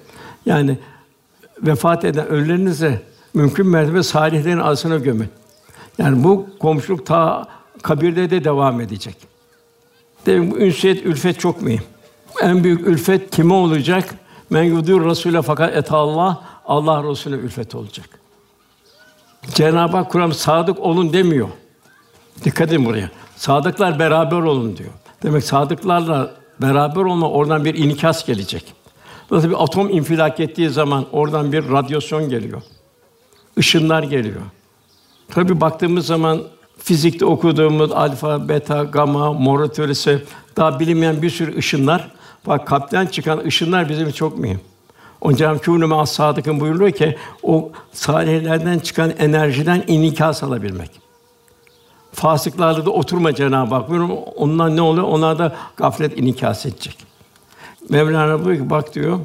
yani 0.47 0.79
vefat 1.63 2.05
eden 2.05 2.27
ölülerinize 2.27 3.03
mümkün 3.35 3.67
mertebe 3.67 4.03
salihlerin 4.03 4.59
arasına 4.59 4.97
gömün. 4.97 5.29
Yani 5.99 6.25
bu 6.25 6.47
komşuluk 6.59 7.07
ta 7.07 7.49
kabirde 7.83 8.31
de 8.31 8.45
devam 8.45 8.81
edecek. 8.81 9.17
Demek 10.27 10.51
bu 10.51 10.59
ünsiyet, 10.59 11.07
ülfet 11.07 11.41
çok 11.41 11.63
mühim. 11.63 11.83
En 12.43 12.65
büyük 12.65 12.87
ülfet 12.87 13.31
kime 13.31 13.55
olacak? 13.55 14.15
Men 14.51 14.63
yudur 14.63 15.01
Rasûle 15.01 15.43
fakat 15.43 15.77
et 15.77 15.93
Allah 15.93 16.45
Allah 16.67 17.11
Resulüne 17.11 17.41
ülfet 17.41 17.75
olacak. 17.75 18.09
Cenab-ı 19.55 19.97
Hak 19.97 20.11
Kur'an 20.11 20.31
sadık 20.31 20.79
olun 20.81 21.13
demiyor. 21.13 21.49
Dikkat 22.45 22.69
edin 22.69 22.85
buraya. 22.85 23.11
Sadıklar 23.37 23.99
beraber 23.99 24.37
olun 24.37 24.77
diyor. 24.77 24.91
Demek 25.23 25.45
sadıklarla 25.45 26.35
beraber 26.61 27.01
olma 27.01 27.31
oradan 27.31 27.65
bir 27.65 27.75
inikas 27.75 28.27
gelecek. 28.27 28.76
Nasıl 29.31 29.51
bir 29.51 29.63
atom 29.65 29.91
infilak 29.91 30.41
ettiği 30.41 30.71
zaman 30.71 31.07
oradan 31.13 31.53
bir 31.53 31.71
radyasyon 31.71 32.29
geliyor. 32.29 32.63
Işınlar 33.57 34.03
geliyor. 34.03 34.43
Tabi 35.29 35.61
baktığımız 35.61 36.07
zaman 36.07 36.43
fizikte 36.79 37.25
okuduğumuz 37.25 37.93
alfa, 37.93 38.49
beta, 38.49 38.85
gamma, 38.85 39.33
mor 39.33 39.67
teorisi 39.67 40.23
daha 40.57 40.81
bilinmeyen 40.81 41.23
bir 41.23 41.31
sürü 41.31 41.59
ışınlar. 41.59 42.11
Bak 42.47 42.67
kalpten 42.67 43.07
çıkan 43.07 43.39
ışınlar 43.39 43.89
bizim 43.89 44.11
çok 44.11 44.39
mühim. 44.39 44.61
İçin 45.25 45.45
kûnû 45.45 45.87
mâ 45.87 46.07
sadıkın 46.07 46.61
buyuruyor 46.61 46.91
ki 46.91 47.17
o 47.43 47.73
salihlerden 47.93 48.79
çıkan 48.79 49.11
enerjiden 49.11 49.85
inikas 49.87 50.43
alabilmek. 50.43 50.91
Fasıklarla 52.13 52.87
da 52.87 52.91
oturma 52.91 53.35
Cenab-ı 53.35 53.75
Hak. 53.75 53.91
Buyuruyor, 53.91 54.19
onlar 54.37 54.77
ne 54.77 54.83
oluyor? 54.83 55.07
Onlar 55.07 55.39
da 55.39 55.57
gaflet 55.77 56.19
inikas 56.19 56.67
edecek. 56.67 57.16
Mevlana 57.91 58.39
buyuruyor 58.39 58.65
ki 58.65 58.71
bak 58.71 58.95
diyor 58.95 59.19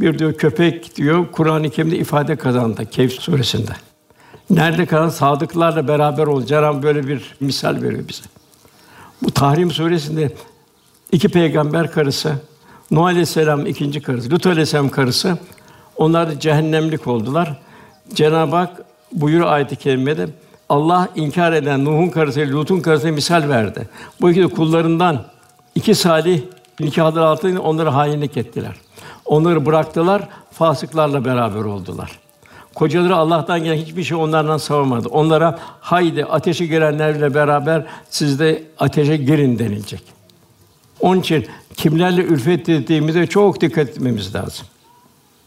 bir 0.00 0.18
diyor 0.18 0.34
köpek 0.34 0.96
diyor 0.96 1.26
Kur'an-ı 1.32 1.70
Kerim'de 1.70 1.96
ifade 1.96 2.36
kazandı 2.36 2.86
Kehf 2.90 3.12
suresinde. 3.12 3.72
Nerede 4.50 4.86
kalan 4.86 5.08
sadıklarla 5.08 5.88
beraber 5.88 6.26
ol. 6.26 6.46
Cenab-ı 6.46 6.82
böyle 6.82 7.08
bir 7.08 7.34
misal 7.40 7.82
veriyor 7.82 8.08
bize. 8.08 8.22
Bu 9.22 9.30
Tahrim 9.30 9.70
suresinde 9.70 10.32
iki 11.12 11.28
peygamber 11.28 11.90
karısı, 11.90 12.32
Nuh 12.90 13.04
aleyhisselam 13.04 13.66
ikinci 13.66 14.02
karısı, 14.02 14.30
Lut 14.30 14.46
aleyhisselam 14.46 14.88
karısı 14.88 15.38
onlar 15.96 16.40
cehennemlik 16.40 17.06
oldular. 17.06 17.58
Cenab-ı 18.14 18.56
Hak 18.56 18.84
buyuruyor 19.12 19.52
ayet-i 19.52 19.76
kerimede 19.76 20.28
Allah 20.68 21.08
inkar 21.16 21.52
eden 21.52 21.84
Nuh'un 21.84 22.08
karısı 22.08 22.40
Lut'un 22.40 22.80
karısına 22.80 23.12
misal 23.12 23.48
verdi. 23.48 23.88
Bu 24.20 24.30
iki 24.30 24.42
de 24.42 24.46
kullarından 24.46 25.24
iki 25.74 25.94
salih 25.94 26.42
nikahları 26.80 27.26
altında 27.26 27.60
onları 27.60 27.88
hainlik 27.88 28.36
ettiler. 28.36 28.74
Onları 29.24 29.66
bıraktılar, 29.66 30.28
fasıklarla 30.52 31.24
beraber 31.24 31.60
oldular. 31.60 32.18
Kocaları 32.74 33.16
Allah'tan 33.16 33.64
gelen 33.64 33.76
hiçbir 33.76 34.04
şey 34.04 34.16
onlardan 34.16 34.56
savamadı. 34.56 35.08
Onlara 35.08 35.58
haydi 35.80 36.24
ateşe 36.24 36.66
girenlerle 36.66 37.34
beraber 37.34 37.86
siz 38.10 38.38
de 38.40 38.62
ateşe 38.78 39.16
girin 39.16 39.58
denilecek. 39.58 40.02
Onun 41.00 41.20
için 41.20 41.46
kimlerle 41.76 42.22
ülfet 42.22 42.68
ettiğimize 42.68 43.26
çok 43.26 43.60
dikkat 43.60 43.88
etmemiz 43.88 44.34
lazım. 44.34 44.66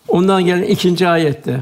Ondan 0.07 0.45
gelen 0.45 0.63
ikinci 0.63 1.07
ayette 1.07 1.59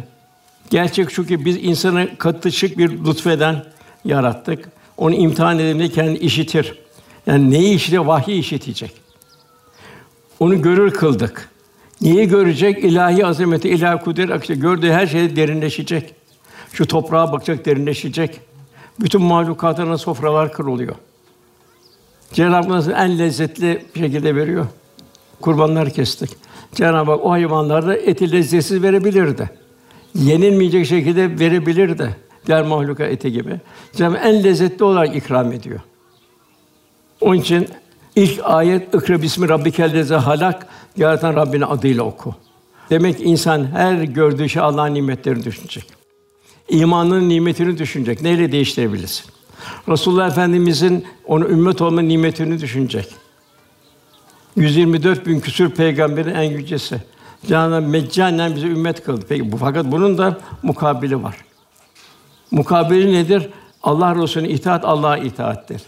gerçek 0.70 1.12
şu 1.12 1.26
ki 1.26 1.46
biz 1.46 1.58
insanı 1.64 2.18
katışık 2.18 2.78
bir 2.78 3.06
lütfeden 3.06 3.66
yarattık. 4.06 4.70
Onu 4.98 5.16
imtihan 5.16 5.60
edildiğinde 5.60 5.90
kendi 5.90 6.20
işitir. 6.20 6.80
Yani 7.28 7.52
neyi 7.52 7.76
işitir? 7.76 7.98
Vahyi 7.98 8.40
işitecek. 8.40 9.05
Onu 10.40 10.62
görür 10.62 10.92
kıldık. 10.92 11.50
Neyi 12.02 12.28
görecek? 12.28 12.84
İlahi 12.84 13.26
azameti, 13.26 13.70
ilahi 13.70 14.04
kudret 14.04 14.32
akışı. 14.32 14.54
Gördüğü 14.54 14.92
her 14.92 15.08
şeyde 15.08 15.36
derinleşecek. 15.36 16.14
Şu 16.74 16.88
toprağa 16.88 17.32
bakacak, 17.32 17.66
derinleşecek. 17.66 18.40
Bütün 19.00 19.22
mahlukatına 19.22 19.98
sofralar 19.98 20.54
kırılıyor. 20.54 20.96
Cenab-ı 22.34 22.74
Hak 22.74 22.94
en 22.98 23.20
lezzetli 23.20 23.86
şekilde 23.98 24.36
veriyor. 24.36 24.66
Kurbanlar 25.42 25.90
kestik. 25.90 26.30
Cenab-ı 26.76 27.12
Hak 27.12 27.26
o 27.26 27.32
hayvanlarda 27.32 27.98
eti 27.98 28.32
lezzetsiz 28.32 28.84
verebilirdi. 28.84 29.50
Yenilmeyecek 30.16 30.86
şekilde 30.86 31.40
verebilirdi. 31.40 32.16
Diğer 32.48 32.64
mahluka 32.64 33.06
eti 33.06 33.32
gibi. 33.32 33.60
Cenab-ı 33.94 34.18
Hak 34.18 34.26
en 34.26 34.44
lezzetli 34.44 34.84
olarak 34.84 35.16
ikram 35.16 35.52
ediyor. 35.52 35.80
Onun 37.22 37.36
için 37.36 37.68
ilk 38.16 38.40
ayet 38.44 38.96
"İkra 38.96 39.22
bismi 39.22 39.50
rabbikel 39.50 39.94
lezze 39.94 40.16
halak" 40.16 40.68
yaratan 40.98 41.36
Rabbinin 41.36 41.66
adıyla 41.66 42.04
oku. 42.04 42.36
Demek 42.90 43.18
ki 43.18 43.24
insan 43.24 43.66
her 43.66 44.04
gördüğü 44.04 44.50
şey 44.50 44.62
Allah'ın 44.62 44.94
nimetlerini 44.94 45.44
düşünecek. 45.44 45.86
İmanın 46.70 47.30
nimetini 47.30 47.78
düşünecek. 47.78 48.22
Neyle 48.22 48.52
değiştirebilirsin? 48.52 49.26
Resulullah 49.90 50.28
Efendimizin 50.28 51.06
onu 51.26 51.48
ümmet 51.50 51.82
olma 51.82 52.02
nimetini 52.02 52.62
düşünecek. 52.62 53.08
124 54.56 55.28
bin 55.28 55.40
küsur 55.40 55.70
peygamberin 55.70 56.36
en 56.36 56.44
yücesi. 56.44 57.02
Cenab-ı 57.48 57.82
meccanen 57.82 58.56
bize 58.56 58.68
ümmet 58.68 59.04
kıldı. 59.04 59.26
Peki 59.30 59.52
bu 59.52 59.58
fakat 59.58 59.86
bunun 59.86 60.18
da 60.18 60.38
mukabili 60.64 61.24
var. 61.24 61.36
Mukabili 62.52 63.14
nedir? 63.14 63.50
Allah 63.84 64.16
Resulüne 64.16 64.50
itaat 64.50 64.86
Allah'a 64.86 65.18
itaattir. 65.18 65.82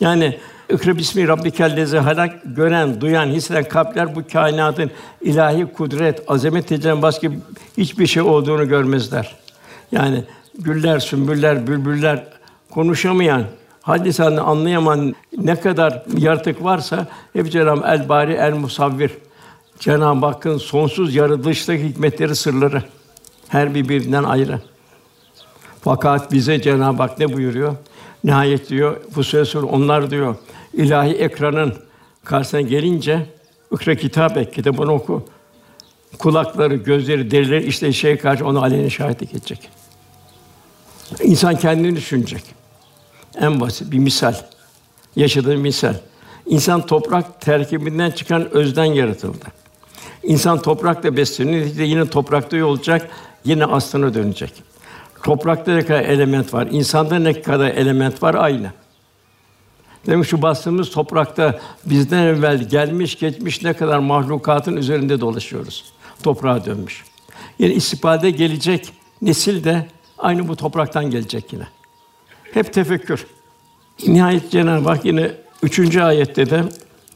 Yani 0.00 0.38
İkra 0.70 0.96
bismi 0.96 1.28
rabbikel 1.28 1.76
lezi 1.76 1.98
halak 1.98 2.40
gören, 2.44 3.00
duyan, 3.00 3.26
hisseden 3.26 3.64
kalpler 3.64 4.14
bu 4.14 4.22
kainatın 4.32 4.90
ilahi 5.20 5.72
kudret, 5.72 6.22
azamet 6.28 6.68
tecrübeden 6.68 7.02
başka 7.02 7.28
hiçbir 7.78 8.06
şey 8.06 8.22
olduğunu 8.22 8.68
görmezler. 8.68 9.36
Yani 9.92 10.24
güller, 10.58 10.98
sümbüller, 10.98 11.66
bülbüller 11.66 12.24
konuşamayan, 12.70 13.44
lisanını 13.88 14.42
anlayamayan 14.42 15.14
ne 15.38 15.60
kadar 15.60 16.02
yaratık 16.18 16.64
varsa 16.64 17.06
hep 17.32 17.52
Cenab-ı 17.52 17.86
El 17.86 18.08
Bari 18.08 18.32
El 18.32 18.52
Musavvir. 18.52 19.10
Cenab-ı 19.78 20.26
Hakk'ın 20.26 20.58
sonsuz 20.58 21.14
yaratılıştaki 21.14 21.84
hikmetleri, 21.84 22.36
sırları 22.36 22.82
her 23.48 23.74
birbirinden 23.74 24.24
ayrı. 24.24 24.60
Fakat 25.80 26.32
bize 26.32 26.62
Cenab-ı 26.62 27.02
Hak 27.02 27.18
ne 27.18 27.32
buyuruyor? 27.32 27.74
Nihayet 28.24 28.68
diyor 28.68 29.00
bu 29.16 29.24
söz 29.24 29.56
onlar 29.56 30.10
diyor 30.10 30.36
ilahi 30.72 31.12
ekranın 31.12 31.74
karşısına 32.24 32.60
gelince 32.60 33.26
ikra 33.72 33.94
kitap 33.94 34.36
et, 34.36 34.54
kitabını 34.54 34.92
oku. 34.92 35.24
Kulakları, 36.18 36.74
gözleri, 36.74 37.30
derileri 37.30 37.66
işte 37.66 37.92
şeye 37.92 38.18
karşı 38.18 38.46
onu 38.46 38.62
aleyhine 38.62 38.90
şahitlik 38.90 39.34
edecek. 39.34 39.68
İnsan 41.22 41.56
kendini 41.56 41.96
düşünecek. 41.96 42.42
En 43.40 43.60
basit 43.60 43.92
bir 43.92 43.98
misal. 43.98 44.34
Yaşadığı 45.16 45.56
misal. 45.56 45.94
İnsan 46.46 46.86
toprak 46.86 47.40
terkibinden 47.40 48.10
çıkan 48.10 48.50
özden 48.50 48.84
yaratıldı. 48.84 49.44
İnsan 50.22 50.62
toprakla 50.62 51.16
besleniyor, 51.16 51.66
yine 51.66 52.06
toprakta 52.06 52.64
olacak, 52.66 53.10
yine 53.44 53.64
aslına 53.64 54.14
dönecek. 54.14 54.52
Toprakta 55.24 55.74
ne 55.74 55.82
kadar 55.82 56.02
element 56.02 56.54
var, 56.54 56.68
insanda 56.70 57.18
ne 57.18 57.42
kadar 57.42 57.70
element 57.70 58.22
var 58.22 58.34
aynı. 58.34 58.70
Demek 60.06 60.26
şu 60.26 60.42
bastığımız 60.42 60.90
toprakta 60.90 61.60
bizden 61.86 62.22
evvel 62.22 62.68
gelmiş 62.68 63.18
geçmiş 63.18 63.62
ne 63.62 63.72
kadar 63.72 63.98
mahlukatın 63.98 64.76
üzerinde 64.76 65.20
dolaşıyoruz. 65.20 65.84
Toprağa 66.22 66.64
dönmüş. 66.64 67.04
Yani 67.58 67.72
istifade 67.72 68.30
gelecek 68.30 68.92
nesil 69.22 69.64
de 69.64 69.86
aynı 70.18 70.48
bu 70.48 70.56
topraktan 70.56 71.10
gelecek 71.10 71.52
yine. 71.52 71.66
Hep 72.54 72.72
tefekkür. 72.72 73.26
Nihayet 74.06 74.50
Cenab-ı 74.50 74.88
Hak 74.88 75.04
yine 75.04 75.30
üçüncü 75.62 76.00
ayette 76.00 76.50
de 76.50 76.62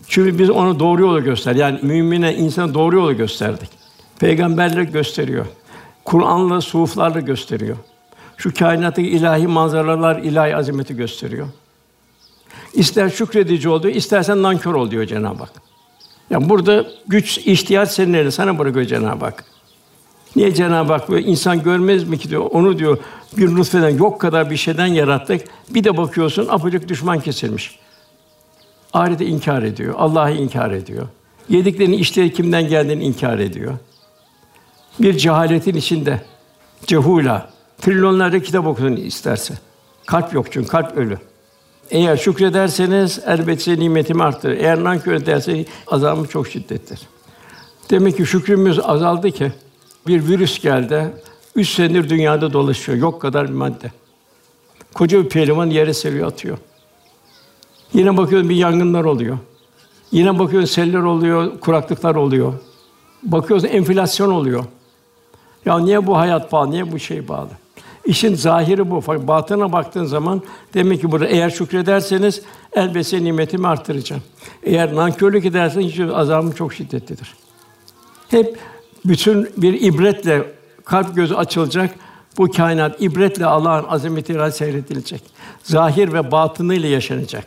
çünkü 0.06 0.38
biz 0.38 0.50
onu 0.50 0.80
doğru 0.80 1.02
yolu 1.02 1.24
göster. 1.24 1.54
Yani 1.54 1.78
mümine 1.82 2.34
insana 2.34 2.74
doğru 2.74 2.96
yolu 2.96 3.16
gösterdik. 3.16 3.70
Peygamberler 4.18 4.82
gösteriyor. 4.82 5.46
Kur'an'la, 6.04 6.60
suflarla 6.60 7.20
gösteriyor. 7.20 7.76
Şu 8.38 8.54
kainattaki 8.54 9.08
ilahi 9.08 9.46
manzaralar, 9.46 10.16
ilahi 10.16 10.56
azameti 10.56 10.96
gösteriyor. 10.96 11.48
İster 12.74 13.10
şükredici 13.10 13.68
ol 13.68 13.82
diyor, 13.82 13.94
istersen 13.94 14.42
nankör 14.42 14.74
ol 14.74 14.90
diyor 14.90 15.06
Cenab-ı 15.06 15.38
Hak. 15.38 15.52
Yani 16.30 16.48
burada 16.48 16.86
güç, 17.08 17.38
ihtiyat 17.38 17.94
senin 17.94 18.12
elinde, 18.14 18.30
sana 18.30 18.58
bırakıyor 18.58 18.86
Cenab-ı 18.86 19.24
Hak. 19.24 19.44
Niye 20.36 20.54
Cenab-ı 20.54 20.92
Hak 20.92 21.10
böyle 21.10 21.26
insan 21.26 21.62
görmez 21.62 22.08
mi 22.08 22.18
ki 22.18 22.30
diyor, 22.30 22.50
onu 22.50 22.78
diyor 22.78 22.98
bir 23.36 23.54
nutfeden 23.54 23.98
yok 23.98 24.20
kadar 24.20 24.50
bir 24.50 24.56
şeyden 24.56 24.86
yarattık. 24.86 25.44
Bir 25.70 25.84
de 25.84 25.96
bakıyorsun 25.96 26.48
apacık 26.48 26.88
düşman 26.88 27.20
kesilmiş. 27.20 27.78
Ahireti 28.92 29.24
inkar 29.24 29.62
ediyor, 29.62 29.94
Allah'ı 29.98 30.32
inkar 30.32 30.70
ediyor. 30.70 31.06
Yediklerini 31.48 31.96
içtiği 31.96 32.32
kimden 32.32 32.68
geldiğini 32.68 33.04
inkar 33.04 33.38
ediyor. 33.38 33.74
Bir 35.00 35.18
cehaletin 35.18 35.74
içinde 35.74 36.22
cehula 36.86 37.57
trilyonlarca 37.80 38.42
kitap 38.42 38.66
okusun 38.66 38.96
isterse. 38.96 39.54
Kalp 40.06 40.34
yok 40.34 40.46
çünkü 40.52 40.68
kalp 40.68 40.96
ölü. 40.96 41.18
Eğer 41.90 42.16
şükrederseniz 42.16 43.20
elbette 43.26 43.78
nimetimi 43.78 44.22
arttırır. 44.22 44.56
Eğer 44.56 44.84
nankör 44.84 45.12
ederseniz 45.12 45.66
azabım 45.86 46.24
çok 46.24 46.48
şiddettir. 46.48 47.00
Demek 47.90 48.16
ki 48.16 48.26
şükrümüz 48.26 48.80
azaldı 48.80 49.30
ki 49.30 49.52
bir 50.06 50.28
virüs 50.28 50.60
geldi. 50.60 51.12
Üç 51.56 51.68
senedir 51.68 52.08
dünyada 52.08 52.52
dolaşıyor. 52.52 52.98
Yok 52.98 53.22
kadar 53.22 53.48
bir 53.48 53.54
madde. 53.54 53.92
Koca 54.94 55.24
bir 55.24 55.28
pehlivan 55.28 55.66
yere 55.70 55.94
seriyor 55.94 56.26
atıyor. 56.26 56.58
Yine 57.92 58.16
bakıyorum 58.16 58.48
bir 58.48 58.56
yangınlar 58.56 59.04
oluyor. 59.04 59.38
Yine 60.12 60.38
bakıyoruz 60.38 60.70
seller 60.70 61.02
oluyor, 61.02 61.60
kuraklıklar 61.60 62.14
oluyor. 62.14 62.52
Bakıyoruz 63.22 63.64
enflasyon 63.64 64.30
oluyor. 64.30 64.64
Ya 65.64 65.78
niye 65.78 66.06
bu 66.06 66.16
hayat 66.16 66.50
pahalı, 66.50 66.70
niye 66.70 66.92
bu 66.92 66.98
şey 66.98 67.22
pahalı? 67.22 67.50
İşin 68.08 68.34
zahiri 68.34 68.90
bu. 68.90 69.00
Fakat 69.00 69.28
batına 69.28 69.72
baktığın 69.72 70.04
zaman 70.04 70.42
demek 70.74 71.00
ki 71.00 71.12
burada 71.12 71.26
eğer 71.26 71.50
şükrederseniz 71.50 72.42
elbette 72.72 73.24
nimetimi 73.24 73.68
arttıracağım. 73.68 74.22
Eğer 74.62 74.94
nankörlük 74.94 75.44
ederseniz 75.44 75.92
hiç 75.92 76.00
azabım 76.00 76.52
çok 76.52 76.74
şiddetlidir. 76.74 77.34
Hep 78.28 78.58
bütün 79.04 79.50
bir 79.56 79.80
ibretle 79.80 80.52
kalp 80.84 81.16
gözü 81.16 81.34
açılacak. 81.34 81.94
Bu 82.38 82.50
kainat 82.50 83.02
ibretle 83.02 83.46
Allah'ın 83.46 83.84
azametiyle 83.88 84.50
seyredilecek. 84.50 85.22
Zahir 85.62 86.12
ve 86.12 86.30
batınıyla 86.30 86.88
yaşanacak. 86.88 87.46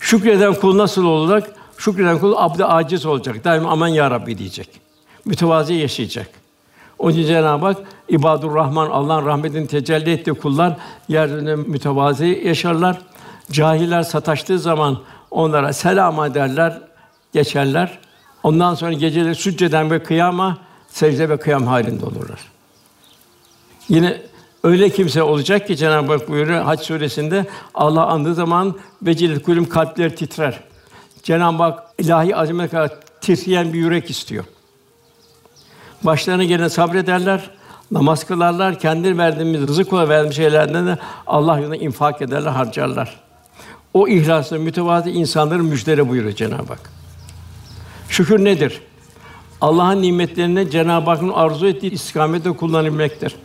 Şükreden 0.00 0.54
kul 0.54 0.78
nasıl 0.78 1.04
olacak? 1.04 1.56
Şükreden 1.78 2.18
kul 2.18 2.34
abd 2.36 2.60
aciz 2.60 3.06
olacak. 3.06 3.44
Daima 3.44 3.70
aman 3.70 3.88
ya 3.88 4.10
Rabbi 4.10 4.38
diyecek. 4.38 4.80
Mütevazi 5.24 5.74
yaşayacak. 5.74 6.37
Onun 6.98 7.12
için 7.12 7.26
Cenab-ı 7.26 7.66
Hak 7.66 7.76
İbadur 8.08 8.54
Rahman 8.54 8.90
Allah'ın 8.90 9.26
rahmetini 9.26 9.66
tecelli 9.66 10.10
ettiği 10.10 10.34
kullar 10.34 10.76
yeryüzünde 11.08 11.56
mütevazi 11.56 12.42
yaşarlar. 12.44 12.98
Cahiller 13.50 14.02
sataştığı 14.02 14.58
zaman 14.58 14.98
onlara 15.30 15.72
selam 15.72 16.24
ederler, 16.24 16.80
geçerler. 17.32 17.98
Ondan 18.42 18.74
sonra 18.74 18.92
geceleri 18.92 19.34
sücceden 19.34 19.90
ve 19.90 20.02
kıyama, 20.02 20.58
secde 20.88 21.28
ve 21.28 21.36
kıyam 21.36 21.66
halinde 21.66 22.06
olurlar. 22.06 22.40
Yine 23.88 24.22
öyle 24.64 24.90
kimse 24.90 25.22
olacak 25.22 25.66
ki 25.66 25.76
Cenab-ı 25.76 26.12
Hak 26.12 26.28
buyuruyor 26.28 26.62
Hac 26.62 26.80
suresinde 26.80 27.46
Allah 27.74 28.06
andığı 28.06 28.34
zaman 28.34 28.74
vecilet 29.02 29.42
kulüm 29.42 29.68
kalpler 29.68 30.16
titrer. 30.16 30.60
Cenab-ı 31.22 31.62
Hak 31.62 31.82
ilahi 31.98 32.36
azime 32.36 32.68
kadar 32.68 32.90
titreyen 33.20 33.72
bir 33.72 33.78
yürek 33.78 34.10
istiyor. 34.10 34.44
Başlarına 36.02 36.44
gelen 36.44 36.68
sabrederler, 36.68 37.50
namaz 37.90 38.24
kılarlar, 38.24 38.78
kendi 38.78 39.18
verdiğimiz 39.18 39.68
rızık 39.68 39.92
olarak 39.92 40.08
verdiğimiz 40.08 40.36
şeylerden 40.36 40.86
de 40.86 40.98
Allah 41.26 41.58
yolunda 41.58 41.76
infak 41.76 42.22
ederler, 42.22 42.50
harcarlar. 42.50 43.16
O 43.94 44.08
ihlaslı, 44.08 44.58
mütevazi 44.58 45.10
insanların 45.10 45.64
müjdere 45.64 46.08
buyuruyor 46.08 46.34
Cenab-ı 46.34 46.72
Hak. 46.72 46.90
Şükür 48.08 48.44
nedir? 48.44 48.82
Allah'ın 49.60 50.02
nimetlerini 50.02 50.70
Cenab-ı 50.70 51.10
Hakk'ın 51.10 51.28
arzu 51.28 51.66
ettiği 51.66 51.92
istikamette 51.92 52.50
kullanabilmektir. 52.50 53.36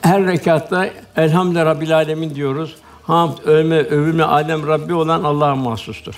Her 0.00 0.26
rekatta 0.26 0.88
Elhamdülillah 1.16 1.66
Rabbil 1.66 1.96
Alemin 1.96 2.34
diyoruz. 2.34 2.76
Hamd, 3.02 3.38
övme, 3.44 3.76
övülme, 3.76 4.22
alem 4.22 4.66
Rabbi 4.66 4.94
olan 4.94 5.24
Allah'a 5.24 5.54
mahsustur. 5.54 6.14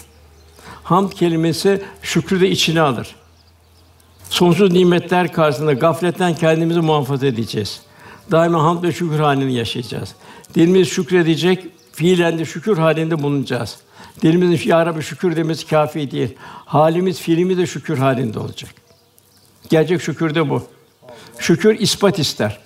Hamd 0.85 1.13
kelimesi 1.13 1.83
şükrü 2.03 2.41
de 2.41 2.51
içine 2.51 2.81
alır. 2.81 3.15
Sonsuz 4.31 4.73
nimetler 4.73 5.33
karşısında 5.33 5.73
gafletten 5.73 6.35
kendimizi 6.35 6.81
muhafaza 6.81 7.27
edeceğiz. 7.27 7.81
Daima 8.31 8.63
hamd 8.63 8.83
ve 8.83 8.93
şükür 8.93 9.19
halini 9.19 9.55
yaşayacağız. 9.55 10.15
Dilimiz 10.55 10.89
şükredecek, 10.89 11.67
fiilen 11.93 12.39
de 12.39 12.45
şükür 12.45 12.79
halinde 12.79 13.23
bulunacağız. 13.23 13.79
Dilimizin 14.23 14.69
ya 14.69 14.87
Rabbi 14.87 15.03
şükür 15.03 15.37
demesi 15.37 15.67
kafi 15.67 16.11
değil. 16.11 16.35
Halimiz, 16.65 17.21
fiilimiz 17.21 17.59
de 17.59 17.67
şükür 17.67 17.99
halinde 17.99 18.39
olacak. 18.39 18.71
Gerçek 19.69 20.03
şükür 20.03 20.35
de 20.35 20.51
bu. 20.51 20.63
Şükür 21.39 21.79
ispat 21.79 22.19
ister. 22.19 22.59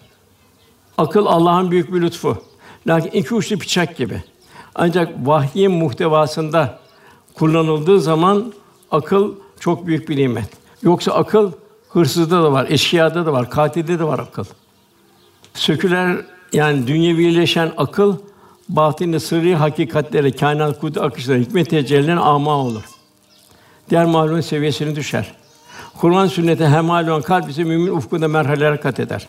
Akıl 0.99 1.27
Allah'ın 1.27 1.71
büyük 1.71 1.95
bir 1.95 2.01
lütfu. 2.01 2.43
Lakin 2.87 3.11
iki 3.11 3.35
uçlu 3.35 3.61
bıçak 3.61 3.97
gibi. 3.97 4.23
Ancak 4.75 5.27
vahyin 5.27 5.73
muhtevasında 5.73 6.79
kullanıldığı 7.35 8.01
zaman 8.01 8.53
akıl 8.91 9.35
çok 9.61 9.87
büyük 9.87 10.09
bir 10.09 10.17
nimet. 10.17 10.62
Yoksa 10.83 11.13
akıl 11.13 11.53
hırsızda 11.89 12.43
da 12.43 12.53
var, 12.53 12.67
eşkıyada 12.69 13.27
da 13.27 13.33
var, 13.33 13.51
katilde 13.51 13.99
de 13.99 14.05
var 14.05 14.19
akıl. 14.19 14.45
Söküler 15.55 16.17
yani 16.53 16.87
dünyevileşen 16.87 17.73
akıl 17.77 18.17
batini 18.69 19.21
sırrı 19.21 19.55
hakikatlere, 19.55 20.33
kainat 20.33 20.81
kudret 20.81 21.03
akışları, 21.03 21.39
hikmet 21.39 21.71
tecellilerine 21.71 22.21
ama 22.21 22.51
olur. 22.51 22.83
Diğer 23.91 24.05
mahlukun 24.05 24.41
seviyesini 24.41 24.97
düşer. 24.97 25.35
Kur'an 26.01 26.27
sünnete 26.27 26.69
hemal 26.69 27.09
olan 27.09 27.23
kalp 27.23 27.51
ise 27.51 27.65
mümin 27.65 27.91
ufkunda 27.93 28.29
merhaleler 28.29 28.81
kat 28.81 29.01
eder. 29.01 29.29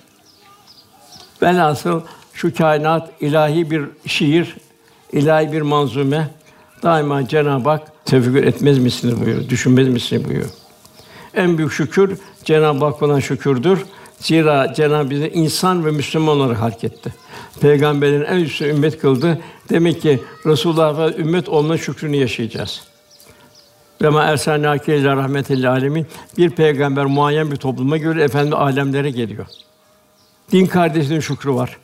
Velhasıl 1.41 2.01
şu 2.33 2.55
kainat 2.55 3.09
ilahi 3.21 3.71
bir 3.71 3.85
şiir, 4.05 4.57
ilahi 5.11 5.51
bir 5.51 5.61
manzume. 5.61 6.29
Daima 6.83 7.27
Cenab-ı 7.27 7.69
Hak 7.69 8.05
tefekkür 8.05 8.43
etmez 8.43 8.79
misiniz 8.79 9.21
buyuruyor, 9.21 9.49
düşünmez 9.49 9.87
misiniz 9.87 10.25
buyuruyor. 10.25 10.49
En 11.33 11.57
büyük 11.57 11.71
şükür 11.71 12.17
Cenab-ı 12.43 12.85
Hak 12.85 13.01
olan 13.01 13.19
şükürdür. 13.19 13.85
Zira 14.19 14.73
Cenab-ı 14.73 15.09
bizi 15.09 15.27
insan 15.27 15.85
ve 15.85 15.91
Müslüman 15.91 16.37
olarak 16.37 16.61
halk 16.61 16.83
etti. 16.83 17.13
Peygamberin 17.61 18.23
en 18.23 18.35
üstü 18.35 18.65
ümmet 18.65 18.99
kıldı. 18.99 19.41
Demek 19.69 20.01
ki 20.01 20.23
Resulullah'a 20.45 21.09
ümmet 21.09 21.49
olma 21.49 21.77
şükrünü 21.77 22.15
yaşayacağız. 22.15 22.81
Ve 24.01 24.09
ma 24.09 24.23
ersalnâke 24.23 24.97
illa 24.97 25.15
rahmetel 25.15 25.69
alemin. 25.69 26.07
Bir 26.37 26.49
peygamber 26.49 27.05
muayyen 27.05 27.51
bir 27.51 27.55
topluma 27.55 27.97
göre 27.97 28.23
efendi 28.23 28.55
alemlere 28.55 29.09
geliyor. 29.09 29.45
Din 30.51 30.65
kardeşliğinin 30.65 31.21
şükrü 31.21 31.53
var. 31.53 31.77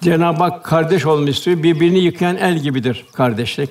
Cenab-ı 0.00 0.42
Hak 0.42 0.64
kardeş 0.64 1.06
olmak 1.06 1.28
istiyor. 1.28 1.62
Birbirini 1.62 1.98
yıkayan 1.98 2.36
el 2.36 2.58
gibidir 2.58 3.06
kardeşlik. 3.12 3.70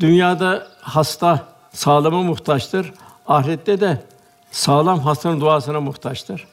Dünyada 0.00 0.66
hasta 0.80 1.46
sağlama 1.72 2.22
muhtaçtır. 2.22 2.92
Ahirette 3.28 3.80
de 3.80 4.02
sağlam 4.50 5.00
hastanın 5.00 5.40
duasına 5.40 5.80
muhtaçtır. 5.80 6.46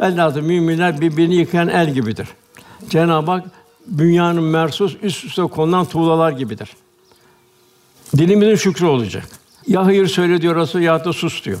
Velhâsıl 0.00 0.40
müminler 0.40 1.00
birbirini 1.00 1.34
yıkayan 1.34 1.68
el 1.68 1.94
gibidir. 1.94 2.28
Cenab-ı 2.88 3.30
Hak 3.30 3.44
dünyanın 3.98 4.42
mersus 4.42 4.96
üst 5.02 5.24
üste 5.24 5.42
konulan 5.42 5.84
tuğlalar 5.84 6.32
gibidir. 6.32 6.70
Dilimizin 8.16 8.54
şükrü 8.54 8.86
olacak. 8.86 9.24
Ya 9.66 9.86
hayır 9.86 10.06
söyle 10.06 10.42
diyor 10.42 10.56
Resul 10.56 10.80
ya 10.80 11.04
da 11.04 11.12
sus 11.12 11.44
diyor. 11.44 11.60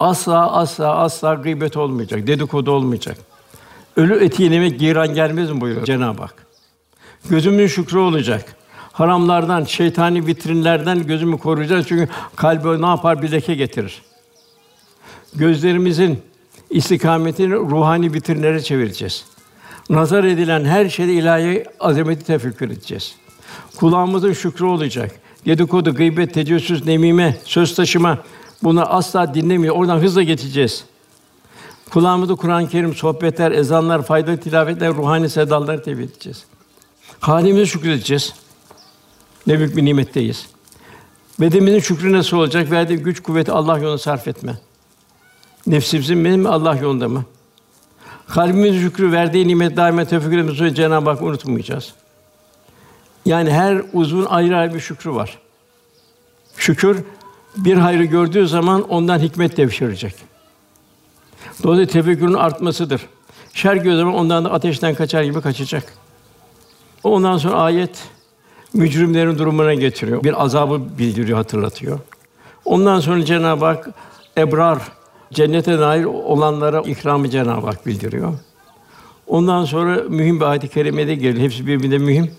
Asla 0.00 0.52
asla 0.52 0.96
asla 0.96 1.34
gıybet 1.34 1.76
olmayacak, 1.76 2.26
dedikodu 2.26 2.70
olmayacak. 2.70 3.16
Ölü 3.96 4.24
eti 4.24 4.42
yemek 4.42 4.80
giran 4.80 5.14
gelmez 5.14 5.50
mi 5.50 5.60
buyuruyor 5.60 5.86
Cenab-ı 5.86 6.22
Hak. 6.22 6.46
Gözümün 7.30 7.66
şükrü 7.66 7.98
olacak. 7.98 8.56
Haramlardan, 8.92 9.64
şeytani 9.64 10.26
vitrinlerden 10.26 11.06
gözümü 11.06 11.38
koruyacağız 11.38 11.86
çünkü 11.88 12.08
kalbe 12.36 12.82
ne 12.82 12.86
yapar 12.86 13.22
bir 13.22 13.32
leke 13.32 13.54
getirir. 13.54 14.02
Gözlerimizin 15.34 16.22
istikametini 16.70 17.54
ruhani 17.54 18.12
vitrinlere 18.12 18.62
çevireceğiz. 18.62 19.24
Nazar 19.90 20.24
edilen 20.24 20.64
her 20.64 20.88
şeyde 20.88 21.12
ilahi 21.12 21.64
azameti 21.80 22.24
tefekkür 22.24 22.70
edeceğiz. 22.70 23.14
Kulağımızın 23.76 24.32
şükrü 24.32 24.64
olacak. 24.64 25.10
Dedikodu, 25.46 25.94
gıybet, 25.94 26.34
tecessüs, 26.34 26.84
nemime, 26.84 27.36
söz 27.44 27.74
taşıma 27.74 28.18
bunu 28.62 28.94
asla 28.94 29.34
dinlemiyor. 29.34 29.76
Oradan 29.76 29.98
hızla 29.98 30.22
geçeceğiz. 30.22 30.84
Kulağımızda 31.90 32.34
Kur'an-ı 32.34 32.68
Kerim, 32.68 32.94
sohbetler, 32.94 33.52
ezanlar, 33.52 34.02
faydalı 34.02 34.36
tilavetler, 34.36 34.94
ruhani 34.94 35.30
sedaları 35.30 35.82
tevhid 35.82 36.10
edeceğiz. 36.10 36.44
Halimize 37.20 37.66
şükredeceğiz. 37.66 38.34
Ne 39.46 39.58
büyük 39.58 39.76
bir 39.76 39.84
nimetteyiz. 39.84 40.46
Bedenimizin 41.40 41.80
şükrü 41.80 42.12
nasıl 42.12 42.36
olacak? 42.36 42.70
Verdiği 42.70 42.98
güç, 42.98 43.22
kuvveti 43.22 43.52
Allah 43.52 43.78
yolunda 43.78 43.98
sarf 43.98 44.28
etme. 44.28 44.58
Nefsimizin 45.66 46.24
benim 46.24 46.40
mi 46.40 46.48
Allah 46.48 46.76
yolunda 46.76 47.08
mı? 47.08 47.24
Kalbimizin 48.28 48.80
şükrü 48.80 49.12
verdiği 49.12 49.48
nimet 49.48 49.76
daima 49.76 50.04
tefekkür 50.04 50.38
etmemiz 50.38 50.76
Cenab-ı 50.76 51.10
Hak 51.10 51.22
unutmayacağız. 51.22 51.94
Yani 53.26 53.50
her 53.50 53.82
uzun 53.92 54.24
ayrı 54.24 54.56
ayrı 54.56 54.74
bir 54.74 54.80
şükrü 54.80 55.14
var. 55.14 55.38
Şükür 56.56 57.04
bir 57.56 57.76
hayrı 57.76 58.04
gördüğü 58.04 58.48
zaman 58.48 58.82
ondan 58.82 59.18
hikmet 59.18 59.56
devşirecek. 59.56 60.14
Dolayısıyla 61.62 61.92
tefekkürün 61.92 62.34
artmasıdır. 62.34 63.06
Şer 63.54 63.76
gördüğü 63.76 63.96
zaman 63.96 64.14
ondan 64.14 64.44
da 64.44 64.52
ateşten 64.52 64.94
kaçar 64.94 65.22
gibi 65.22 65.40
kaçacak. 65.40 65.92
Ondan 67.04 67.38
sonra 67.38 67.54
ayet 67.54 67.98
mücrimlerin 68.74 69.38
durumuna 69.38 69.74
getiriyor. 69.74 70.24
Bir 70.24 70.44
azabı 70.44 70.98
bildiriyor, 70.98 71.38
hatırlatıyor. 71.38 71.98
Ondan 72.64 73.00
sonra 73.00 73.24
Cenab-ı 73.24 73.64
Hak 73.64 73.88
ebrar 74.38 74.78
cennete 75.32 75.78
dair 75.78 76.04
olanlara 76.04 76.80
ikramı 76.80 77.30
Cenab-ı 77.30 77.66
Hak 77.66 77.86
bildiriyor. 77.86 78.32
Ondan 79.26 79.64
sonra 79.64 80.02
mühim 80.08 80.40
bir 80.40 80.44
ayet-i 80.44 80.68
kerimede 80.68 81.14
geliyor. 81.14 81.44
Hepsi 81.44 81.66
birbirine 81.66 81.98
mühim. 81.98 82.30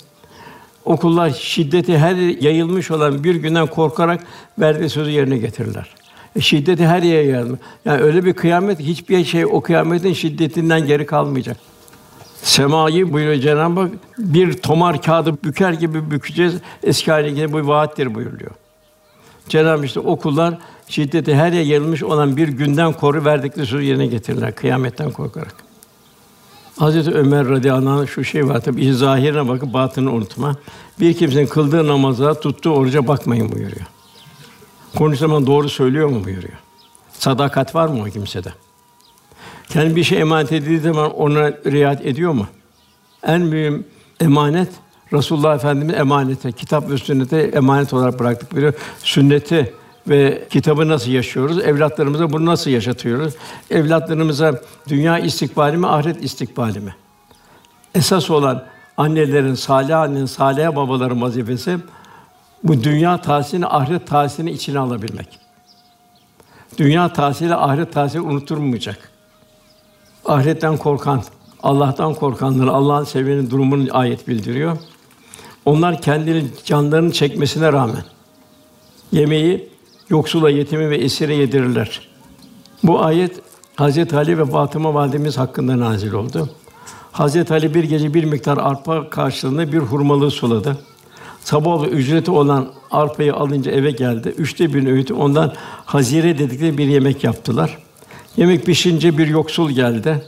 Okullar 0.86 1.30
şiddeti 1.30 1.98
her 1.98 2.16
yayılmış 2.42 2.92
olan 2.92 3.24
bir 3.24 3.36
günden 3.36 3.68
korkarak 3.68 4.24
verdiği 4.60 4.90
sözü 4.90 5.12
yerine 5.12 5.38
getirirler. 5.38 5.90
E, 6.36 6.42
şiddeti 6.42 6.88
her 6.88 7.04
yere 7.04 7.26
yayılmış. 7.26 7.60
Yani 7.86 8.02
öyle 8.02 8.26
bir 8.26 8.34
kıyamet 8.34 8.80
hiçbir 8.80 9.26
şey 9.26 9.46
o 9.46 9.62
kıyametin 9.62 10.14
şiddetinden 10.14 10.88
geri 10.88 11.06
kalmayacak. 11.06 11.58
Semayı 12.44 13.14
buyuruyor 13.14 13.42
Cenab-ı 13.42 13.80
Hak 13.80 13.92
bir 14.18 14.54
tomar 14.54 15.02
kağıdı 15.02 15.44
büker 15.44 15.74
gibi 15.74 16.12
bükeceğiz. 16.12 16.56
Eski 16.84 17.12
haline 17.12 17.54
bu 17.54 17.68
vaattir 17.68 18.16
buyuruyor. 18.16 18.52
Cenab-ı 19.50 19.70
Hak 19.70 19.86
işte 19.86 20.00
okullar 20.00 20.58
şiddeti 20.88 21.36
her 21.36 21.52
yere 21.52 21.66
yayılmış 21.66 22.04
olan 22.04 22.38
bir 22.38 22.48
günden 22.48 22.94
koru 22.94 23.26
verdikleri 23.26 23.66
sözü 23.66 23.84
yerine 23.84 24.06
getirirler 24.06 24.56
kıyametten 24.56 25.12
korkarak. 25.12 25.56
Hazreti 26.80 27.12
Ömer 27.12 27.50
radıyallahu 27.50 28.00
anh 28.00 28.08
şu 28.08 28.24
şey 28.24 28.48
var 28.48 28.62
tabi 28.62 28.94
zahirine 28.94 29.48
bakıp 29.48 29.74
batını 29.74 30.12
unutma. 30.12 30.56
Bir 31.00 31.14
kimsenin 31.14 31.48
kıldığı 31.48 31.88
namaza, 31.88 32.40
tuttuğu 32.40 32.70
oruca 32.70 33.08
bakmayın 33.08 33.52
buyuruyor. 33.52 33.86
Konuştuğu 34.98 35.22
zaman 35.22 35.48
doğru 35.48 35.70
söylüyor 35.70 36.10
mu 36.10 36.26
buyuruyor. 36.26 36.58
Sadakat 37.14 37.76
var 37.76 37.88
mı 37.88 38.02
o 38.02 38.06
kimsede? 38.06 38.54
Kendi 39.72 39.96
bir 39.96 40.04
şey 40.04 40.20
emanet 40.22 40.52
edildiği 40.52 40.80
zaman 40.80 41.12
ona 41.12 41.48
riayet 41.52 42.06
ediyor 42.06 42.32
mu? 42.32 42.48
En 43.24 43.42
mühim 43.42 43.86
emanet 44.20 44.70
Resulullah 45.14 45.56
Efendimiz 45.56 45.96
emanete, 45.96 46.52
kitap 46.52 46.90
ve 46.90 46.98
sünnete 46.98 47.38
emanet 47.38 47.94
olarak 47.94 48.20
bıraktık 48.20 48.52
buyuruyor. 48.52 48.74
Sünneti 49.04 49.74
ve 50.08 50.48
kitabı 50.50 50.88
nasıl 50.88 51.12
yaşıyoruz? 51.12 51.60
Evlatlarımıza 51.60 52.32
bunu 52.32 52.46
nasıl 52.46 52.72
yaşatıyoruz? 52.72 53.34
Evlatlarımıza 53.70 54.62
dünya 54.88 55.20
istikbali 55.20 55.78
mi, 55.78 55.88
ahiret 55.88 56.24
istikbali 56.24 56.80
mi? 56.80 56.96
Esas 57.96 58.30
olan 58.30 58.64
annelerin, 58.98 59.54
salih 59.54 60.00
annenin, 60.00 60.26
salih 60.26 60.76
babaların 60.76 61.22
vazifesi 61.22 61.78
bu 62.64 62.84
dünya 62.84 63.22
tahsilini, 63.22 63.68
ahiret 63.68 64.08
tahsilini 64.08 64.52
içine 64.52 64.80
alabilmek. 64.80 65.40
Dünya 66.78 67.14
tahsili, 67.14 67.56
ahiret 67.56 67.94
tahsili 67.94 68.22
unutturmayacak. 68.22 69.11
Ahiretten 70.26 70.78
korkan, 70.78 71.24
Allah'tan 71.64 72.14
korkanların, 72.14 72.68
Allah'ın 72.68 73.04
sevenin 73.04 73.50
durumunu 73.50 73.88
ayet 73.92 74.28
bildiriyor. 74.28 74.78
Onlar 75.66 76.02
kendilerinin 76.02 76.52
canlarını 76.66 77.12
çekmesine 77.12 77.74
rağmen 77.74 78.04
yemeği 79.12 79.70
yoksula, 80.10 80.50
yetimi 80.50 80.90
ve 80.90 80.98
esire 80.98 81.36
yedirirler. 81.36 82.08
Bu 82.84 83.04
ayet 83.04 83.42
Hazreti 83.76 84.16
Ali 84.16 84.38
ve 84.38 84.46
Fatıma 84.46 84.94
validemiz 84.94 85.38
hakkında 85.38 85.80
nazil 85.80 86.14
oldu. 86.14 86.50
Hazreti 87.12 87.54
Ali 87.54 87.74
bir 87.74 87.84
gece 87.84 88.14
bir 88.14 88.24
miktar 88.24 88.58
arpa 88.58 89.10
karşılığında 89.10 89.72
bir 89.72 89.78
hurmalığı 89.78 90.32
suladı. 90.32 90.78
Sabah 91.44 91.88
ücreti 91.88 92.32
olan 92.32 92.68
arpayı 92.92 93.34
alınca 93.34 93.72
eve 93.72 93.92
geldi. 93.92 94.30
Üçte 94.30 94.74
bir 94.74 94.88
öğütü 94.88 95.14
ondan 95.14 95.54
hazire 95.86 96.38
dedikleri 96.38 96.78
bir 96.78 96.88
yemek 96.88 97.24
yaptılar. 97.24 97.78
Yemek 98.38 98.66
pişince 98.66 99.18
bir 99.18 99.28
yoksul 99.28 99.72
geldi. 99.72 100.24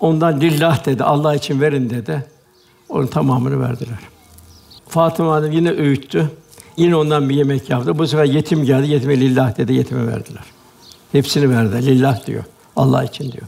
Ondan 0.00 0.40
lillah 0.40 0.86
dedi, 0.86 1.04
Allah 1.04 1.34
için 1.34 1.60
verin 1.60 1.90
dedi. 1.90 2.24
Onun 2.88 3.06
tamamını 3.06 3.60
verdiler. 3.60 3.98
Fatıma 4.88 5.32
Hanım 5.32 5.52
yine 5.52 5.70
öğüttü. 5.70 6.30
Yine 6.76 6.96
ondan 6.96 7.28
bir 7.28 7.34
yemek 7.34 7.70
yaptı. 7.70 7.98
Bu 7.98 8.06
sefer 8.06 8.24
yetim 8.24 8.64
geldi. 8.64 8.90
Yetime 8.90 9.20
lillah 9.20 9.58
dedi. 9.58 9.72
Yetime 9.72 10.06
verdiler. 10.06 10.44
Hepsini 11.12 11.50
verdi. 11.50 11.86
Lillah 11.86 12.26
diyor. 12.26 12.44
Allah 12.76 13.04
için 13.04 13.32
diyor. 13.32 13.46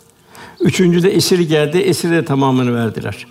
Üçüncü 0.60 1.02
de 1.02 1.10
esir 1.10 1.38
geldi. 1.38 1.78
Esir 1.78 2.10
de 2.10 2.24
tamamını 2.24 2.74
verdiler. 2.74 3.26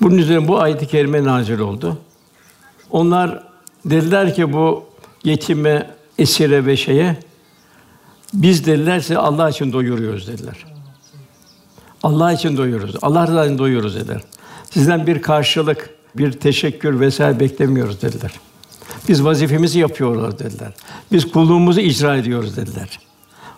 Bunun 0.00 0.18
üzerine 0.18 0.48
bu 0.48 0.60
ayet-i 0.60 0.86
kerime 0.86 1.24
nazil 1.24 1.58
oldu. 1.58 1.98
Onlar 2.90 3.42
dediler 3.84 4.34
ki 4.34 4.52
bu 4.52 4.84
yetime, 5.24 5.90
esire 6.18 6.66
ve 6.66 6.76
şeye 6.76 7.16
biz 8.32 8.66
dedilerse 8.66 9.18
Allah 9.18 9.50
için 9.50 9.72
doyuruyoruz 9.72 10.28
dediler. 10.28 10.64
Allah 12.02 12.32
için 12.32 12.56
doyuruyoruz. 12.56 12.96
Allah 13.02 13.26
rızası 13.26 13.46
için 13.46 13.58
doyuruyoruz 13.58 13.94
dediler. 13.94 14.22
Sizden 14.70 15.06
bir 15.06 15.22
karşılık, 15.22 15.90
bir 16.14 16.32
teşekkür 16.32 17.00
vesaire 17.00 17.40
beklemiyoruz 17.40 18.02
dediler. 18.02 18.32
Biz 19.08 19.24
vazifemizi 19.24 19.78
yapıyoruz 19.78 20.38
dediler. 20.38 20.72
Biz 21.12 21.32
kulluğumuzu 21.32 21.80
icra 21.80 22.16
ediyoruz 22.16 22.56
dediler. 22.56 22.98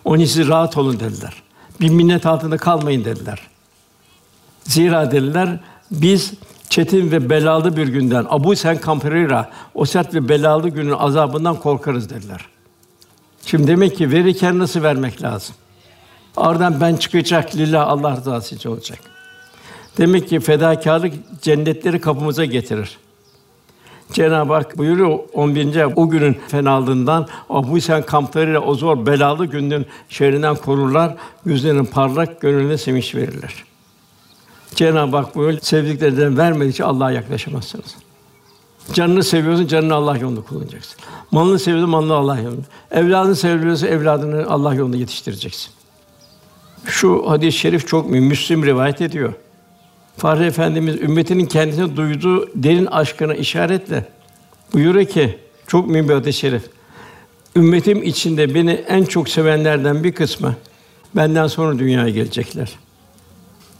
Onun 0.05 0.19
için 0.19 0.33
siz 0.33 0.47
rahat 0.47 0.77
olun 0.77 0.99
dediler. 0.99 1.33
Bir 1.81 1.89
minnet 1.89 2.25
altında 2.25 2.57
kalmayın 2.57 3.05
dediler. 3.05 3.47
Zira 4.63 5.11
dediler 5.11 5.59
biz 5.91 6.33
çetin 6.69 7.11
ve 7.11 7.29
belalı 7.29 7.77
bir 7.77 7.87
günden 7.87 8.25
Abu 8.29 8.55
Sen 8.55 8.77
Kamperira 8.77 9.49
o 9.73 9.85
sert 9.85 10.13
ve 10.13 10.29
belalı 10.29 10.69
günün 10.69 10.91
azabından 10.91 11.55
korkarız 11.55 12.09
dediler. 12.09 12.45
Şimdi 13.45 13.67
demek 13.67 13.97
ki 13.97 14.11
verirken 14.11 14.59
nasıl 14.59 14.83
vermek 14.83 15.21
lazım? 15.21 15.55
Ardından 16.37 16.81
ben 16.81 16.95
çıkacak 16.95 17.55
lillah 17.55 17.87
Allah 17.87 18.17
rızası 18.17 18.55
için 18.55 18.69
olacak. 18.69 18.99
Demek 19.97 20.29
ki 20.29 20.39
fedakarlık 20.39 21.13
cennetleri 21.41 22.01
kapımıza 22.01 22.45
getirir. 22.45 22.97
Cenab-ı 24.13 24.53
Hak 24.53 24.77
buyuruyor 24.77 25.19
11. 25.33 25.75
ayet, 25.75 25.97
o 25.97 26.09
günün 26.09 26.37
fenalığından 26.47 27.27
Abu 27.49 27.81
Sen 27.81 28.05
kamplarıyla 28.05 28.59
o 28.59 28.75
zor 28.75 29.05
belalı 29.05 29.45
günün 29.45 29.85
şerrinden 30.09 30.55
korurlar, 30.55 31.15
yüzlerinin 31.45 31.85
parlak, 31.85 32.41
gönlüne 32.41 32.77
sevinç 32.77 33.15
verirler. 33.15 33.63
Cenab-ı 34.75 35.17
Hak 35.17 35.35
buyuruyor, 35.35 35.61
sevdiklerinden 35.61 36.37
vermedikçe 36.37 36.83
Allah'a 36.83 37.11
yaklaşamazsınız. 37.11 38.04
Canını 38.93 39.23
seviyorsun, 39.23 39.67
canını 39.67 39.93
Allah 39.93 40.17
yolunda 40.17 40.41
kullanacaksın. 40.41 40.95
Malını 41.31 41.59
seviyorsun, 41.59 41.89
malını 41.89 42.13
Allah 42.13 42.39
yolunda. 42.39 42.61
Evladını 42.91 43.35
seviyorsa 43.35 43.87
evladını 43.87 44.45
Allah 44.49 44.73
yolunda 44.73 44.97
yetiştireceksin. 44.97 45.71
Şu 46.85 47.29
hadis-i 47.29 47.57
şerif 47.57 47.87
çok 47.87 48.09
mühim. 48.09 48.25
Müslim 48.25 48.65
rivayet 48.65 49.01
ediyor. 49.01 49.33
Fahri 50.17 50.45
Efendimiz 50.45 50.95
ümmetinin 50.95 51.45
kendisine 51.45 51.95
duyduğu 51.95 52.49
derin 52.55 52.85
aşkına 52.85 53.33
işaretle 53.35 54.05
buyuruyor 54.73 55.05
ki 55.05 55.39
çok 55.67 55.89
mühim 55.89 56.09
bir 56.09 56.13
hadis-i 56.13 56.39
şerif. 56.39 56.63
Ümmetim 57.55 58.03
içinde 58.03 58.55
beni 58.55 58.71
en 58.71 59.03
çok 59.03 59.29
sevenlerden 59.29 60.03
bir 60.03 60.11
kısmı 60.11 60.55
benden 61.15 61.47
sonra 61.47 61.79
dünyaya 61.79 62.09
gelecekler. 62.09 62.71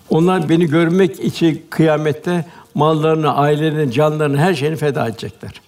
Onlar 0.09 0.49
beni 0.49 0.65
görmek 0.65 1.19
için 1.19 1.65
kıyamette 1.69 2.45
mallarını, 2.75 3.35
ailelerini, 3.35 3.91
canlarını, 3.91 4.37
her 4.37 4.53
şeyini 4.53 4.75
feda 4.75 5.07
edecekler. 5.07 5.61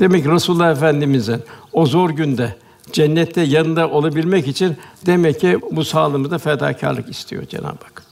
Demek 0.00 0.24
ki 0.24 0.30
Resulullah 0.30 0.70
Efendimiz'in 0.70 1.42
o 1.72 1.86
zor 1.86 2.10
günde 2.10 2.56
cennette 2.92 3.40
yanında 3.40 3.90
olabilmek 3.90 4.48
için 4.48 4.76
demek 5.06 5.40
ki 5.40 5.58
bu 5.70 5.84
sağlığımızda 5.84 6.38
fedakarlık 6.38 7.10
istiyor 7.10 7.46
Cenab-ı 7.46 7.84
Hak. 7.84 8.02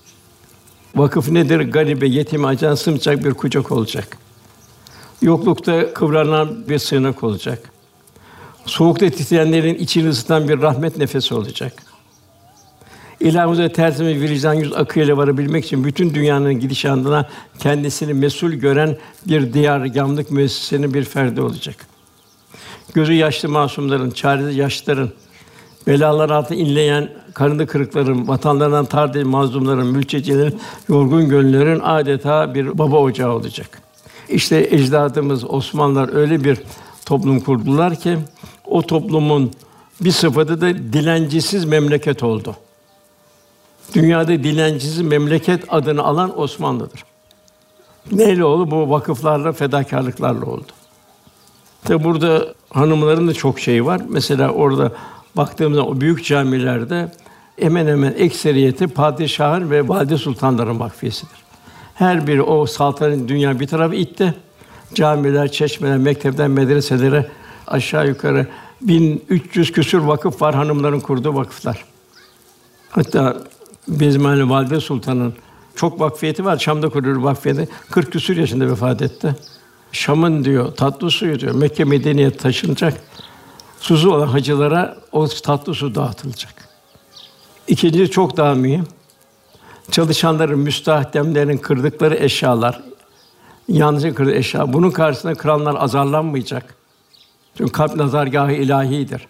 Vakıf 0.96 1.28
nedir? 1.28 1.60
Garibe, 1.60 2.06
yetime 2.06 2.48
acıyan 2.48 2.74
sımçak 2.74 3.24
bir 3.24 3.34
kucak 3.34 3.72
olacak. 3.72 4.18
Yoklukta 5.22 5.94
kıvranan 5.94 6.68
bir 6.68 6.78
sığınak 6.78 7.24
olacak. 7.24 7.70
Soğukta 8.66 9.10
titreyenlerin 9.10 9.74
içini 9.74 10.08
ısıtan 10.08 10.48
bir 10.48 10.62
rahmet 10.62 10.96
nefesi 10.96 11.34
olacak. 11.34 11.87
İlahımıza 13.20 13.68
tertemiz 13.68 14.22
vicdan 14.22 14.54
yüz 14.54 14.72
akıyla 14.72 15.16
varabilmek 15.16 15.64
için 15.64 15.84
bütün 15.84 16.14
dünyanın 16.14 16.60
gidişatına 16.60 17.28
kendisini 17.58 18.14
mesul 18.14 18.52
gören 18.52 18.96
bir 19.26 19.52
diyar 19.52 19.86
gamlık 19.86 20.30
müessesenin 20.30 20.94
bir 20.94 21.04
ferdi 21.04 21.40
olacak. 21.40 21.86
Gözü 22.94 23.12
yaşlı 23.12 23.48
masumların, 23.48 24.10
çaresiz 24.10 24.56
yaşlıların, 24.56 25.10
belalar 25.86 26.30
altı 26.30 26.54
inleyen 26.54 27.08
karını 27.34 27.66
kırıkların, 27.66 28.28
vatanlarından 28.28 28.84
tar 28.84 29.22
mazlumların, 29.22 29.86
mültecilerin, 29.86 30.60
yorgun 30.88 31.28
gönüllerin 31.28 31.80
adeta 31.80 32.54
bir 32.54 32.78
baba 32.78 32.96
ocağı 32.96 33.32
olacak. 33.32 33.82
İşte 34.28 34.68
ecdadımız 34.70 35.44
Osmanlılar 35.44 36.14
öyle 36.14 36.44
bir 36.44 36.58
toplum 37.06 37.40
kurdular 37.40 37.96
ki 37.96 38.18
o 38.64 38.82
toplumun 38.82 39.52
bir 40.00 40.10
sıfatı 40.10 40.60
da 40.60 40.74
dilencisiz 40.92 41.64
memleket 41.64 42.22
oldu. 42.22 42.56
Dünyada 43.94 44.28
dilencisiz 44.28 45.00
memleket 45.00 45.64
adını 45.68 46.02
alan 46.02 46.40
Osmanlı'dır. 46.40 47.04
Neyle 48.12 48.44
oldu? 48.44 48.70
Bu 48.70 48.90
vakıflarla, 48.90 49.52
fedakarlıklarla 49.52 50.44
oldu. 50.44 50.72
Tabi 51.84 52.04
burada 52.04 52.54
hanımların 52.70 53.28
da 53.28 53.34
çok 53.34 53.60
şeyi 53.60 53.86
var. 53.86 54.00
Mesela 54.08 54.50
orada 54.50 54.92
baktığımızda 55.36 55.86
o 55.86 56.00
büyük 56.00 56.24
camilerde 56.24 57.12
hemen 57.60 57.86
hemen 57.86 58.14
ekseriyeti 58.18 58.86
padişahın 58.86 59.70
ve 59.70 59.88
valide 59.88 60.18
sultanların 60.18 60.80
vakfiyesidir. 60.80 61.38
Her 61.94 62.26
biri 62.26 62.42
o 62.42 62.66
saltanat 62.66 63.28
dünya 63.28 63.60
bir 63.60 63.66
tarafı 63.66 63.94
itti. 63.94 64.34
Camiler, 64.94 65.52
çeşmeler, 65.52 65.98
mektepler, 65.98 66.48
medreselere 66.48 67.28
aşağı 67.66 68.08
yukarı 68.08 68.46
1300 68.80 69.72
küsür 69.72 69.98
vakıf 69.98 70.42
var 70.42 70.54
hanımların 70.54 71.00
kurduğu 71.00 71.34
vakıflar. 71.34 71.84
Hatta 72.90 73.36
Bezmali 73.88 74.50
Valide 74.50 74.80
Sultan'ın 74.80 75.34
çok 75.76 76.00
vakfiyeti 76.00 76.44
var. 76.44 76.58
Şam'da 76.58 76.88
kuruyor 76.88 77.16
vakfiyeti. 77.16 77.68
40 77.90 78.12
küsür 78.12 78.36
yaşında 78.36 78.66
vefat 78.66 79.02
etti. 79.02 79.36
Şam'ın 79.92 80.44
diyor 80.44 80.74
tatlı 80.76 81.10
suyu 81.10 81.40
diyor 81.40 81.54
Mekke 81.54 81.84
Medine'ye 81.84 82.30
taşınacak. 82.30 83.00
Suzu 83.80 84.10
olan 84.10 84.26
hacılara 84.26 84.96
o 85.12 85.28
tatlı 85.28 85.74
su 85.74 85.94
dağıtılacak. 85.94 86.54
İkinci 87.68 88.10
çok 88.10 88.36
daha 88.36 88.54
mühim. 88.54 88.86
Çalışanların, 89.90 90.58
müstahdemlerin 90.58 91.56
kırdıkları 91.56 92.14
eşyalar, 92.16 92.82
yalnızca 93.68 94.14
kırdığı 94.14 94.34
eşya. 94.34 94.72
Bunun 94.72 94.90
karşısında 94.90 95.34
krallar 95.34 95.74
azarlanmayacak. 95.74 96.74
Çünkü 97.56 97.72
kalp 97.72 97.96
nazargahı 97.96 98.52
ilahidir. 98.52 99.26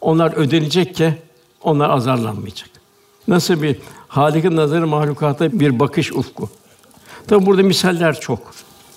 Onlar 0.00 0.32
ödenecek 0.32 0.94
ki 0.94 1.14
onlar 1.62 1.90
azarlanmayacak. 1.90 2.70
Nasıl 3.28 3.62
bir 3.62 3.76
Halik'in 4.08 4.56
nazarı 4.56 4.86
mahlukata 4.86 5.60
bir 5.60 5.78
bakış 5.78 6.12
ufku. 6.12 6.48
Tabi 7.26 7.46
burada 7.46 7.62
misaller 7.62 8.20
çok. 8.20 8.52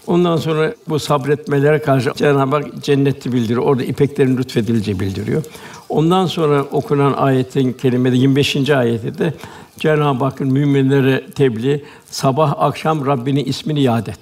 Ondan 0.07 0.37
sonra 0.37 0.73
bu 0.89 0.99
sabretmelere 0.99 1.81
karşı 1.81 2.13
Cenab-ı 2.15 2.55
Hak 2.55 2.83
cenneti 2.83 3.33
bildiriyor. 3.33 3.61
Orada 3.61 3.83
ipeklerin 3.83 4.37
lütfedileceği 4.37 4.99
bildiriyor. 4.99 5.43
Ondan 5.89 6.25
sonra 6.25 6.63
okunan 6.63 7.13
ayetin 7.13 7.73
kelimede 7.73 8.15
25. 8.15 8.69
ayeti 8.69 9.17
de 9.17 9.33
Cenab-ı 9.79 10.23
Hakk'ın 10.23 10.47
müminlere 10.47 11.25
tebliğ 11.31 11.83
sabah 12.05 12.55
akşam 12.57 13.05
Rabbinin 13.05 13.45
ismini 13.45 13.81
yad 13.81 14.07
et. 14.07 14.19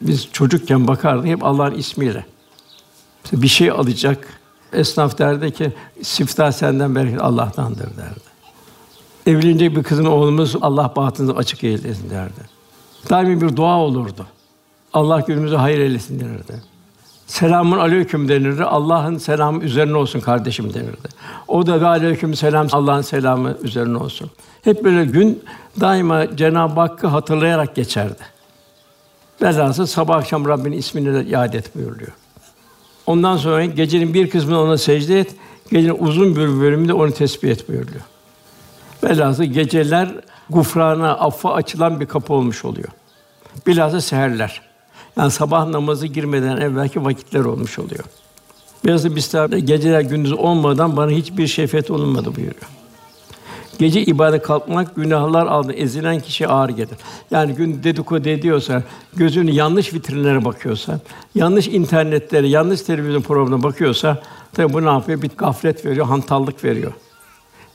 Biz 0.00 0.28
çocukken 0.32 0.88
bakardık 0.88 1.26
hep 1.26 1.44
Allah'ın 1.44 1.74
ismiyle. 1.74 2.24
İşte 3.24 3.42
bir 3.42 3.48
şey 3.48 3.70
alacak. 3.70 4.26
Esnaf 4.72 5.18
derdi 5.18 5.50
ki 5.52 5.72
siftah 6.02 6.52
senden 6.52 6.94
bereket 6.94 7.20
Allah'tandır 7.22 7.96
derdi. 7.96 8.29
Evlenecek 9.26 9.76
bir 9.76 9.82
kızın 9.82 10.04
oğlumuz 10.04 10.56
Allah 10.60 10.92
bahtınızı 10.96 11.32
açık 11.32 11.64
eylesin 11.64 12.10
derdi. 12.10 12.40
Daimi 13.10 13.40
bir 13.40 13.56
dua 13.56 13.76
olurdu. 13.76 14.26
Allah 14.92 15.20
günümüzü 15.20 15.56
hayır 15.56 15.78
eylesin 15.78 16.20
denirdi. 16.20 16.62
Selamun 17.26 17.78
aleyküm 17.78 18.28
denirdi. 18.28 18.64
Allah'ın 18.64 19.18
selamı 19.18 19.64
üzerine 19.64 19.96
olsun 19.96 20.20
kardeşim 20.20 20.74
denirdi. 20.74 21.08
O 21.48 21.66
da 21.66 21.88
aleyküm 21.88 22.34
selam 22.34 22.66
Allah'ın 22.72 23.02
selamı 23.02 23.56
üzerine 23.62 23.96
olsun. 23.96 24.30
Hep 24.62 24.84
böyle 24.84 25.04
gün 25.04 25.42
daima 25.80 26.36
Cenab-ı 26.36 26.80
Hakk'ı 26.80 27.06
hatırlayarak 27.06 27.74
geçerdi. 27.74 28.22
Velhâsıl 29.42 29.86
sabah 29.86 30.16
akşam 30.16 30.48
Rabbinin 30.48 30.76
ismini 30.76 31.14
de 31.14 31.24
yad 31.30 31.54
et 31.54 31.74
buyuruyor. 31.74 32.12
Ondan 33.06 33.36
sonra 33.36 33.64
gecenin 33.64 34.14
bir 34.14 34.30
kısmını 34.30 34.60
ona 34.60 34.78
secde 34.78 35.20
et, 35.20 35.34
gecenin 35.72 35.96
uzun 35.98 36.36
bir 36.36 36.60
bölümünde 36.60 36.94
onu 36.94 37.12
tesbih 37.12 37.50
et 37.50 37.68
buyuruyor. 37.68 38.00
Velhâsıl 39.04 39.44
geceler 39.44 40.08
gufrana, 40.50 41.10
affa 41.12 41.54
açılan 41.54 42.00
bir 42.00 42.06
kapı 42.06 42.32
olmuş 42.32 42.64
oluyor. 42.64 42.88
Bilhassa 43.66 44.00
seherler. 44.00 44.60
Yani 45.16 45.30
sabah 45.30 45.66
namazı 45.66 46.06
girmeden 46.06 46.56
evvelki 46.56 47.04
vakitler 47.04 47.40
olmuş 47.40 47.78
oluyor. 47.78 48.04
Da 48.86 49.16
Bistâ 49.16 49.46
geceler 49.46 50.00
gündüz 50.00 50.32
olmadan 50.32 50.96
bana 50.96 51.10
hiçbir 51.10 51.46
şefet 51.46 51.90
olunmadı 51.90 52.36
buyuruyor. 52.36 52.68
Gece 53.78 54.02
ibadet 54.02 54.42
kalkmak 54.42 54.96
günahlar 54.96 55.46
altında 55.46 55.72
ezilen 55.72 56.20
kişi 56.20 56.48
ağır 56.48 56.68
gelir. 56.68 56.96
Yani 57.30 57.54
gün 57.54 57.82
dedikodu 57.82 58.28
ediyorsa, 58.28 58.82
gözünü 59.16 59.50
yanlış 59.50 59.94
vitrinlere 59.94 60.44
bakıyorsa, 60.44 61.00
yanlış 61.34 61.68
internetlere, 61.68 62.48
yanlış 62.48 62.82
televizyon 62.82 63.22
programına 63.22 63.62
bakıyorsa, 63.62 64.22
tabi 64.52 64.72
bu 64.72 64.84
ne 64.84 64.90
yapıyor? 64.90 65.22
Bir 65.22 65.30
gaflet 65.36 65.86
veriyor, 65.86 66.06
hantallık 66.06 66.64
veriyor. 66.64 66.92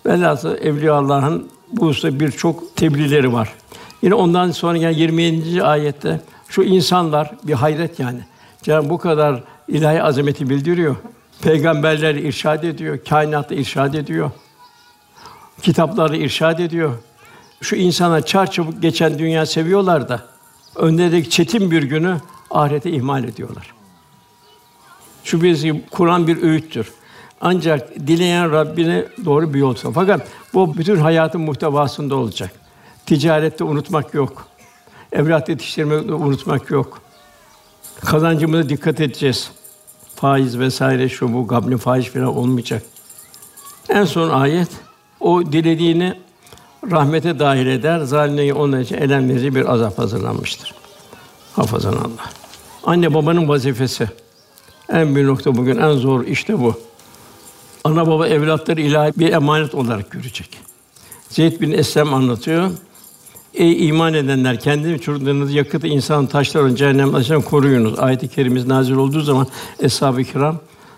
Velhâsıl 0.05 0.57
Evliya 0.57 0.93
Allah'ın 0.93 1.49
bu 1.71 1.87
hususta 1.87 2.19
birçok 2.19 2.75
tebliğleri 2.75 3.33
var. 3.33 3.53
Yine 4.01 4.13
ondan 4.13 4.51
sonra 4.51 4.77
yani 4.77 4.99
27. 4.99 5.63
ayette 5.63 6.21
şu 6.49 6.63
insanlar 6.63 7.31
bir 7.43 7.53
hayret 7.53 7.99
yani. 7.99 8.19
Cenab 8.61 8.89
bu 8.89 8.97
kadar 8.97 9.43
ilahi 9.67 10.03
azameti 10.03 10.49
bildiriyor. 10.49 10.95
Peygamberler 11.41 12.15
irşad 12.15 12.63
ediyor, 12.63 12.99
kainatta 13.09 13.55
irşad 13.55 13.93
ediyor. 13.93 14.31
Kitaplarda 15.61 16.15
irşad 16.15 16.59
ediyor. 16.59 16.93
Şu 17.61 17.75
insana 17.75 18.21
çar 18.21 18.51
çabuk 18.51 18.81
geçen 18.81 19.19
dünya 19.19 19.45
seviyorlar 19.45 20.09
da 20.09 20.23
önlerindeki 20.75 21.29
çetin 21.29 21.71
bir 21.71 21.83
günü 21.83 22.17
ahirete 22.51 22.91
ihmal 22.91 23.23
ediyorlar. 23.23 23.73
Şu 25.23 25.41
bizi 25.41 25.83
Kur'an 25.91 26.27
bir 26.27 26.43
öğüttür. 26.43 26.91
Ancak 27.47 27.95
dileyen 28.07 28.51
Rabbine 28.51 29.05
doğru 29.25 29.53
bir 29.53 29.59
yol 29.59 29.75
Fakat 29.75 30.27
bu 30.53 30.77
bütün 30.77 30.95
hayatın 30.95 31.41
muhtevasında 31.41 32.15
olacak. 32.15 32.51
Ticarette 33.05 33.63
unutmak 33.63 34.13
yok. 34.13 34.47
Evlat 35.11 35.49
yetiştirmeyi 35.49 36.01
unutmak 36.01 36.71
yok. 36.71 37.01
Kazancımıza 38.05 38.69
dikkat 38.69 39.01
edeceğiz. 39.01 39.51
Faiz 40.15 40.59
vesaire 40.59 41.09
şu 41.09 41.33
bu 41.33 41.47
gabni 41.47 41.77
faiz 41.77 42.09
falan 42.09 42.37
olmayacak. 42.37 42.83
En 43.89 44.05
son 44.05 44.29
ayet 44.29 44.69
o 45.19 45.45
dilediğini 45.45 46.13
rahmete 46.91 47.39
dahil 47.39 47.67
eder. 47.67 47.99
Zalimleri 47.99 48.53
onun 48.53 48.79
için 48.81 48.95
elem 48.95 49.29
verici 49.29 49.55
bir 49.55 49.73
azap 49.73 49.97
hazırlanmıştır. 49.97 50.73
Hafazan 51.55 51.93
Allah. 51.93 52.29
Anne 52.83 53.13
babanın 53.13 53.47
vazifesi. 53.47 54.09
En 54.89 55.15
büyük 55.15 55.29
nokta 55.29 55.57
bugün 55.57 55.77
en 55.77 55.91
zor 55.91 56.23
işte 56.25 56.59
bu. 56.59 56.94
Ana 57.85 58.07
baba 58.07 58.27
evlatları 58.27 58.81
ilahi 58.81 59.11
bir 59.17 59.33
emanet 59.33 59.75
olarak 59.75 60.11
görecek. 60.11 60.49
Zeyd 61.29 61.61
bin 61.61 61.71
Eslem 61.71 62.13
anlatıyor. 62.13 62.71
Ey 63.53 63.87
iman 63.87 64.13
edenler 64.13 64.59
kendini 64.59 64.99
çocuklarınızı 64.99 65.53
yakıtı 65.53 65.87
insan 65.87 66.27
taşların 66.27 66.75
cehennem 66.75 67.15
ateşinden 67.15 67.41
koruyunuz. 67.41 67.99
Ayet-i 67.99 68.27
kerimemiz 68.27 68.67
nazil 68.67 68.95
olduğu 68.95 69.21
zaman 69.21 69.47
eshab-ı 69.79 70.23
kiram 70.23 70.57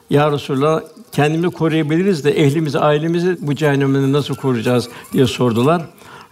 ya 0.10 0.32
Resulallah 0.32 0.82
kendimizi 1.12 1.50
koruyabiliriz 1.50 2.26
de 2.26 2.32
ehlimizi, 2.32 2.80
ailemizi 2.80 3.38
bu 3.40 3.56
cehennemden 3.56 4.14
nasıl 4.14 4.36
koruyacağız 4.36 4.90
diye 5.14 5.28
sordular. 5.28 5.82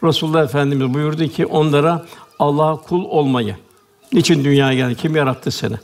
Resulullah 0.03 0.43
Efendimiz 0.43 0.93
buyurdu 0.93 1.27
ki 1.27 1.45
onlara 1.45 2.05
Allah'a 2.39 2.75
kul 2.75 3.03
olmayı. 3.03 3.55
Niçin 4.13 4.43
dünyaya 4.43 4.73
geldi? 4.73 4.95
Kim 4.95 5.15
yarattı 5.15 5.51
seni? 5.51 5.75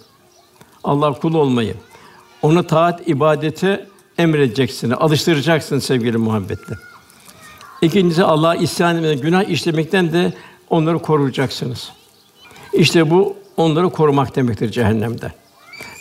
Allah 0.84 1.14
kul 1.14 1.34
olmayı. 1.34 1.76
Ona 2.42 2.64
taat, 2.64 3.08
ibadete 3.08 3.91
emredeceksin, 4.22 4.92
alıştıracaksın 4.92 5.80
sevgili 5.80 6.18
muhabbetle. 6.18 6.76
İkincisi 7.82 8.24
Allah'a 8.24 8.56
isyan 8.56 8.96
etmeden, 8.96 9.22
günah 9.22 9.44
işlemekten 9.44 10.14
de 10.14 10.34
onları 10.70 11.00
koruyacaksınız. 11.00 11.92
İşte 12.74 13.10
bu 13.10 13.36
onları 13.58 13.90
korumak 13.90 14.36
demektir 14.36 14.72
cehennemde. 14.72 15.32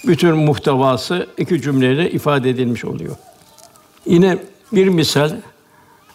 Bütün 0.06 0.36
muhtevası 0.36 1.26
iki 1.38 1.62
cümleyle 1.62 2.10
ifade 2.10 2.50
edilmiş 2.50 2.84
oluyor. 2.84 3.16
Yine 4.06 4.38
bir 4.72 4.88
misal 4.88 5.30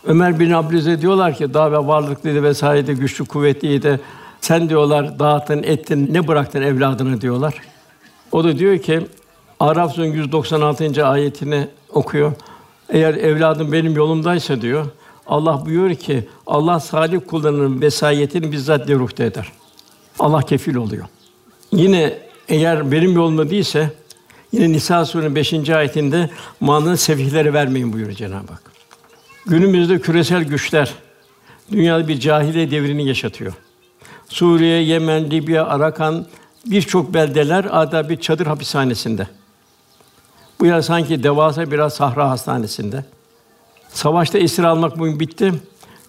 Ömer 0.06 0.40
bin 0.40 0.52
Abdülaziz 0.52 1.02
diyorlar 1.02 1.36
ki 1.36 1.54
daha 1.54 1.72
ve 1.72 1.78
varlıklıydı 1.78 2.44
vesaireydi, 2.44 2.94
güçlü 2.94 3.26
kuvvetliydi. 3.26 4.00
Sen 4.42 4.70
diyorlar 4.70 5.20
dağıttın, 5.20 5.64
ettin, 5.64 6.14
ne 6.14 6.28
bıraktın 6.28 6.62
evladına 6.62 7.22
diyorlar. 7.22 7.54
O 8.32 8.44
da 8.44 8.58
diyor 8.58 8.78
ki 8.78 9.08
Araf 9.60 9.96
Suresi'nin 9.96 10.16
196. 10.16 11.08
ayetini 11.08 11.68
okuyor. 11.96 12.34
Eğer 12.90 13.14
evladım 13.14 13.72
benim 13.72 13.96
yolumdaysa 13.96 14.62
diyor, 14.62 14.86
Allah 15.28 15.66
buyuruyor 15.66 15.96
ki 15.96 16.28
Allah 16.48 16.80
salih 16.80 17.20
kullarının 17.28 17.82
vesayetini 17.82 18.52
bizzat 18.52 18.90
ruhta 18.90 19.24
eder. 19.24 19.52
Allah 20.20 20.42
kefil 20.42 20.76
oluyor. 20.76 21.06
Yine 21.72 22.14
eğer 22.50 22.92
benim 22.92 23.16
yolumda 23.16 23.50
değilse 23.50 23.90
yine 24.52 24.72
Nisa 24.72 25.06
Suresi'nin 25.06 25.36
5. 25.36 25.70
ayetinde 25.70 26.30
malını 26.60 26.98
sefihlere 26.98 27.54
vermeyin 27.54 27.94
buyuruyor 27.94 28.18
Cenab-ı 28.18 28.54
Hak. 28.54 28.62
Günümüzde 29.46 30.00
küresel 30.00 30.44
güçler 30.44 30.94
dünyada 31.72 32.08
bir 32.08 32.20
cahiliye 32.20 32.72
devrini 32.72 33.08
yaşatıyor. 33.08 33.54
Suriye, 34.30 34.82
Yemen, 34.84 35.32
Libya, 35.32 35.66
Arakan 35.66 36.26
birçok 36.66 37.14
beldeler 37.14 37.66
adeta 37.72 38.10
bir 38.10 38.18
çadır 38.18 38.46
hapishanesinde. 38.46 39.28
Yer 40.66 40.82
sanki 40.82 41.24
devasa 41.24 41.72
biraz 41.72 41.94
sahra 41.94 42.30
hastanesinde. 42.30 43.06
Savaşta 43.90 44.38
esir 44.38 44.64
almak 44.64 45.00
bugün 45.00 45.20
bitti. 45.20 45.54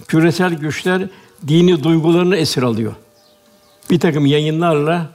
Küresel 0.09 0.54
güçler 0.54 1.09
dini 1.48 1.84
duygularını 1.84 2.36
esir 2.36 2.62
alıyor. 2.62 2.92
Bir 3.90 4.00
takım 4.00 4.26
yayınlarla, 4.26 5.07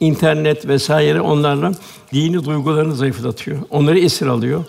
internet 0.00 0.68
vesaire 0.68 1.20
onlarla 1.20 1.72
dini 2.12 2.44
duygularını 2.44 2.94
zayıflatıyor. 2.94 3.58
Onları 3.70 3.98
esir 3.98 4.26
alıyor. 4.26 4.64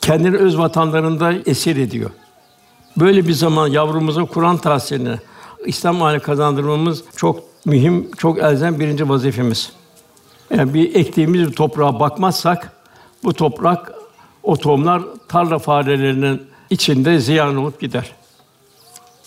Kendini 0.00 0.36
öz 0.36 0.58
vatanlarında 0.58 1.32
esir 1.46 1.76
ediyor. 1.76 2.10
Böyle 2.96 3.28
bir 3.28 3.32
zaman 3.32 3.68
yavrumuza 3.68 4.24
Kur'an 4.24 4.56
tahsilini 4.56 5.16
İslam 5.66 6.02
aile 6.02 6.18
kazandırmamız 6.18 7.04
çok 7.16 7.42
mühim, 7.64 8.10
çok 8.10 8.38
elzem 8.38 8.80
birinci 8.80 9.08
vazifemiz. 9.08 9.72
Yani 10.56 10.74
bir 10.74 10.94
ektiğimiz 10.94 11.48
bir 11.48 11.52
toprağa 11.52 12.00
bakmazsak 12.00 12.73
bu 13.24 13.32
toprak 13.32 13.92
o 14.42 14.56
tohumlar 14.56 15.02
tarla 15.28 15.58
farelerinin 15.58 16.42
içinde 16.70 17.18
ziyan 17.18 17.56
olup 17.56 17.80
gider. 17.80 18.12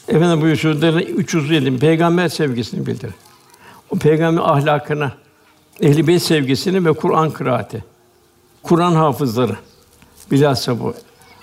Efendim 0.07 0.41
buyurduğunda 0.41 1.01
307 1.01 1.79
peygamber 1.79 2.29
sevgisini 2.29 2.85
bildirir. 2.85 3.13
O 3.89 3.95
peygamber 3.95 4.41
ahlakını, 4.41 5.11
ehl 5.81 6.19
sevgisini 6.19 6.85
ve 6.85 6.93
Kur'an 6.93 7.31
kıraati. 7.31 7.83
Kur'an 8.63 8.91
hafızları. 8.91 9.55
Bilhassa 10.31 10.79
bu. 10.79 10.93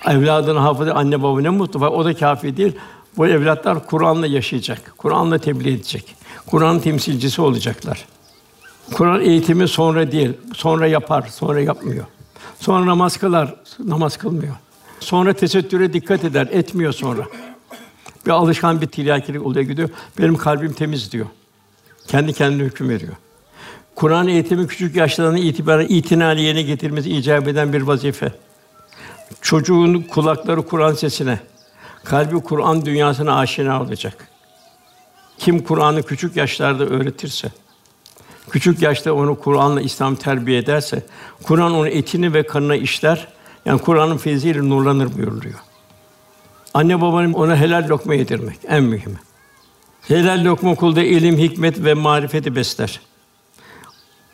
Evladını 0.07 0.59
hafız 0.59 0.87
anne 0.87 1.23
baba 1.23 1.41
ne 1.41 1.49
mutlu. 1.49 1.87
O 1.87 2.05
da 2.05 2.15
kafi 2.15 2.57
değil. 2.57 2.75
Bu 3.17 3.27
evlatlar 3.27 3.85
Kur'an'la 3.85 4.27
yaşayacak. 4.27 4.93
Kur'an'la 4.97 5.37
tebliğ 5.37 5.73
edecek. 5.73 6.15
Kur'an 6.47 6.79
temsilcisi 6.79 7.41
olacaklar. 7.41 8.05
Kur'an 8.93 9.21
eğitimi 9.21 9.67
sonra 9.67 10.11
değil, 10.11 10.33
sonra 10.53 10.87
yapar, 10.87 11.21
sonra 11.21 11.61
yapmıyor. 11.61 12.05
Sonra 12.59 12.85
namaz 12.85 13.17
kılar, 13.17 13.55
namaz 13.79 14.17
kılmıyor. 14.17 14.55
Sonra 14.99 15.33
tesettüre 15.33 15.93
dikkat 15.93 16.23
eder, 16.23 16.47
etmiyor 16.51 16.93
sonra. 16.93 17.25
Bir 18.25 18.31
alışkan 18.31 18.81
bir 18.81 18.87
tiryakilik 18.87 19.45
oluyor 19.45 19.65
gidiyor. 19.65 19.89
Benim 20.17 20.35
kalbim 20.37 20.73
temiz 20.73 21.11
diyor. 21.11 21.25
Kendi 22.07 22.33
kendine 22.33 22.63
hüküm 22.63 22.89
veriyor. 22.89 23.13
Kur'an 23.95 24.27
eğitimi 24.27 24.67
küçük 24.67 24.95
yaşlardan 24.95 25.37
itibaren 25.37 25.87
itinali 25.89 26.41
yerine 26.41 26.61
getirmesi 26.61 27.09
icap 27.09 27.47
eden 27.47 27.73
bir 27.73 27.81
vazife. 27.81 28.31
Çocuğun 29.41 30.01
kulakları 30.01 30.61
Kur'an 30.61 30.93
sesine, 30.93 31.39
kalbi 32.03 32.35
Kur'an 32.35 32.85
dünyasına 32.85 33.37
aşina 33.37 33.81
olacak. 33.81 34.27
Kim 35.37 35.63
Kur'an'ı 35.63 36.03
küçük 36.03 36.35
yaşlarda 36.35 36.85
öğretirse, 36.85 37.51
küçük 38.51 38.81
yaşta 38.81 39.13
onu 39.13 39.39
Kur'an'la 39.39 39.81
İslam 39.81 40.15
terbiye 40.15 40.57
ederse, 40.57 41.05
Kur'an 41.43 41.73
onun 41.73 41.87
etini 41.87 42.33
ve 42.33 42.43
kanına 42.43 42.75
işler. 42.75 43.27
Yani 43.65 43.79
Kur'an'ın 43.79 44.17
feyziyle 44.17 44.69
nurlanır 44.69 45.17
buyuruluyor. 45.17 45.59
Anne 46.73 47.01
babanın 47.01 47.33
ona 47.33 47.57
helal 47.57 47.89
lokma 47.89 48.15
yedirmek 48.15 48.57
en 48.67 48.83
mühimi. 48.83 49.19
Helal 50.07 50.45
lokma 50.45 50.75
kulda 50.75 51.03
ilim, 51.03 51.37
hikmet 51.37 51.83
ve 51.83 51.93
marifeti 51.93 52.55
besler. 52.55 53.01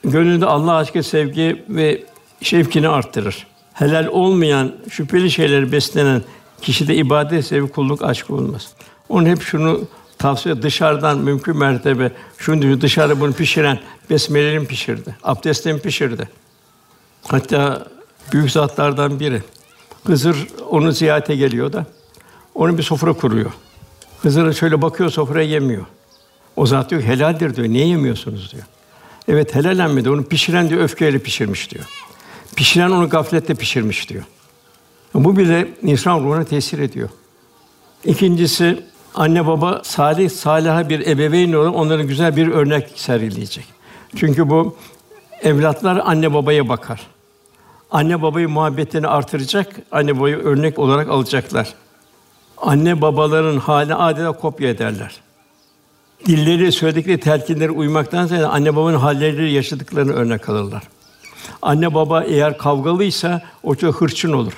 Gönlünde 0.03 0.45
Allah 0.45 0.75
aşkı 0.75 1.03
sevgi 1.03 1.65
ve 1.69 2.03
şevkini 2.41 2.89
arttırır. 2.89 3.47
Helal 3.73 4.07
olmayan, 4.07 4.75
şüpheli 4.89 5.31
şeyleri 5.31 5.71
beslenen 5.71 6.21
kişide 6.61 6.95
ibadet 6.95 7.45
sevgi, 7.45 7.71
kulluk 7.71 8.03
aşkı 8.03 8.35
olmaz. 8.35 8.73
Onun 9.09 9.25
hep 9.25 9.41
şunu 9.41 9.81
tavsiye 10.21 10.61
dışarıdan 10.61 11.17
mümkün 11.17 11.57
mertebe 11.57 12.11
şunu 12.37 12.61
diyor 12.61 12.81
dışarıda 12.81 13.19
bunu 13.19 13.33
pişiren 13.33 13.79
besmelelerini 14.09 14.67
pişirdi. 14.67 15.15
Abdestlerini 15.23 15.81
pişirdi. 15.81 16.29
Hatta 17.27 17.87
büyük 18.33 18.51
zatlardan 18.51 19.19
biri 19.19 19.41
Hızır 20.03 20.47
onu 20.69 20.91
ziyarete 20.91 21.35
geliyor 21.35 21.73
da 21.73 21.85
onun 22.55 22.77
bir 22.77 22.83
sofra 22.83 23.13
kuruyor. 23.13 23.51
Hızır 24.21 24.53
şöyle 24.53 24.81
bakıyor 24.81 25.09
sofraya 25.09 25.47
yemiyor. 25.47 25.85
O 26.55 26.65
zat 26.65 26.89
diyor 26.89 27.01
helaldir 27.01 27.55
diyor. 27.55 27.67
Niye 27.67 27.87
yemiyorsunuz 27.87 28.51
diyor. 28.51 28.63
Evet 29.27 29.55
helallenmedi. 29.55 30.09
Onu 30.09 30.23
pişiren 30.23 30.69
diyor 30.69 30.81
öfkeyle 30.81 31.19
pişirmiş 31.19 31.71
diyor. 31.71 31.85
Pişiren 32.55 32.91
onu 32.91 33.09
gafletle 33.09 33.55
pişirmiş 33.55 34.09
diyor. 34.09 34.23
Bu 35.13 35.37
bile 35.37 35.67
insan 35.83 36.19
ruhuna 36.19 36.43
tesir 36.43 36.79
ediyor. 36.79 37.09
İkincisi 38.05 38.83
anne 39.15 39.47
baba 39.47 39.81
salih 39.83 40.29
salaha 40.29 40.89
bir 40.89 41.07
ebeveyn 41.07 41.53
olarak 41.53 41.75
onların 41.75 42.07
güzel 42.07 42.35
bir 42.35 42.47
örnek 42.47 42.91
sergileyecek. 42.95 43.65
Çünkü 44.15 44.49
bu 44.49 44.75
evlatlar 45.41 46.01
anne 46.05 46.33
babaya 46.33 46.69
bakar. 46.69 47.07
Anne 47.91 48.21
babayı 48.21 48.49
muhabbetini 48.49 49.07
artıracak, 49.07 49.75
anne 49.91 50.19
babayı 50.19 50.37
örnek 50.37 50.79
olarak 50.79 51.09
alacaklar. 51.09 51.73
Anne 52.57 53.01
babaların 53.01 53.57
hali 53.57 53.95
adeta 53.95 54.31
kopya 54.31 54.69
ederler. 54.69 55.21
Dilleri 56.25 56.71
söyledikleri 56.71 57.19
telkinlere 57.19 57.71
uymaktan 57.71 58.25
ziyade 58.25 58.47
anne 58.47 58.75
babanın 58.75 58.97
halleri 58.97 59.51
yaşadıklarını 59.51 60.13
örnek 60.13 60.49
alırlar. 60.49 60.83
Anne 61.61 61.93
baba 61.93 62.23
eğer 62.23 62.57
kavgalıysa 62.57 63.41
o 63.63 63.75
çok 63.75 64.01
hırçın 64.01 64.33
olur. 64.33 64.53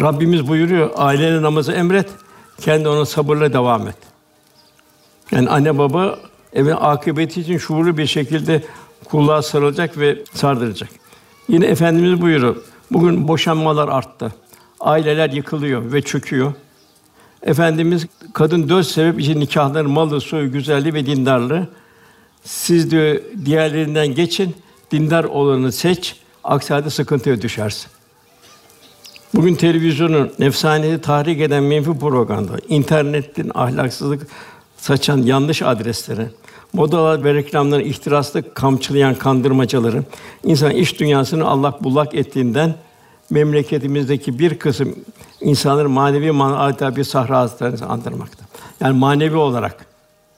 Rabbimiz 0.00 0.48
buyuruyor, 0.48 0.90
ailene 0.96 1.42
namazı 1.42 1.72
emret, 1.72 2.08
kendi 2.60 2.88
ona 2.88 3.04
sabırla 3.04 3.52
devam 3.52 3.88
et. 3.88 3.96
Yani 5.30 5.50
anne 5.50 5.78
baba 5.78 6.18
evin 6.52 6.76
akıbeti 6.80 7.40
için 7.40 7.58
şuurlu 7.58 7.98
bir 7.98 8.06
şekilde 8.06 8.62
kulluğa 9.04 9.42
sarılacak 9.42 9.98
ve 9.98 10.18
sardıracak. 10.34 10.88
Yine 11.48 11.66
efendimiz 11.66 12.20
buyuruyor. 12.20 12.56
Bugün 12.90 13.28
boşanmalar 13.28 13.88
arttı. 13.88 14.34
Aileler 14.80 15.30
yıkılıyor 15.30 15.92
ve 15.92 16.02
çöküyor. 16.02 16.52
Efendimiz 17.42 18.06
kadın 18.32 18.68
dört 18.68 18.86
sebep 18.86 19.20
için 19.20 19.40
nikahların 19.40 19.90
malı, 19.90 20.20
soyu, 20.20 20.52
güzelliği 20.52 20.94
ve 20.94 21.06
dindarlığı. 21.06 21.68
Siz 22.44 22.90
diyor 22.90 23.20
diğerlerinden 23.44 24.14
geçin, 24.14 24.56
dindar 24.90 25.24
olanı 25.24 25.72
seç, 25.72 26.16
aksi 26.44 26.74
halde 26.74 26.90
sıkıntıya 26.90 27.42
düşersin. 27.42 27.93
Bugün 29.34 29.54
televizyonun 29.54 30.32
nefsaneti 30.38 31.00
tahrik 31.00 31.40
eden 31.40 31.62
menfi 31.62 31.98
propaganda, 31.98 32.52
internetin 32.68 33.50
ahlaksızlık 33.54 34.26
saçan 34.76 35.18
yanlış 35.18 35.62
adresleri, 35.62 36.26
modalar 36.72 37.24
ve 37.24 37.34
reklamların 37.34 37.84
ihtiraslı 37.84 38.54
kamçılayan 38.54 39.14
kandırmacaları, 39.14 40.04
insan 40.44 40.70
iş 40.70 41.00
dünyasını 41.00 41.46
allak 41.46 41.84
bullak 41.84 42.14
ettiğinden 42.14 42.74
memleketimizdeki 43.30 44.38
bir 44.38 44.58
kısım 44.58 44.96
insanların 45.40 45.90
manevi 45.90 46.30
manada 46.30 46.96
bir 46.96 47.04
sahra 47.04 47.38
hazretlerini 47.38 47.84
andırmakta. 47.84 48.44
Yani 48.80 48.98
manevi 48.98 49.36
olarak 49.36 49.86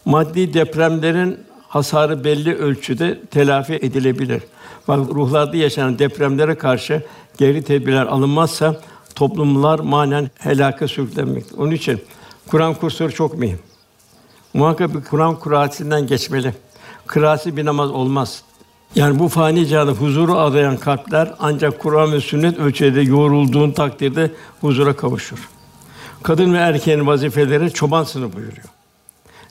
maddi 0.04 0.54
depremlerin 0.54 1.38
hasarı 1.68 2.24
belli 2.24 2.54
ölçüde 2.54 3.20
telafi 3.30 3.74
edilebilir. 3.74 4.42
Bak 4.88 4.98
ruhlarda 4.98 5.56
yaşanan 5.56 5.98
depremlere 5.98 6.54
karşı 6.54 7.02
geri 7.38 7.62
tedbirler 7.62 8.06
alınmazsa 8.06 8.80
toplumlar 9.14 9.78
manen 9.78 10.30
helaka 10.38 10.88
sürüklenmektedir. 10.88 11.58
Onun 11.58 11.70
için 11.70 12.00
Kur'an 12.46 12.74
kursları 12.74 13.14
çok 13.14 13.38
mühim. 13.38 13.58
Muhakkak 14.54 14.94
bir 14.94 15.04
Kur'an 15.04 15.40
kıraatinden 15.40 16.06
geçmeli. 16.06 16.54
Kıraatsi 17.06 17.56
bir 17.56 17.64
namaz 17.64 17.90
olmaz. 17.90 18.42
Yani 18.94 19.18
bu 19.18 19.28
fani 19.28 19.66
cihanda 19.66 19.92
huzuru 19.92 20.38
arayan 20.38 20.76
kalpler 20.76 21.34
ancak 21.38 21.78
Kur'an 21.78 22.12
ve 22.12 22.20
sünnet 22.20 22.58
ölçüde 22.58 23.00
yoğrulduğun 23.00 23.70
takdirde 23.70 24.30
huzura 24.60 24.96
kavuşur. 24.96 25.48
Kadın 26.22 26.54
ve 26.54 26.58
erkeğin 26.58 27.06
vazifeleri 27.06 27.72
çoban 27.72 28.04
sınıfı 28.04 28.36
buyuruyor. 28.36 28.75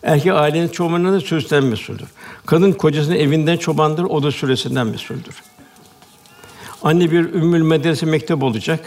Erkek 0.05 0.33
ailenin 0.33 0.67
çobanına 0.67 1.13
da 1.13 1.19
sözden 1.19 1.63
mesuldür. 1.63 2.07
Kadın 2.45 2.71
kocasının 2.71 3.15
evinden 3.15 3.57
çobandır, 3.57 4.03
o 4.03 4.23
da 4.23 4.31
süresinden 4.31 4.87
mesuldür. 4.87 5.35
Anne 6.83 7.11
bir 7.11 7.33
ümmül 7.33 7.61
medrese 7.61 8.05
mektep 8.05 8.43
olacak. 8.43 8.79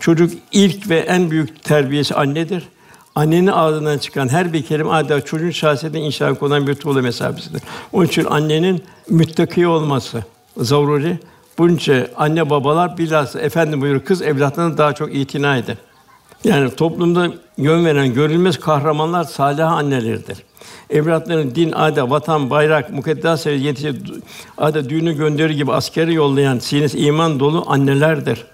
Çocuk 0.00 0.32
ilk 0.52 0.90
ve 0.90 0.98
en 0.98 1.30
büyük 1.30 1.64
terbiyesi 1.64 2.14
annedir. 2.14 2.68
Annenin 3.14 3.46
ağzından 3.46 3.98
çıkan 3.98 4.28
her 4.28 4.52
bir 4.52 4.64
kelime 4.64 4.90
adeta 4.90 5.20
çocuğun 5.20 5.50
şahsiyetine 5.50 6.02
inşa 6.02 6.34
konan 6.34 6.66
bir 6.66 6.74
tuğla 6.74 7.02
mesabesidir. 7.02 7.62
Onun 7.92 8.06
için 8.06 8.24
annenin 8.24 8.84
müttaki 9.08 9.66
olması 9.66 10.24
zaruri. 10.56 11.18
Bunca 11.58 12.10
anne 12.16 12.50
babalar 12.50 12.98
bilhassa 12.98 13.40
efendim 13.40 13.80
buyuruyor 13.80 14.04
kız 14.04 14.22
evlatlarına 14.22 14.78
daha 14.78 14.92
çok 14.92 15.14
itina 15.14 15.56
eder. 15.56 15.76
Yani 16.44 16.70
toplumda 16.70 17.32
yön 17.56 17.84
veren 17.84 18.14
görülmez 18.14 18.60
kahramanlar 18.60 19.24
salih 19.24 19.72
anneleridir. 19.72 20.38
Evlatların 20.90 21.54
din, 21.54 21.72
adet, 21.72 22.10
vatan, 22.10 22.50
bayrak, 22.50 22.90
mukaddes 22.90 23.46
yetişe 23.46 23.92
adet 24.58 24.88
düğünü 24.88 25.16
gönderir 25.16 25.50
gibi 25.50 25.72
askeri 25.72 26.14
yollayan 26.14 26.58
sinesi 26.58 26.98
iman 26.98 27.40
dolu 27.40 27.64
annelerdir. 27.66 28.46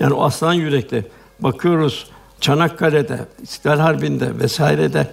Yani 0.00 0.14
o 0.14 0.24
aslan 0.24 0.52
yürekli 0.52 1.06
bakıyoruz 1.40 2.06
Çanakkale'de, 2.40 3.18
İstiklal 3.42 3.78
Harbi'nde 3.78 4.38
vesairede 4.38 5.06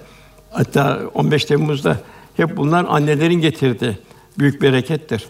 hatta 0.52 1.00
15 1.14 1.46
Temmuz'da 1.46 1.98
hep 2.38 2.58
bunlar 2.58 2.86
annelerin 2.90 3.42
getirdi. 3.42 4.00
Büyük 4.40 4.62
berekettir. 4.62 5.28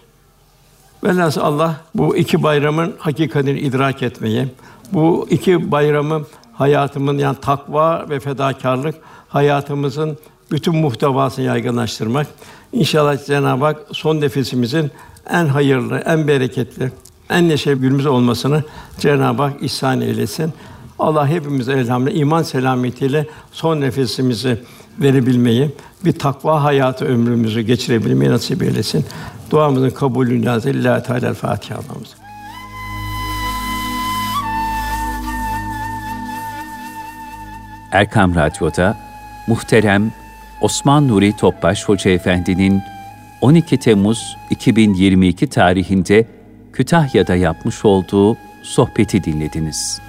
Velhâsıl 1.04 1.42
Allah 1.42 1.82
bu 1.96 2.18
iki 2.18 2.44
bayramın 2.44 2.96
hakikatini 2.98 3.60
idrak 3.60 4.04
etmeyi, 4.04 4.48
bu 4.92 5.28
iki 5.30 5.72
bayramı 5.72 6.26
hayatımın 6.64 7.18
yani 7.18 7.38
takva 7.42 8.10
ve 8.10 8.20
fedakarlık 8.20 8.96
hayatımızın 9.30 10.18
bütün 10.52 10.76
muhtevasını 10.76 11.46
yaygınlaştırmak. 11.46 12.28
İnşallah 12.74 13.26
Cenab-ı 13.26 13.66
Hak 13.66 13.78
son 13.92 14.22
nefesimizin 14.22 14.92
en 15.30 15.46
hayırlı, 15.46 15.98
en 15.98 16.28
bereketli, 16.28 16.92
en 17.30 17.50
neşeli 17.50 17.80
günümüz 17.80 18.06
olmasını 18.06 18.64
Cenab-ı 19.00 19.42
Hak 19.42 19.62
ihsan 19.62 20.02
eylesin. 20.02 20.54
Allah 21.00 21.28
hepimize 21.28 21.74
elhamdülillah 21.74 22.20
iman 22.20 22.44
selametiyle 22.44 23.28
son 23.52 23.82
nefesimizi 23.82 24.58
verebilmeyi, 25.00 25.72
bir 26.06 26.20
takva 26.20 26.64
hayatı 26.64 27.06
ömrümüzü 27.06 27.62
geçirebilmeyi 27.62 28.32
nasip 28.32 28.64
eylesin. 28.64 29.06
Duamızın 29.52 29.90
kabulü 29.90 30.42
Lillahi 30.42 31.04
Teala 31.04 31.34
Fatiha 31.34 31.80
Allah'ımız. 31.80 32.23
Erkam 37.94 38.36
Radyo'da 38.36 38.98
muhterem 39.48 40.12
Osman 40.62 41.08
Nuri 41.08 41.36
Topbaş 41.38 41.84
Hoca 41.84 42.12
Efendi'nin 42.12 42.82
12 43.42 43.78
Temmuz 43.78 44.38
2022 44.50 45.48
tarihinde 45.48 46.26
Kütahya'da 46.74 47.36
yapmış 47.36 47.86
olduğu 47.86 48.38
sohbeti 48.64 49.24
dinlediniz. 49.24 50.02